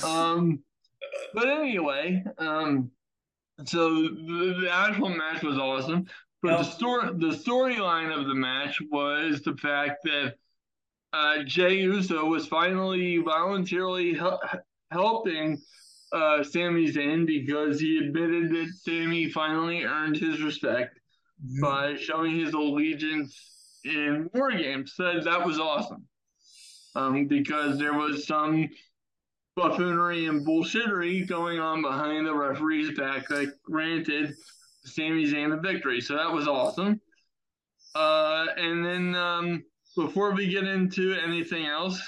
[0.05, 0.61] um,
[1.35, 2.91] but anyway, um,
[3.67, 6.07] so the, the actual match was awesome.
[6.43, 10.35] But the story the storyline of the match was the fact that
[11.13, 14.41] uh, Jey Uso was finally voluntarily hel-
[14.91, 15.61] helping
[16.13, 20.99] uh, Sami Zayn because he admitted that Sami finally earned his respect
[21.61, 24.95] by showing his allegiance in war games.
[24.97, 26.07] Said that was awesome.
[26.95, 28.69] Um, because there was some
[29.57, 34.35] buffoonery and bullshittery going on behind the referee's back that granted
[34.85, 36.01] Sami Zayn the victory.
[36.01, 37.01] So that was awesome.
[37.95, 39.65] Uh, and then um,
[39.97, 42.01] before we get into anything else,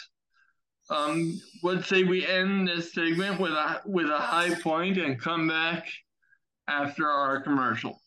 [0.90, 5.48] um, let's say we end this segment with a with a high point and come
[5.48, 5.86] back
[6.68, 8.00] after our commercial.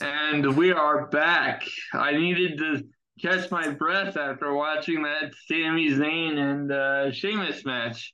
[0.00, 1.66] And we are back.
[1.92, 2.82] I needed to
[3.22, 8.12] catch my breath after watching that Sami Zayn and uh, Sheamus match,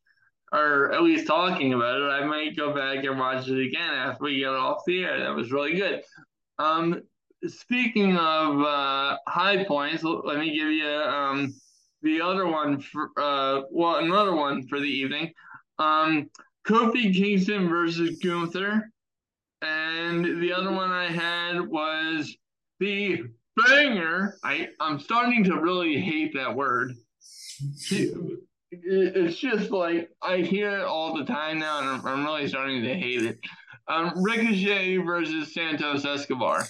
[0.53, 2.05] or at least talking about it.
[2.05, 5.21] I might go back and watch it again after we get off the air.
[5.21, 6.03] That was really good.
[6.59, 7.01] Um,
[7.47, 11.55] speaking of uh, high points, let me give you um,
[12.03, 15.33] the other one for uh, well, another one for the evening.
[15.79, 16.31] Um,
[16.67, 18.91] Kofi Kingston versus Gunther,
[19.63, 22.35] and the other one I had was
[22.79, 23.23] the
[23.57, 24.37] banger.
[24.45, 26.95] I I'm starting to really hate that word.
[28.73, 32.83] It's just like I hear it all the time now, and I'm, I'm really starting
[32.83, 33.39] to hate it.
[33.89, 36.67] Um, Ricochet versus Santos Escobar.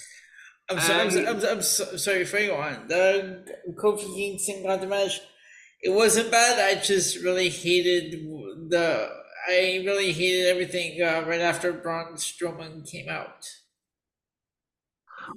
[0.71, 1.27] I'm sorry.
[1.27, 3.45] I'm, I'm, I'm so, sorry for you on the
[3.77, 5.21] Kofi Kingston got the match.
[5.83, 6.59] It wasn't bad.
[6.59, 8.13] I just really hated
[8.69, 9.09] the.
[9.49, 13.49] I really hated everything uh, right after Braun Strowman came out.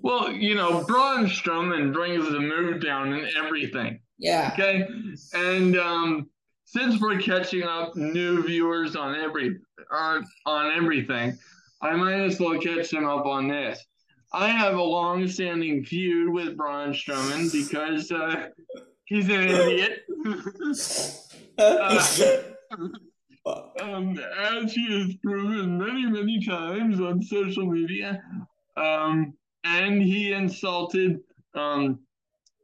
[0.01, 3.99] Well, you know, Braun Strowman brings the mood down and everything.
[4.17, 4.51] Yeah.
[4.53, 4.87] Okay.
[5.33, 6.29] And um,
[6.65, 9.59] since we're catching up new viewers on every
[9.91, 11.37] on on everything,
[11.81, 13.83] I might as well catch them up on this.
[14.33, 18.47] I have a long-standing feud with Braun Strowman because uh,
[19.05, 20.05] he's an idiot.
[21.59, 22.07] uh,
[23.79, 28.23] um, as he has proven many, many times on social media,
[28.75, 29.33] um,
[29.63, 31.19] and he insulted
[31.53, 31.99] um,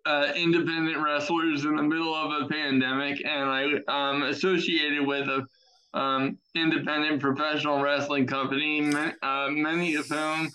[0.08, 5.46] uh, independent wrestlers in the middle of a pandemic, and I um, associated with a
[5.94, 8.92] um, independent professional wrestling company,
[9.22, 10.50] uh, many of whom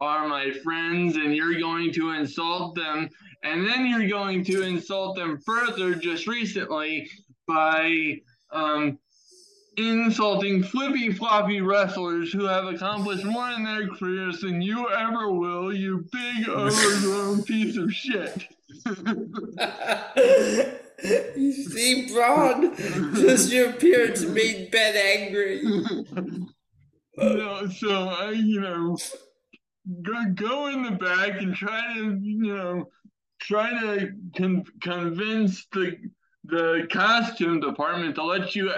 [0.00, 3.10] are my friends and you're going to insult them.
[3.42, 7.08] And then you're going to insult them further just recently
[7.46, 8.20] by
[8.52, 8.98] um,
[9.76, 15.74] insulting flippy floppy wrestlers who have accomplished more in their careers than you ever will
[15.74, 18.46] you big overgrown piece of shit.
[21.36, 22.76] You see Braun
[23.14, 25.62] just your appearance made Ben angry?
[27.16, 28.96] No, so I, you know,
[30.02, 32.84] go go in the back and try to you know
[33.40, 35.96] try to con- convince the
[36.44, 38.72] the costume department to let you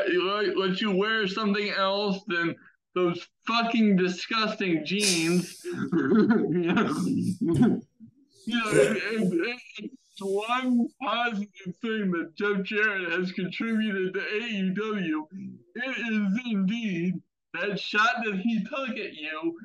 [0.57, 2.55] let you wear something else than
[2.95, 5.61] those fucking disgusting jeans.
[5.65, 6.63] you
[8.49, 15.23] know, it, it's one positive thing that Jeff Jarrett has contributed to AEW.
[15.75, 17.15] It is indeed
[17.55, 19.57] that shot that he took at you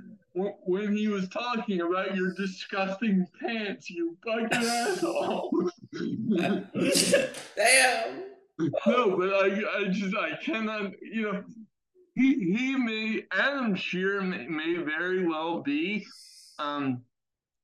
[0.65, 5.69] when he was talking about your disgusting pants, you fucking asshole.
[7.55, 8.23] Damn.
[8.59, 11.43] No, but I, I just, I cannot, you know,
[12.15, 16.05] he, he may, Adam Scherr may, may very well be,
[16.57, 17.03] um,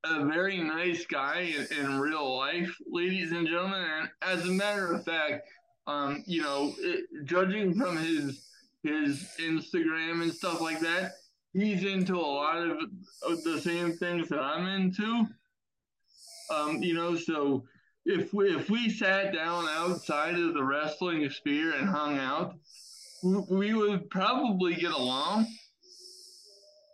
[0.04, 3.82] a very nice guy in, in, real life, ladies and gentlemen.
[3.82, 5.48] And as a matter of fact,
[5.88, 8.46] um, you know, it, judging from his
[8.84, 11.14] his Instagram and stuff like that,
[11.54, 12.78] he's into a lot of,
[13.24, 15.28] of the same things that I'm into.
[16.54, 17.64] Um, you know, so
[18.06, 22.56] if we if we sat down outside of the wrestling sphere and hung out,
[23.24, 25.48] we would probably get along.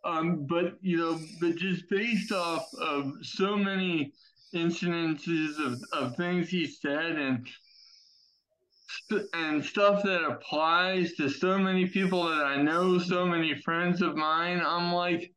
[0.06, 4.14] Um, but you know, but just based off of so many
[4.54, 7.48] incidences of, of things he said and
[9.34, 14.16] and stuff that applies to so many people that I know, so many friends of
[14.16, 14.62] mine.
[14.66, 15.32] I'm like,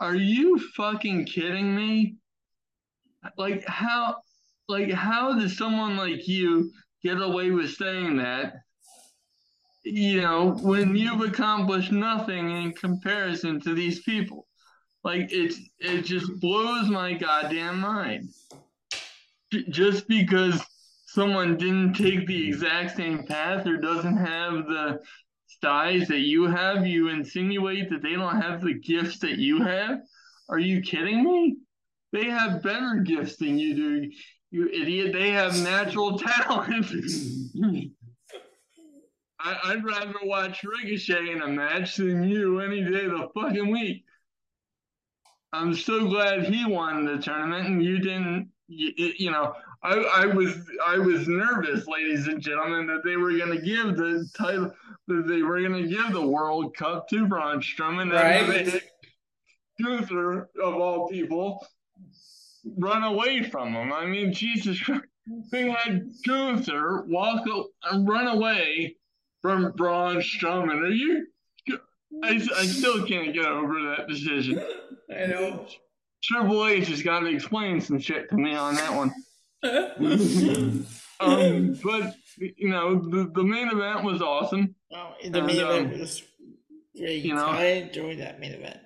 [0.00, 2.16] are you fucking kidding me?
[3.36, 4.16] Like how
[4.68, 6.72] like how does someone like you
[7.02, 8.54] get away with saying that?
[9.84, 14.46] You know, when you've accomplished nothing in comparison to these people.
[15.04, 18.28] Like it's it just blows my goddamn mind.
[19.68, 20.64] Just because
[21.12, 24.98] someone didn't take the exact same path or doesn't have the
[25.60, 29.98] size that you have, you insinuate that they don't have the gifts that you have?
[30.48, 31.56] Are you kidding me?
[32.12, 34.10] They have better gifts than you do,
[34.50, 35.12] you idiot.
[35.12, 36.86] They have natural talent.
[39.38, 43.70] I, would rather watch Ricochet in a match than you any day of the fucking
[43.70, 44.04] week.
[45.52, 48.50] I'm so glad he won the tournament and you didn't.
[48.68, 50.54] You, you know, I, I was
[50.86, 54.72] I was nervous, ladies and gentlemen, that they were going to give the title,
[55.08, 58.12] that they were going to give the World Cup to Braun Strowman.
[58.12, 58.82] Right.
[59.82, 61.66] Gunther, of all people,
[62.78, 63.92] run away from him.
[63.92, 65.02] I mean, Jesus Christ.
[65.50, 67.46] They had Gunther walk
[67.90, 68.96] and run away
[69.40, 70.82] from Braun Strowman.
[70.82, 71.26] Are you?
[72.22, 74.62] I, I still can't get over that decision.
[75.10, 75.66] I know.
[76.22, 79.12] Triple H has got to explain some shit to me on that one.
[81.20, 84.74] um, but you know, the, the main event was awesome.
[84.92, 86.22] Oh, the main and, event um, was
[86.96, 87.24] great.
[87.24, 88.80] You know, I enjoyed that main event.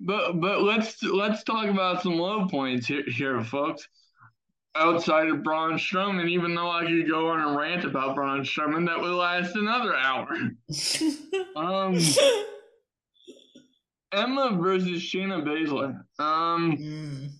[0.00, 3.86] But but let's let's talk about some low points here, here folks.
[4.76, 8.86] Outside of Braun Strowman, even though I could go on a rant about Braun Strowman,
[8.86, 10.28] that would last another hour.
[11.56, 11.98] um,
[14.12, 16.00] Emma versus Shayna Baszler.
[16.18, 17.30] Um, mm.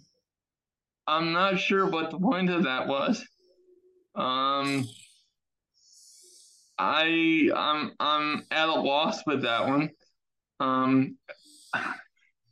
[1.11, 3.27] I'm not sure what the point of that was.
[4.15, 4.89] Um,
[6.78, 9.91] I I'm I'm at a loss with that one.
[10.61, 11.16] Um,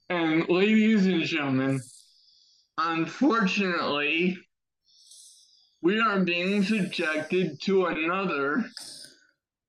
[0.08, 1.80] and ladies and gentlemen,
[2.78, 4.36] unfortunately,
[5.80, 8.64] we are being subjected to another,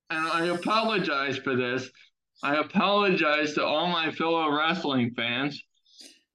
[0.10, 1.88] and I apologize for this.
[2.42, 5.62] I apologize to all my fellow wrestling fans.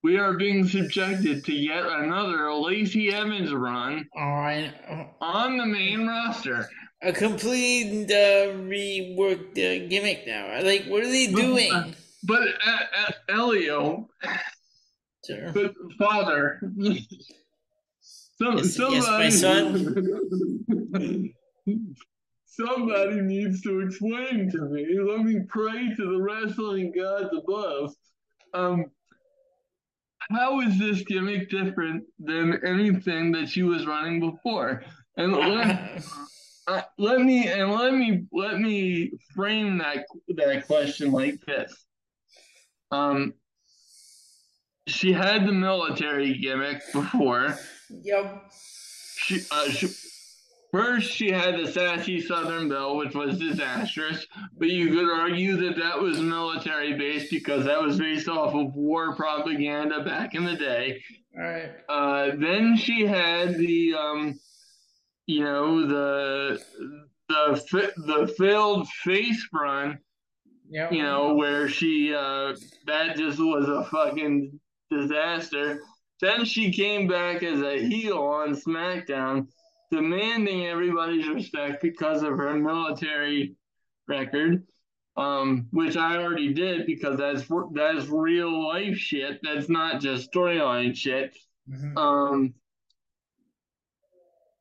[0.05, 4.71] We are being subjected to yet another Lacey Evans run all right.
[5.23, 6.69] on the main roster.
[7.01, 10.61] A complete uh, reworked uh, gimmick now.
[10.63, 11.95] Like, what are they doing?
[12.23, 14.11] But uh, uh, Elio,
[15.27, 15.51] sure.
[15.55, 16.61] but father,
[17.91, 19.75] some, yes, somebody, yes, my son.
[22.45, 25.01] somebody needs to explain to me.
[25.01, 27.95] Let me pray to the wrestling gods above.
[28.53, 28.85] Um,
[30.31, 34.83] how is this gimmick different than anything that she was running before?
[35.17, 36.05] And let,
[36.67, 40.07] uh, let me and let me let me frame that
[40.37, 41.75] that question like this.
[42.91, 43.35] Um,
[44.87, 47.57] she had the military gimmick before.
[47.91, 48.53] Yep.
[49.17, 49.89] She, uh, she
[50.75, 54.27] first she had the sassy Southern Belle, which was disastrous,
[54.59, 58.75] but you could argue that that was military based because that was based off of
[58.75, 61.03] war propaganda back in the day.
[61.37, 61.71] All right.
[61.89, 64.39] Uh, then she had the, um,
[65.27, 66.63] you know, the
[67.29, 69.99] the the failed face run
[70.71, 70.93] Yep.
[70.93, 72.55] You know, where she uh
[72.87, 74.59] that just was a fucking
[74.91, 75.81] disaster.
[76.21, 79.49] Then she came back as a heel on SmackDown,
[79.91, 83.57] demanding everybody's respect because of her military
[84.09, 84.67] record,
[85.17, 89.41] um, which I already did because that's that's real life shit.
[89.43, 91.37] That's not just storyline shit.
[91.71, 91.97] Mm-hmm.
[91.97, 92.55] Um,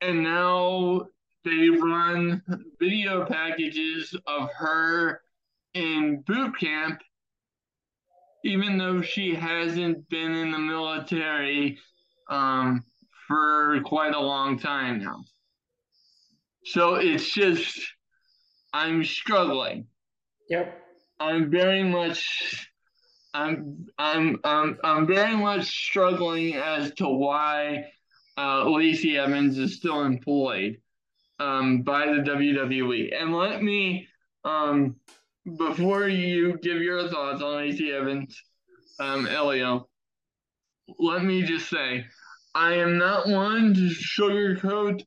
[0.00, 1.06] and now
[1.44, 2.42] they run
[2.78, 5.22] video packages of her
[5.74, 7.02] in boot camp,
[8.44, 11.78] even though she hasn't been in the military
[12.28, 12.84] um,
[13.26, 15.24] for quite a long time now.
[16.64, 17.78] So it's just,
[18.72, 19.86] I'm struggling.
[20.48, 20.80] Yep.
[21.20, 22.68] I'm very much,
[23.32, 27.86] I'm, I'm, I'm, I'm very much struggling as to why
[28.36, 30.78] uh, Lacey Evans is still employed
[31.38, 33.14] um, by the WWE.
[33.20, 34.08] And let me
[34.44, 34.96] um,
[35.58, 38.40] before you give your thoughts on Lacey Evans,
[38.98, 39.88] um, Elio,
[40.98, 42.04] let me just say,
[42.54, 45.04] I am not one to sugarcoat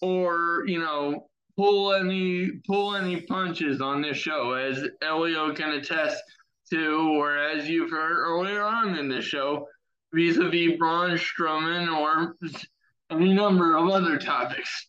[0.00, 6.22] or you know pull any pull any punches on this show, as Elio can attest
[6.70, 9.66] to, or as you've heard earlier on in the show,
[10.12, 12.36] vis-a-vis Braun Strowman or
[13.10, 14.88] any number of other topics.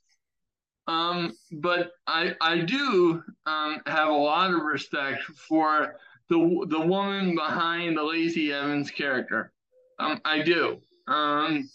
[0.88, 5.96] Um, but I I do um, have a lot of respect for
[6.30, 9.52] the the woman behind the Lacey Evans character.
[10.00, 10.80] Um, I do.
[11.08, 11.70] Um,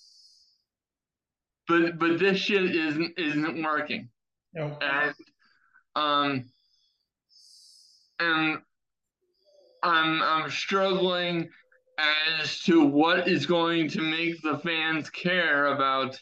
[1.69, 4.09] but but this shit isn't isn't working.
[4.53, 4.77] No.
[4.81, 5.15] And
[5.97, 6.45] um
[8.21, 8.59] and
[9.83, 11.49] I'm I'm struggling
[12.41, 16.21] as to what is going to make the fans care about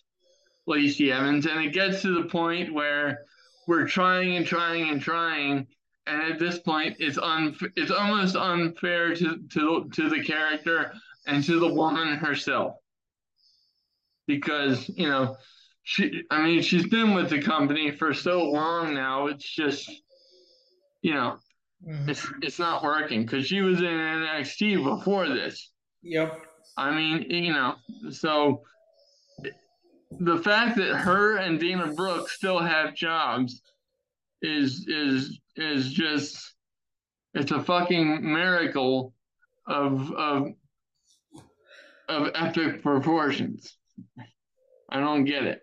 [0.67, 3.25] Lacey Evans, and it gets to the point where
[3.67, 5.67] we're trying and trying and trying,
[6.07, 10.93] and at this point, it's un it's almost unfair to to to the character
[11.27, 12.77] and to the woman herself,
[14.31, 15.37] because you know
[15.83, 19.27] she I mean she's been with the company for so long now.
[19.27, 19.91] It's just
[21.03, 21.39] you know,
[21.87, 22.09] Mhm.
[22.09, 25.73] it's it's not working because she was in NXT before this.
[26.03, 26.41] Yep.
[26.77, 27.75] I mean, you know,
[28.11, 28.63] so
[30.19, 33.63] the fact that her and Dana Brooke still have jobs
[34.43, 36.55] is is is just
[37.35, 39.15] it's a fucking miracle
[39.67, 40.49] of of
[42.09, 43.77] of epic proportions.
[44.91, 45.63] I don't get it.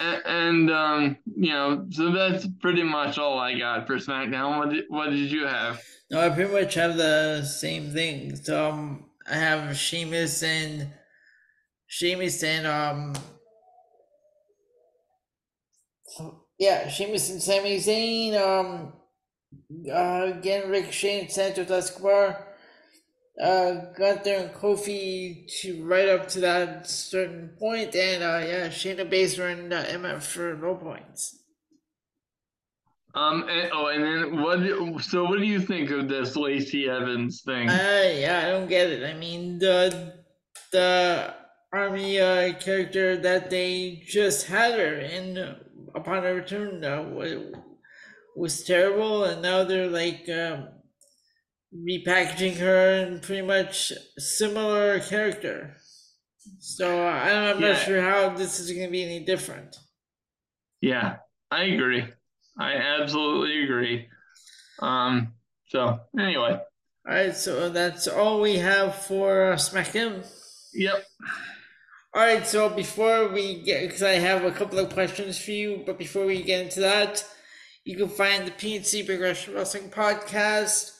[0.00, 4.58] And, and um, you know, so that's pretty much all I got for SmackDown.
[4.58, 5.80] What did, what did you have?
[6.10, 8.48] No, I pretty much have the same things.
[8.48, 10.88] Um, I have Sheamus and
[11.86, 13.14] Sheamus and um,
[16.58, 18.34] yeah, Sheamus and Sami Zayn.
[18.40, 18.92] Um,
[19.90, 22.51] uh, again, Ricochet, Santos Escobar.
[23.40, 29.10] Uh, Gunther and Kofi to right up to that certain point, and uh, yeah, Shayna
[29.10, 31.38] Baszler and uh, MF for low points.
[33.14, 35.02] Um, and, oh, and then what?
[35.02, 37.68] So, what do you think of this Lacey Evans thing?
[37.68, 39.04] Uh, yeah, I don't get it.
[39.04, 40.14] I mean, the
[40.70, 41.34] the
[41.72, 45.56] army uh, character that they just had her in
[45.94, 47.54] upon her return uh, was,
[48.36, 50.68] was terrible, and now they're like um,
[51.74, 55.76] repackaging her in pretty much similar character.
[56.58, 57.68] So I don't, I'm Yeah.
[57.72, 59.76] not sure how this is going to be any different.
[60.80, 61.16] Yeah,
[61.50, 62.04] I agree.
[62.58, 64.08] I absolutely agree.
[64.80, 65.34] Um,
[65.68, 66.52] so anyway,
[67.06, 70.26] All right, so that's all we have for uh, SmackDown.
[70.74, 71.04] yep.
[72.14, 75.82] All right, so before we get, because I have a couple of questions for you,
[75.86, 77.24] but before we get into that,
[77.84, 80.91] you can find the PNC Progression Wrestling Podcast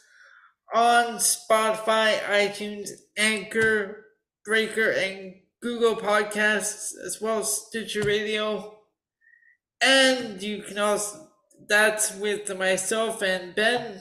[0.75, 4.07] on Spotify, iTunes, Anchor,
[4.45, 8.79] Breaker, and Google Podcasts, as well as Stitcher Radio.
[9.81, 11.29] And you can also,
[11.69, 14.01] that's with myself and Ben.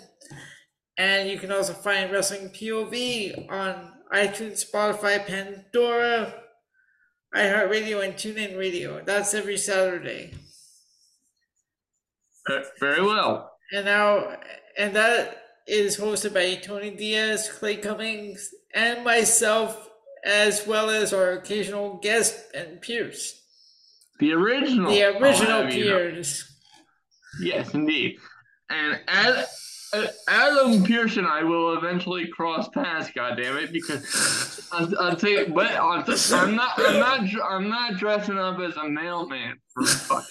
[0.98, 6.34] And you can also find Wrestling POV on iTunes, Spotify, Pandora,
[7.36, 9.02] iHeartRadio, and TuneIn Radio.
[9.04, 10.34] That's every Saturday.
[12.80, 13.52] Very well.
[13.72, 14.38] And now,
[14.78, 19.90] and that is hosted by Tony Diaz, Clay Cummings, and myself,
[20.24, 23.42] as well as our occasional guest, Ben Pearce.
[24.20, 24.92] The original.
[24.92, 25.98] The original have you know.
[25.98, 26.58] Pearce.
[27.42, 28.18] Yes, indeed.
[28.70, 29.46] And Ad,
[29.94, 33.10] uh, Adam Pearce and I will eventually cross paths.
[33.16, 33.72] God damn it!
[33.74, 36.74] Because I'll, I'll tell you, but I'll t- I'm not.
[36.78, 37.44] I'm not.
[37.44, 40.26] I'm not dressing up as a mailman for fuck.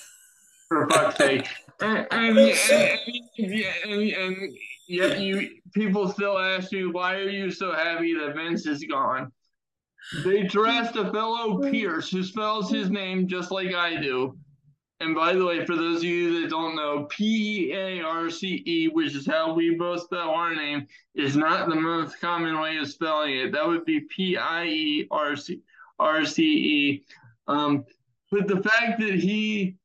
[0.69, 1.49] For fuck's sake.
[1.81, 2.59] And, and, and,
[3.39, 4.57] and, and, and
[4.91, 9.31] yet you people still ask me why are you so happy that Vince is gone?
[10.25, 14.37] They dressed a fellow Pearce who spells his name just like I do.
[14.99, 18.29] And by the way, for those of you that don't know, P E A R
[18.29, 22.61] C E, which is how we both spell our name, is not the most common
[22.61, 23.53] way of spelling it.
[23.53, 25.61] That would be P I E R C
[25.99, 27.05] R C E.
[27.47, 27.85] Um,
[28.31, 29.77] but the fact that he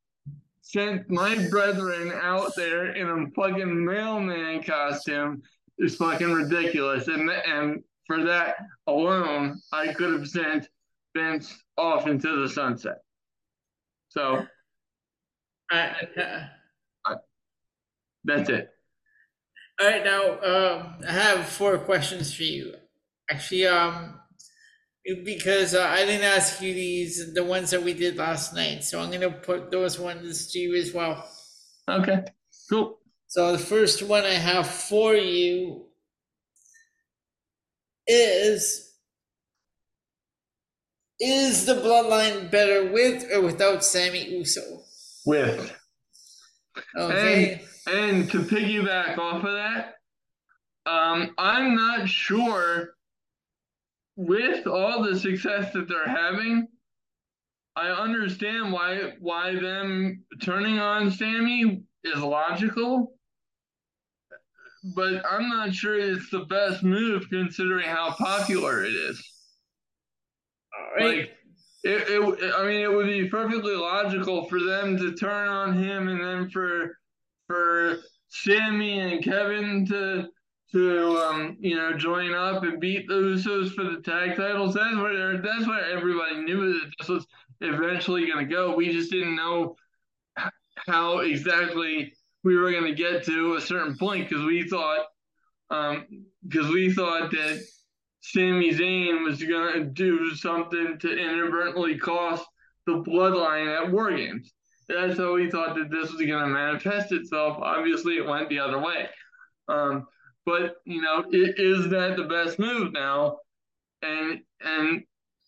[0.66, 5.44] sent my brethren out there in a fucking mailman costume
[5.78, 7.08] is fucking ridiculous.
[7.08, 8.56] And and for that
[8.88, 10.68] alone, I could have sent
[11.16, 12.98] Vince off into the sunset.
[14.10, 14.44] So
[15.72, 15.92] I,
[17.06, 17.16] uh,
[18.24, 18.70] that's it.
[19.80, 22.74] all right, now um, I have four questions for you.
[23.30, 24.20] Actually, um,
[25.24, 29.00] because uh, I didn't ask you these, the ones that we did last night, so
[29.00, 31.30] I'm gonna put those ones to you as well.
[31.88, 32.24] Okay,
[32.70, 33.00] cool.
[33.28, 35.86] So the first one I have for you
[38.08, 38.86] is
[41.20, 44.82] Is the bloodline better with or without Sami Uso?
[45.26, 45.74] With
[46.98, 47.62] Okay.
[47.88, 49.96] and to piggyback off of that,
[50.86, 52.95] um, I'm not sure
[54.16, 56.68] with all the success that they're having.
[57.76, 63.18] I understand why why them turning on Sami is logical,
[64.96, 69.22] but I'm not sure it's the best move considering how popular it is.
[70.98, 71.18] Right.
[71.18, 71.32] Like,
[71.84, 76.08] it, it, I mean, it would be perfectly logical for them to turn on him,
[76.08, 76.98] and then for
[77.48, 77.98] for
[78.30, 80.30] Sami and Kevin to
[80.72, 84.74] to um, you know join up and beat the Usos for the tag titles.
[84.74, 87.28] That's where that's where everybody knew that this was
[87.62, 88.76] eventually going to go.
[88.76, 89.76] We just didn't know
[90.88, 92.14] how exactly
[92.44, 95.06] we were going to get to a certain point because we thought
[95.72, 96.06] um
[96.48, 97.64] because we thought that
[98.22, 102.46] Sami Zayn was going to do something to inadvertently cost
[102.86, 104.52] the bloodline at War Games.
[104.88, 107.58] that's how we thought that this was going to manifest itself.
[107.62, 109.10] Obviously, it went the other way.
[109.68, 110.08] Um,
[110.46, 113.40] but you know, it, is that the best move now?
[114.02, 115.04] And and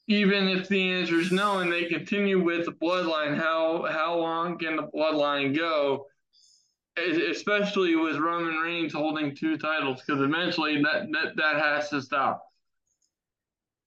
[0.07, 4.57] even if the answer is no, and they continue with the bloodline, how how long
[4.57, 6.07] can the bloodline go?
[6.97, 12.43] Especially with Roman Reigns holding two titles, because eventually that, that that has to stop.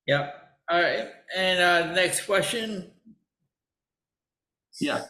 [0.06, 0.34] Yep.
[0.70, 1.08] All right.
[1.36, 2.90] And uh, next question.
[4.80, 5.04] Yeah.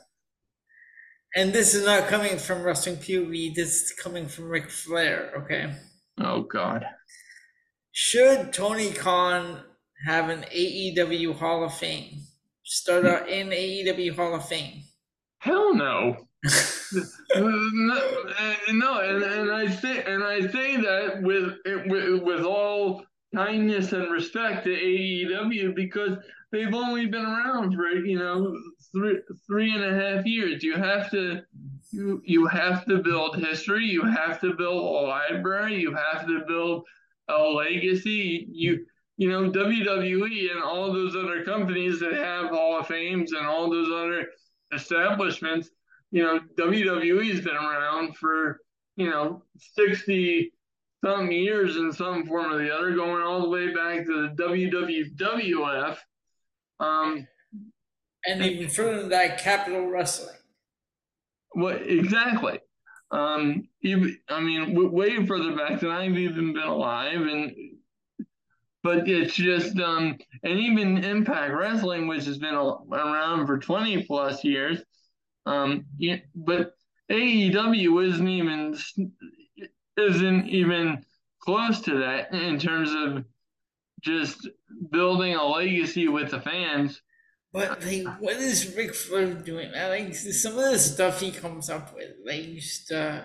[1.37, 3.55] And this is not coming from Wrestling POV.
[3.55, 5.33] This is coming from Ric Flair.
[5.37, 5.73] Okay.
[6.19, 6.87] Oh God.
[7.93, 9.63] Should Tony Khan
[10.07, 12.23] have an AEW Hall of Fame?
[12.65, 14.83] Start out in AEW Hall of Fame.
[15.39, 16.17] Hell no.
[17.35, 18.25] no,
[18.71, 21.57] no, and, and I say and I say that with
[21.87, 23.05] with with all
[23.35, 26.17] kindness and respect to AEW because
[26.51, 28.57] they've only been around for you know
[28.93, 30.63] three three and a half years.
[30.63, 31.43] You have to
[31.93, 33.87] you you have to build history.
[33.87, 35.81] You have to build a library.
[35.81, 36.85] You have to build
[37.29, 38.47] a legacy.
[38.51, 38.87] You
[39.17, 43.71] you know WWE and all those other companies that have Hall of Fames and all
[43.71, 44.27] those other
[44.73, 45.71] establishments.
[46.11, 48.61] You know WWE's been around for
[48.97, 50.53] you know sixty
[51.05, 54.43] some years in some form or the other, going all the way back to the
[54.43, 55.97] WWF.
[56.79, 57.27] Um,
[58.27, 60.37] and even further than that, Capitol Wrestling.
[61.53, 62.61] What exactly?
[63.11, 67.53] Um, even, I mean, way further back than I've even been alive, and
[68.83, 74.45] but it's just um, and even Impact Wrestling, which has been around for twenty plus
[74.45, 74.81] years,
[75.47, 76.75] um, yeah, but
[77.11, 78.79] AEW isn't even
[79.97, 81.05] isn't even
[81.41, 83.25] close to that in terms of
[84.01, 84.49] just
[84.91, 87.03] building a legacy with the fans.
[87.53, 89.73] But like, what is Ric Flair doing?
[89.75, 92.13] I like some of the stuff he comes up with.
[92.25, 93.23] Like, just uh,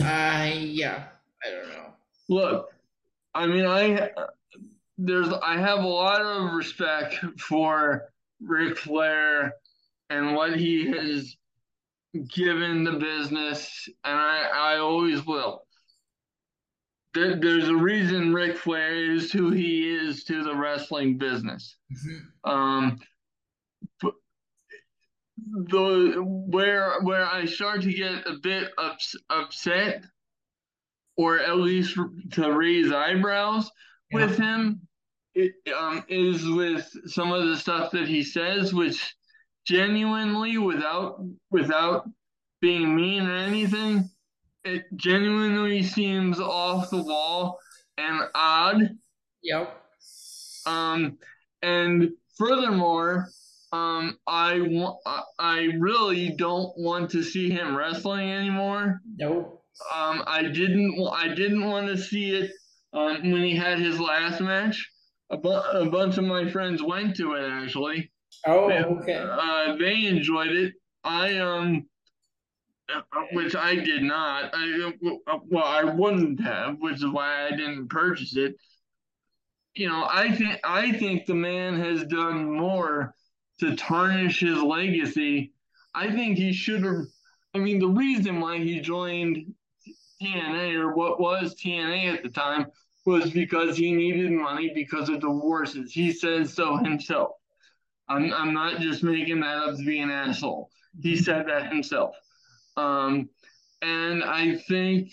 [0.00, 1.04] I yeah,
[1.44, 1.92] I don't know.
[2.28, 2.72] Look,
[3.34, 4.10] I mean, I
[4.96, 8.08] there's I have a lot of respect for
[8.40, 9.54] Ric Flair
[10.10, 11.36] and what he has
[12.34, 15.66] given the business, and I, I always will.
[17.14, 21.76] There, there's a reason Ric Flair is who he is to the wrestling business.
[21.92, 22.50] Mm-hmm.
[22.50, 22.98] Um,
[25.36, 30.04] the where where I start to get a bit ups, upset,
[31.16, 31.98] or at least
[32.32, 33.70] to raise eyebrows
[34.10, 34.16] yeah.
[34.16, 34.80] with him,
[35.34, 39.14] it um, is with some of the stuff that he says, which
[39.66, 42.08] genuinely without without
[42.60, 44.10] being mean or anything
[44.64, 47.58] it genuinely seems off the wall
[47.98, 48.96] and odd.
[49.42, 49.82] Yep.
[50.66, 51.18] Um
[51.62, 53.28] and furthermore
[53.72, 54.98] um i want
[55.38, 59.00] i really don't want to see him wrestling anymore.
[59.16, 59.62] Nope.
[59.94, 62.50] Um i didn't i didn't want to see it
[62.92, 64.90] um when he had his last match.
[65.30, 68.10] A, bu- a bunch of my friends went to it actually.
[68.46, 69.14] Oh, okay.
[69.14, 70.74] Uh, they enjoyed it.
[71.02, 71.86] I um,
[72.92, 73.00] Uh,
[73.32, 74.50] which I did not.
[74.54, 78.56] I uh, uh, well, I wouldn't have, which is why I didn't purchase it.
[79.74, 83.14] You know, I think I think the man has done more
[83.60, 85.54] to tarnish his legacy.
[85.94, 87.06] I think he should have.
[87.54, 89.54] I mean, the reason why he joined
[90.22, 92.66] TNA or what was TNA at the time
[93.06, 95.90] was because he needed money because of divorces.
[95.90, 97.32] He says so himself.
[98.08, 100.68] I'm I'm not just making that up to be an asshole.
[101.00, 102.14] He said that himself.
[102.76, 103.28] Um,
[103.82, 105.10] and I think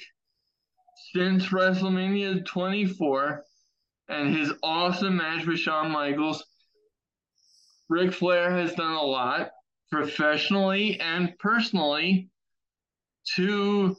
[1.13, 3.43] since WrestleMania 24
[4.09, 6.43] and his awesome match with Shawn Michaels,
[7.89, 9.51] Ric Flair has done a lot
[9.91, 12.29] professionally and personally
[13.35, 13.95] to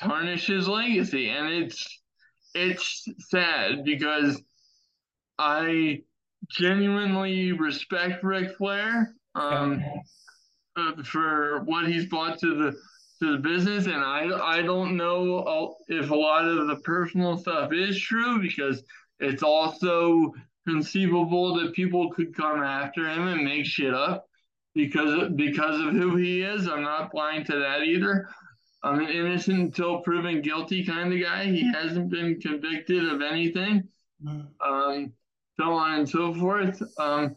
[0.00, 1.28] tarnish his legacy.
[1.28, 2.00] And it's
[2.54, 4.40] it's sad because
[5.38, 6.02] I
[6.48, 9.82] genuinely respect Ric Flair um,
[11.04, 12.72] for what he's brought to the
[13.20, 17.72] to the business, and I I don't know if a lot of the personal stuff
[17.72, 18.82] is true because
[19.20, 20.32] it's also
[20.66, 24.28] conceivable that people could come after him and make shit up
[24.74, 26.68] because because of who he is.
[26.68, 28.28] I'm not blind to that either.
[28.82, 31.46] I'm an innocent until proven guilty kind of guy.
[31.46, 33.88] He hasn't been convicted of anything.
[34.24, 34.46] Mm.
[34.64, 35.12] Um,
[35.58, 36.80] so on and so forth.
[36.98, 37.36] Um,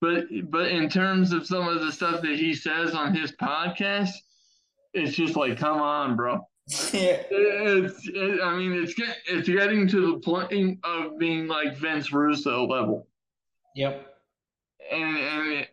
[0.00, 4.12] but but in terms of some of the stuff that he says on his podcast,
[4.94, 6.46] it's just like, come on, bro.
[6.92, 7.22] Yeah.
[7.32, 12.12] It's it, I mean it's get, it's getting to the point of being like Vince
[12.12, 13.06] Russo level.
[13.74, 14.06] Yep.
[14.90, 15.68] And and it,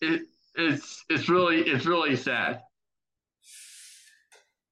[0.00, 0.22] it
[0.54, 2.62] it's it's really it's really sad.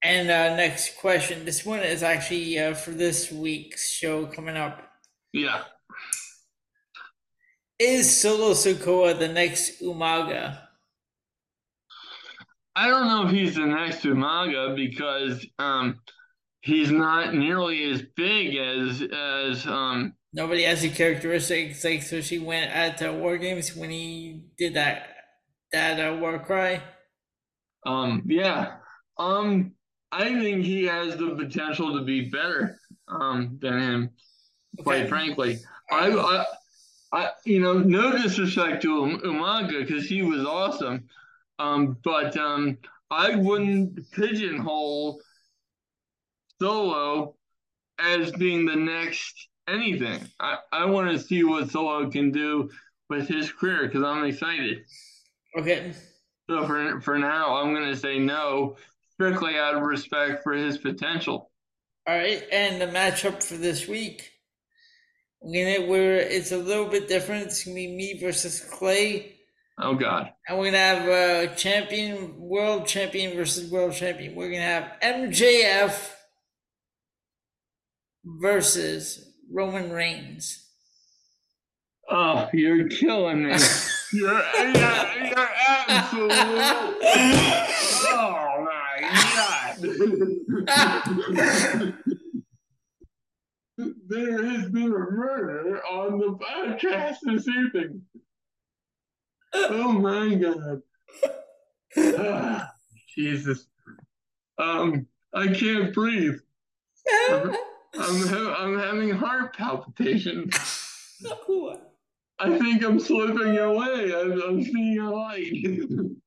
[0.03, 1.45] And uh, next question.
[1.45, 4.81] This one is actually uh, for this week's show coming up.
[5.33, 5.63] Yeah.
[7.79, 10.67] Is Solo Sikoa the next Umaga?
[12.75, 15.99] I don't know if he's the next Umaga because um,
[16.61, 20.13] he's not nearly as big as as um.
[20.33, 22.21] Nobody has the characteristics like so.
[22.21, 25.15] She went at uh, War Games when he did that
[25.71, 26.81] that uh, War Cry.
[27.85, 28.23] Um.
[28.25, 28.77] Yeah.
[29.17, 29.73] Um.
[30.11, 32.79] I think he has the potential to be better
[33.09, 34.09] um than him.
[34.83, 35.09] Quite Okay.
[35.09, 35.59] frankly,
[35.91, 36.45] I, I,
[37.11, 41.07] I, you know, no disrespect to Um- Umaga because he was awesome,
[41.59, 42.77] um, but um,
[43.09, 45.21] I wouldn't pigeonhole
[46.59, 47.35] Solo
[47.99, 50.19] as being the next anything.
[50.39, 52.69] I, I want to see what Solo can do
[53.09, 54.83] with his career because I'm excited.
[55.57, 55.93] Okay.
[56.49, 58.77] So for for now, I'm gonna say no,
[59.13, 61.51] strictly out of respect for his potential.
[62.07, 64.31] All right, and the matchup for this week,
[65.41, 67.45] we're gonna where it's a little bit different.
[67.47, 69.35] It's gonna be me versus Clay,
[69.79, 70.31] Oh God.
[70.47, 74.35] and we're gonna have uh, champion, world champion versus world champion.
[74.35, 76.11] We're gonna have MJF
[78.25, 80.63] versus Roman Reigns.
[82.09, 83.55] Oh, you're killing me.
[84.13, 85.49] You're, you're, you're
[85.87, 86.31] absolute.
[88.09, 88.99] Oh my
[90.65, 91.93] God.
[93.77, 98.01] there has been a murder on the podcast this evening.
[99.53, 100.81] Oh my God.
[101.97, 102.71] Ah,
[103.15, 103.67] Jesus.
[104.57, 106.39] Um, I can't breathe.
[107.09, 107.55] I'm,
[107.93, 110.55] ha- I'm having heart palpitations.
[112.39, 114.13] I think I'm slipping away.
[114.13, 115.53] I'm, I'm seeing a light.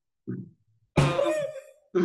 [1.95, 2.03] All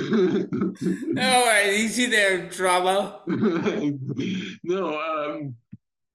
[1.45, 3.21] right, easy there, drama.
[3.27, 5.55] no, um,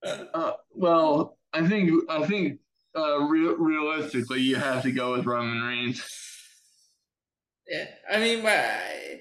[0.05, 2.59] uh, well, I think I think
[2.97, 6.03] uh, re- realistically, you have to go with Roman Reigns.
[7.69, 9.21] Yeah, I mean, but I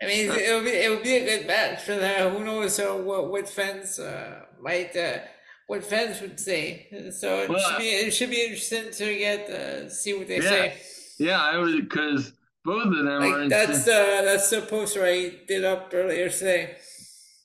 [0.00, 2.30] I mean, it'll be it will be a good match for that.
[2.32, 5.18] Who knows uh, what what fans uh, might uh,
[5.66, 6.86] what fans would say.
[7.10, 10.36] So it Well, should be it should be interesting to get uh, see what they
[10.36, 10.50] Yeah.
[10.50, 10.74] say.
[11.18, 12.32] Yeah, I was because
[12.64, 13.20] both of them are.
[13.20, 16.76] Like in- that's uh that's the poster I did up earlier today.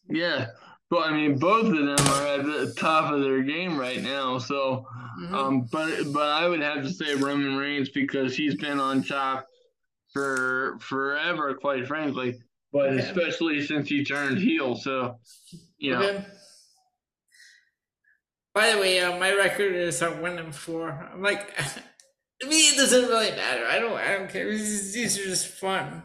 [0.10, 0.48] yeah,
[0.90, 4.38] but I mean, both of them are at the top of their game right now.
[4.38, 4.85] So,
[5.22, 5.34] Mhm.
[5.34, 9.48] um, but but I would have to say Roman Reigns because he's been on top
[10.11, 12.40] for forever, quite frankly.
[12.72, 12.99] But Okay.
[13.03, 15.19] especially since he turned heel, so
[15.77, 16.02] you know.
[16.02, 16.26] Okay.
[18.53, 20.90] By the way, uh, my record is uh, one and four.
[21.11, 21.56] I'm like,
[22.43, 23.65] to me, it doesn't really matter.
[23.65, 24.49] I don't, I don't care.
[24.49, 26.03] These, these are just fun.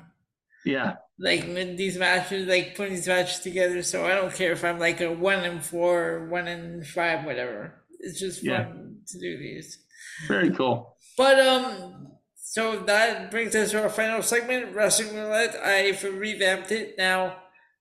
[0.65, 3.83] Yeah, like these matches, like putting these matches together.
[3.83, 7.25] So I don't care if I'm like a one and four, or one and five,
[7.25, 7.75] whatever.
[8.01, 8.65] It's just fun Yeah.
[9.07, 9.79] to do these.
[10.27, 10.97] very cool.
[11.17, 15.57] But um, so that brings us to our final segment, wrestling roulette.
[15.57, 17.37] I've revamped it now.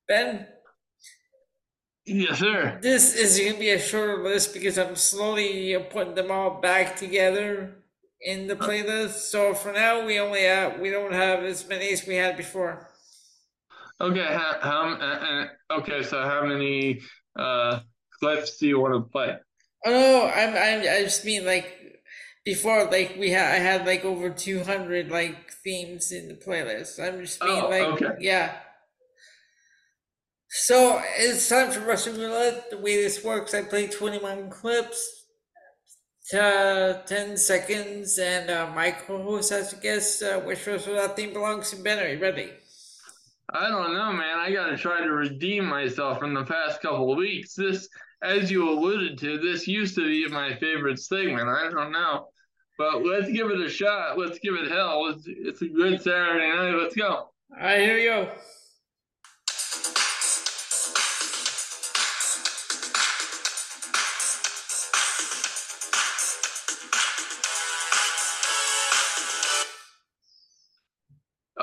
[0.07, 0.47] Ben,
[2.05, 2.79] Yes, sir.
[2.81, 7.77] this is gonna be a shorter list because I'm slowly putting them all back together
[8.22, 9.30] in the playlist.
[9.31, 12.88] So for now, we only have we don't have as many as we had before.
[13.99, 16.03] Okay, how, how uh, uh, okay?
[16.03, 17.02] So how many
[17.35, 17.80] uh
[18.19, 19.38] clips do you want to play?
[19.85, 22.02] Oh no, I'm, I'm I just mean like
[22.45, 26.99] before, like we had I had like over two hundred like themes in the playlist.
[26.99, 28.15] I'm just being Oh, like okay.
[28.19, 28.60] yeah.
[30.49, 32.69] So it's time for Russian roulette.
[32.69, 35.16] The way this works, I play twenty one clips,
[36.30, 41.34] to ten seconds, and uh, my co-host has to guess uh, which Russian roulette theme
[41.34, 41.99] belongs to Ben.
[41.99, 42.49] Are you ready?
[43.54, 44.38] I don't know, man.
[44.38, 47.54] I gotta try to redeem myself from the past couple of weeks.
[47.54, 47.88] This,
[48.22, 51.48] as you alluded to, this used to be my favorite segment.
[51.48, 52.28] I don't know,
[52.78, 54.18] but let's give it a shot.
[54.18, 55.08] Let's give it hell.
[55.08, 56.76] It's, it's a good Saturday night.
[56.82, 57.08] Let's go.
[57.10, 58.30] All right, here we go.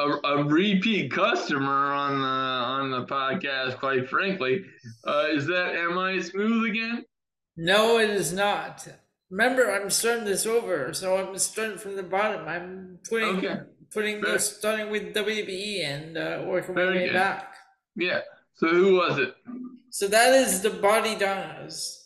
[0.05, 4.65] A, a repeat customer on the on the podcast, quite frankly.
[5.07, 7.05] Uh, is that Am I Smooth again?
[7.57, 8.87] No, it is not.
[9.31, 12.47] Remember, I'm starting this over, so I'm starting from the bottom.
[12.47, 13.61] I'm putting Okay.
[13.93, 14.33] putting Fair.
[14.33, 17.13] this starting with WWE and uh, working my way good.
[17.15, 17.55] back.
[17.97, 18.21] Yeah.
[18.57, 19.35] So who was it?
[19.91, 22.01] So that is the Bodydonnas.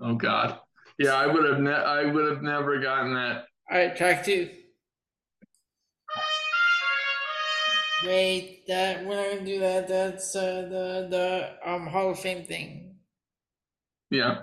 [0.00, 0.58] Oh God.
[0.98, 4.48] Yeah, I would have ne- I would have never gotten that All right, track two.
[8.04, 9.88] Wait, that we're not gonna do that.
[9.88, 12.96] That's uh, the the um Hall of Fame thing.
[14.10, 14.42] Yeah.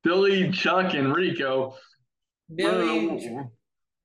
[0.04, 1.76] Billy, Chuck, and Rico.
[2.54, 3.50] Billy, One of, the,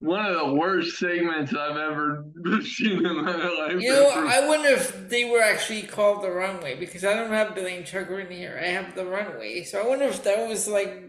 [0.01, 2.25] one of the worst segments I've ever
[2.63, 3.81] seen in my life.
[3.81, 7.55] you know, I wonder if they were actually called the Runway because I don't have
[7.55, 8.61] Billy and Chuck written here.
[8.63, 11.03] I have the Runway, so I wonder if that was like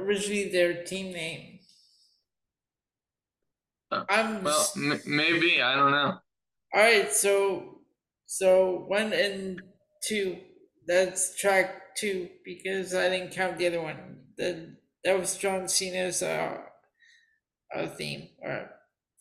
[0.00, 1.58] originally their team name.
[3.90, 6.18] Uh, I'm well, m- maybe I don't know.
[6.72, 7.80] All right, so
[8.26, 9.60] so one and
[10.06, 10.38] two.
[10.86, 14.20] That's track two because I didn't count the other one.
[14.36, 16.58] The that was John Cena's uh,
[17.74, 18.70] uh theme or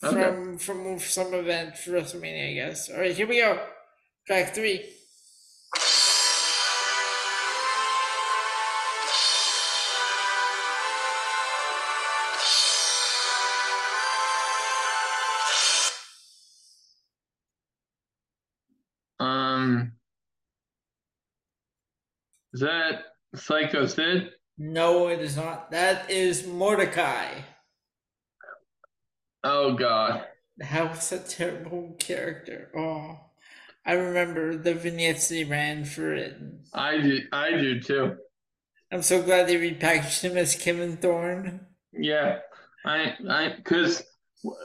[0.03, 0.21] Okay.
[0.23, 2.89] from from some event for WrestleMania, I guess.
[2.89, 3.59] All right, here we go.
[4.27, 4.85] Track three.
[19.19, 19.93] Um,
[22.53, 23.03] is that
[23.35, 24.29] Psycho Sid?
[24.57, 25.71] No, it is not.
[25.71, 27.27] That is Mordecai.
[29.43, 30.25] Oh God.
[30.57, 32.69] That was a terrible character.
[32.75, 33.19] Oh,
[33.85, 36.37] I remember the vignettes they ran for it.
[36.73, 37.19] I do.
[37.31, 38.17] I do too.
[38.91, 41.65] I'm so glad they repackaged him as Kevin Thorn.
[41.93, 42.39] Yeah.
[42.85, 43.13] I.
[43.29, 43.55] I.
[43.63, 44.03] Cause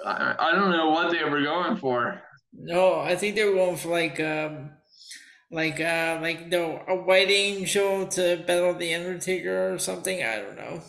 [0.05, 2.21] I, I don't know what they were going for.
[2.53, 4.71] No, I think they were going for like um
[5.51, 10.23] like uh like the a white angel to battle the Undertaker or something.
[10.23, 10.83] I don't know.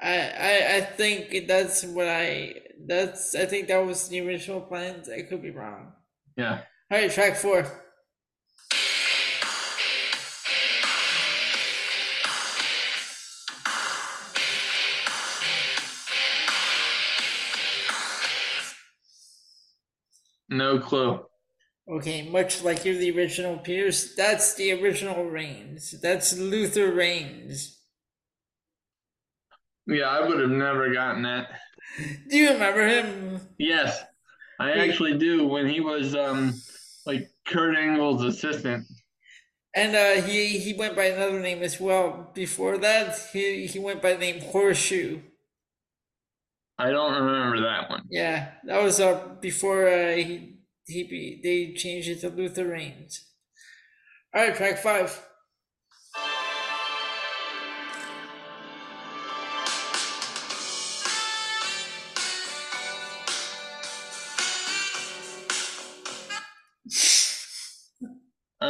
[0.00, 2.54] I I, I think that's what I
[2.86, 5.08] that's I think that was the original plans.
[5.08, 5.92] I could be wrong.
[6.36, 6.60] Yeah.
[6.90, 7.66] All right, track four.
[20.48, 21.24] No clue.
[21.88, 25.92] Okay, much like you're the original Pearce, that's the original Reigns.
[26.00, 27.79] That's Luther Reigns.
[29.90, 31.50] Yeah, I would have never gotten that.
[32.28, 33.40] Do you remember him?
[33.58, 34.02] Yes,
[34.58, 35.46] I actually do.
[35.46, 36.54] When he was um
[37.06, 38.86] like Kurt Angle's assistant.
[39.74, 42.30] And uh, he he went by another name as well.
[42.34, 45.22] Before that, he he went by the name Horshu.
[46.78, 48.04] I don't remember that one.
[48.10, 53.26] Yeah, that was uh before uh, he he be, they changed it to Luther Reigns.
[54.34, 55.26] All right, track five.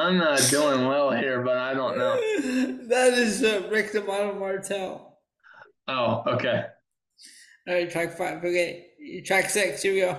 [0.00, 2.14] I'm not doing well here, but I don't know.
[2.88, 5.18] that is uh, Rick the Model Martel.
[5.86, 6.64] Oh, okay.
[7.68, 8.38] All right, track five.
[8.38, 9.82] Okay, track six.
[9.82, 10.18] Here we go.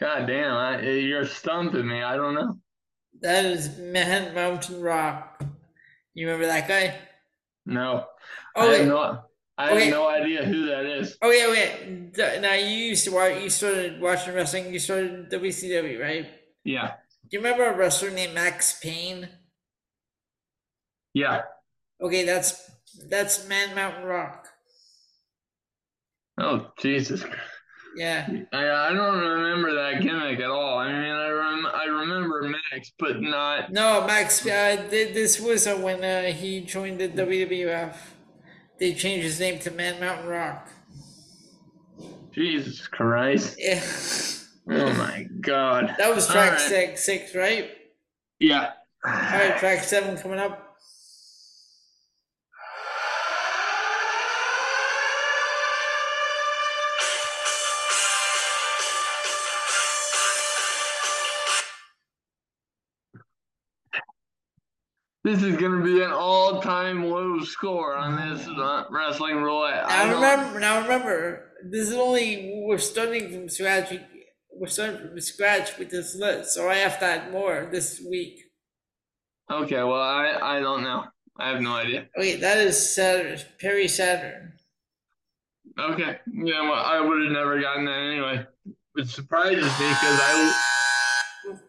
[0.00, 2.02] God damn, I, you're stumping me.
[2.02, 2.58] I don't know.
[3.20, 5.44] That is Man Mountain Rock.
[6.14, 6.98] You remember that guy?
[7.66, 8.06] No.
[8.56, 8.78] Oh I wait.
[8.80, 9.20] have no.
[9.58, 9.84] I Okay.
[9.84, 11.16] have no idea who that is.
[11.22, 12.40] Oh yeah, wait.
[12.40, 13.40] Now you used to watch.
[13.42, 14.72] You started watching wrestling.
[14.72, 16.26] You started WCW, right?
[16.64, 16.94] Yeah.
[17.30, 19.28] Do you remember a wrestler named Max Payne?
[21.14, 21.42] Yeah.
[22.00, 22.70] Okay, that's
[23.08, 24.48] that's Man Mountain Rock.
[26.38, 27.24] Oh Jesus.
[27.96, 28.26] Yeah.
[28.52, 30.78] I I don't remember that gimmick at all.
[30.78, 33.72] I mean, I rem- I remember Max, but not.
[33.72, 34.46] No, Max.
[34.46, 37.96] Uh, th- this was uh, when uh, he joined the WWF.
[38.78, 40.68] They changed his name to Man Mountain Rock.
[42.32, 43.56] Jesus Christ.
[43.58, 43.82] Yeah.
[44.68, 45.94] Oh my God.
[45.98, 46.60] That was track right.
[46.60, 47.70] six, six, right?
[48.38, 48.70] Yeah.
[49.04, 50.61] All right, track seven coming up.
[65.24, 69.84] This is gonna be an all-time low score on this uh, wrestling roulette.
[69.86, 73.94] I Now remember, now remember, this is only we're starting from scratch.
[74.52, 78.40] We're starting from scratch with this list, so I have to add more this week.
[79.48, 81.04] Okay, well, I I don't know.
[81.38, 82.08] I have no idea.
[82.18, 84.54] Okay, that is Saturn, Perry Saturn.
[85.78, 88.44] Okay, yeah, well, I would have never gotten that anyway.
[88.96, 90.52] It surprises me because I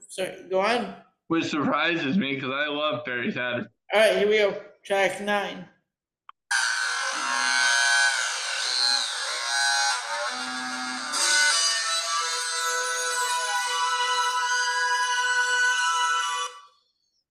[0.10, 0.96] Sorry, go on.
[1.28, 3.68] Which surprises me because I love Perry Saturn.
[3.94, 4.56] All right, here we go.
[4.84, 5.68] Track nine.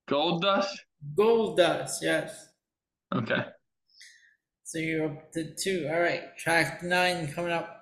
[0.08, 0.84] Gold Dust?
[1.16, 2.48] Gold Dust, yes.
[3.14, 3.44] Okay.
[4.64, 5.88] So you're up to two.
[5.92, 7.81] All right, track nine coming up.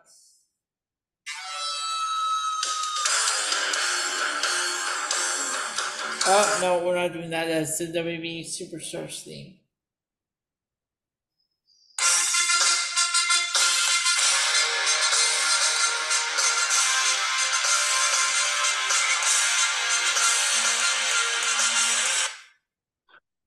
[6.26, 7.48] Oh, no, we're not doing that.
[7.48, 9.54] That's the WB Superstars theme.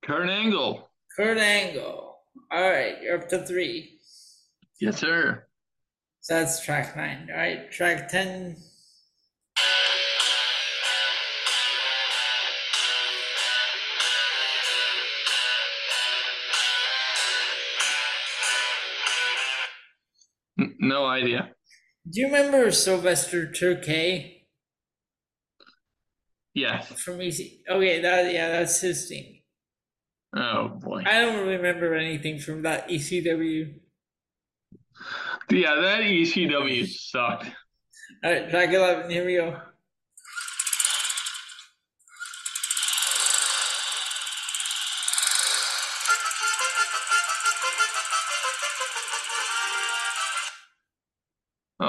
[0.04, 0.90] Kurt Angle.
[1.16, 2.18] Kurt Angle.
[2.52, 4.00] All right, you're up to three.
[4.80, 5.46] Yes, sir.
[6.22, 7.30] So that's track nine.
[7.32, 8.56] All right, track 10.
[20.84, 21.50] No idea.
[22.10, 24.42] Do you remember Sylvester Terkay
[26.54, 26.92] Yes.
[27.02, 27.62] from EC?
[27.70, 29.40] Okay, that yeah, that's his theme.
[30.36, 31.04] Oh boy.
[31.06, 33.80] I don't remember anything from that ECW.
[35.50, 37.48] Yeah, that ECW sucked.
[38.24, 39.10] All right, 11.
[39.10, 39.60] Here we go.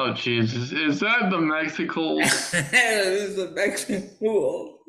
[0.05, 0.70] Oh Jesus.
[0.70, 2.16] Is that the Mexico?
[2.18, 4.81] this is a Mexican pool.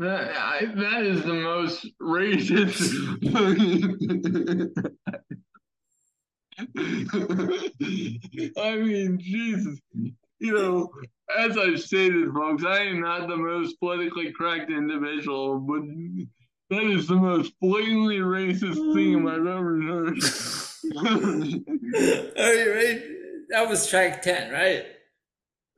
[0.00, 2.92] That, I, that is the most racist.
[8.58, 9.78] I mean, Jesus.
[10.40, 10.90] You know,
[11.36, 15.82] as I've stated, folks, I am not the most politically correct individual, but
[16.70, 20.18] that is the most blatantly racist thing I've ever heard.
[22.38, 23.17] Are you ready?
[23.50, 24.84] That was track 10, right?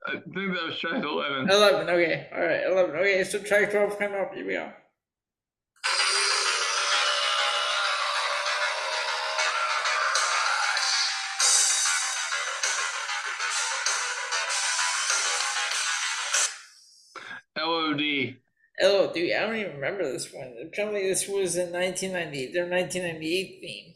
[0.06, 1.51] I think that was track 11.
[1.51, 2.28] 11, okay.
[2.34, 2.97] All right, 11.
[2.97, 4.34] Okay, so track 12 coming up.
[4.34, 4.72] Here we go.
[18.82, 19.12] LOD.
[19.12, 20.55] Dude, I don't even remember this one.
[20.64, 23.94] Apparently, this was in 1998, their 1998 theme.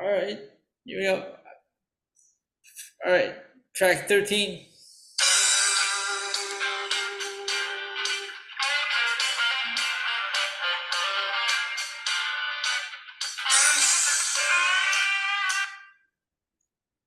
[0.00, 0.38] All right,
[0.84, 1.26] here we go.
[3.06, 3.34] All right,
[3.74, 4.66] track 13.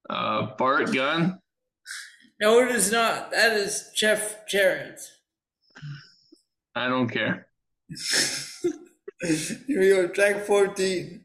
[0.10, 1.40] Uh, Bart Gunn.
[2.40, 3.32] No, it is not.
[3.32, 5.02] That is Jeff Jarrett.
[6.76, 7.48] I don't care.
[9.22, 11.24] Here we go, track 14.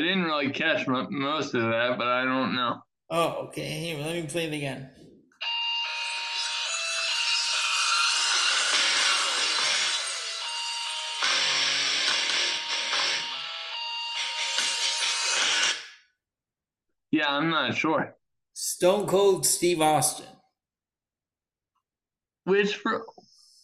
[0.00, 2.76] Didn't really catch mo- most of that, but I don't know.
[3.10, 3.68] Oh, okay.
[3.68, 4.90] Here, let me play it again.
[17.10, 18.14] Yeah, I'm not sure.
[18.54, 20.26] Stone Cold Steve Austin.
[22.44, 23.04] Which for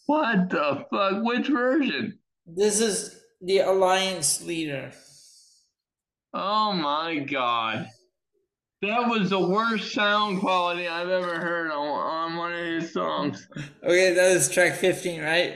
[0.05, 1.23] what the fuck?
[1.23, 2.19] Which version?
[2.45, 4.91] This is the Alliance leader.
[6.33, 7.89] Oh my god.
[8.81, 13.47] That was the worst sound quality I've ever heard on, on one of his songs.
[13.83, 15.55] Okay, that is track 15, right?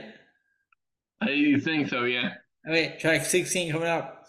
[1.22, 2.34] I think so, yeah.
[2.68, 4.26] Okay, track 16 coming up.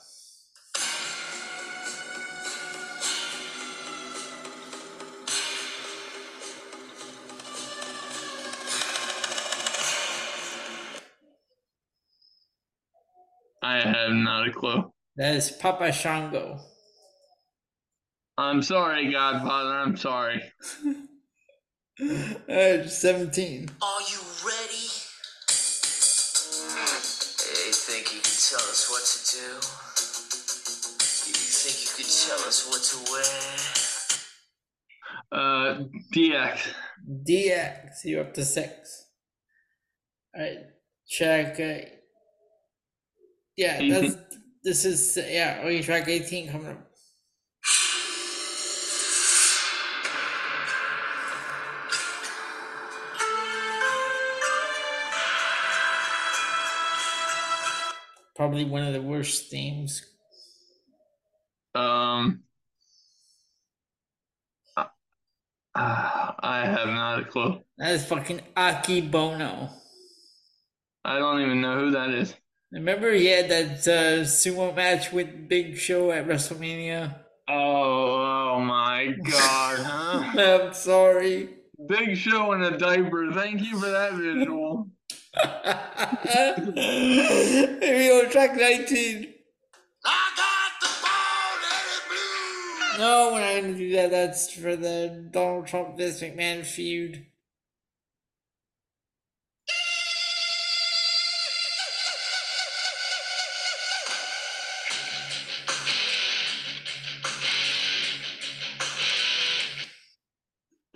[13.63, 14.93] I have not a clue.
[15.17, 16.59] That is Papa Shango.
[18.39, 19.75] I'm sorry, Godfather.
[19.75, 20.43] I'm sorry.
[22.01, 23.69] Alright, 17.
[23.83, 24.89] Are you ready?
[27.45, 29.47] Hey, think you can tell us what to do?
[31.29, 33.33] You think you could tell us what to wear?
[35.31, 35.85] Uh,
[36.15, 36.59] DX.
[37.29, 39.07] DX, you're up to 6.
[40.35, 40.59] Alright,
[41.07, 41.61] check.
[41.61, 41.85] Uh,
[43.59, 44.17] yeah, that's,
[44.65, 45.17] this is.
[45.17, 46.89] Yeah, okay, track 18 coming up.
[58.35, 60.05] Probably one of the worst themes.
[61.75, 62.43] Um,
[64.77, 64.87] uh,
[65.75, 67.61] I have not a clue.
[67.79, 69.71] That is fucking Akebono.
[71.05, 72.35] I don't even know who that is.
[72.73, 77.15] Remember he had that uh, sumo match with Big Show at WrestleMania?
[77.47, 80.41] Oh, oh my God, huh?
[80.67, 81.51] I'm sorry.
[81.87, 83.31] Big Show in a diaper.
[83.33, 84.89] Thank you for that visual.
[87.81, 89.35] Maybe on track 19.
[90.05, 92.99] I got the ball, let it blue.
[92.99, 94.11] No, we're not going to do that.
[94.11, 97.27] That's for the Donald Trump Vince McMahon feud.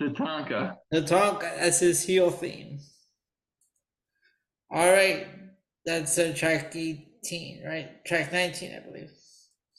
[0.01, 0.77] Tatanka.
[0.91, 2.81] The talk, that's his heel theme.
[4.71, 5.27] All right.
[5.85, 8.05] That's uh, track 18, right?
[8.05, 9.11] Track 19, I believe.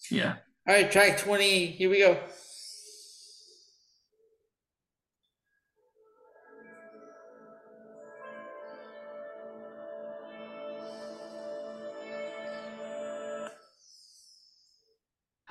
[0.10, 0.35] Yeah.
[0.68, 1.65] All right, track 20.
[1.68, 2.18] Here we go.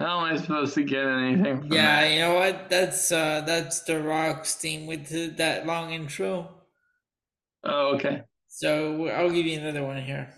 [0.07, 2.12] How am I supposed to get anything from Yeah, that?
[2.12, 2.70] you know what?
[2.70, 6.49] That's uh that's the Rock's theme with the, that long intro.
[7.65, 8.23] Oh, okay.
[8.47, 10.33] So I'll give you another one here.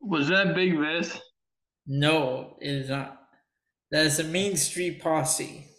[0.00, 1.20] Was that Big Vis?
[1.86, 3.20] No, it is not.
[3.90, 5.71] That is a Mean Street Posse.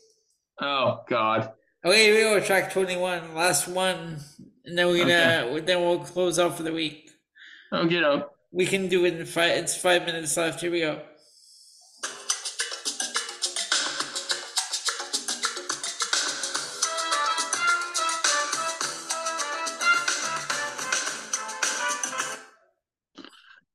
[0.61, 1.51] Oh, God.
[1.85, 2.39] Okay, we go.
[2.39, 4.19] Track twenty-one, last one,
[4.63, 7.09] and then we're gonna then we'll close out for the week.
[7.71, 8.29] Oh, Okay, no.
[8.51, 9.57] We can do it in five.
[9.57, 10.61] It's five minutes left.
[10.61, 11.01] Here we go.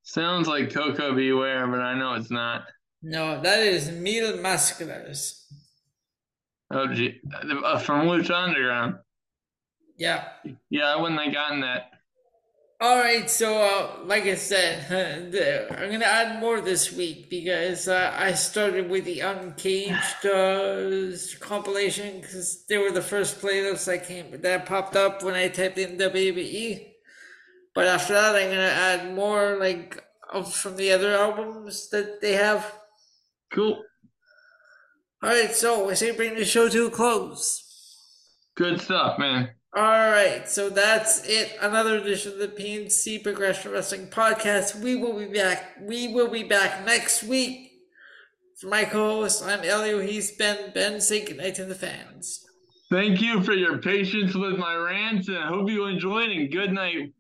[0.03, 1.33] Sounds like Koko B.
[1.33, 2.65] Ware, but I know it's not.
[3.03, 5.45] No, that is Mil Mascaras.
[6.71, 7.21] Oh, gee.
[7.33, 8.97] Uh, from Lucha Underground.
[9.97, 10.29] Yeah.
[10.71, 11.91] Yeah, I wouldn't have gotten that.
[12.81, 14.87] All right, so uh, like I said,
[15.73, 22.21] I'm gonna add more this week because uh, I started with the Uncaged uh, compilation
[22.21, 25.99] because they were the first playlists that came that popped up when I typed in
[25.99, 26.87] WWE.
[27.75, 30.01] But after that, I'm gonna add more like
[30.53, 32.75] from the other albums that they have.
[33.51, 33.83] Cool.
[35.21, 37.65] All right, so I say bring the show to a close.
[38.57, 39.49] Good stuff, man.
[39.77, 41.57] All right, so that's it.
[41.61, 44.81] Another edition of the PNC Progression Wrestling Podcast.
[44.81, 45.77] We will be back.
[45.81, 47.73] We will be back next week.
[48.61, 50.01] For my co-host, I'm Elio.
[50.01, 51.01] He's been Ben.
[51.01, 52.45] Say goodnight to the fans.
[52.91, 56.31] Thank you for your patience with my rants, and I hope you enjoyed.
[56.31, 57.13] And good night.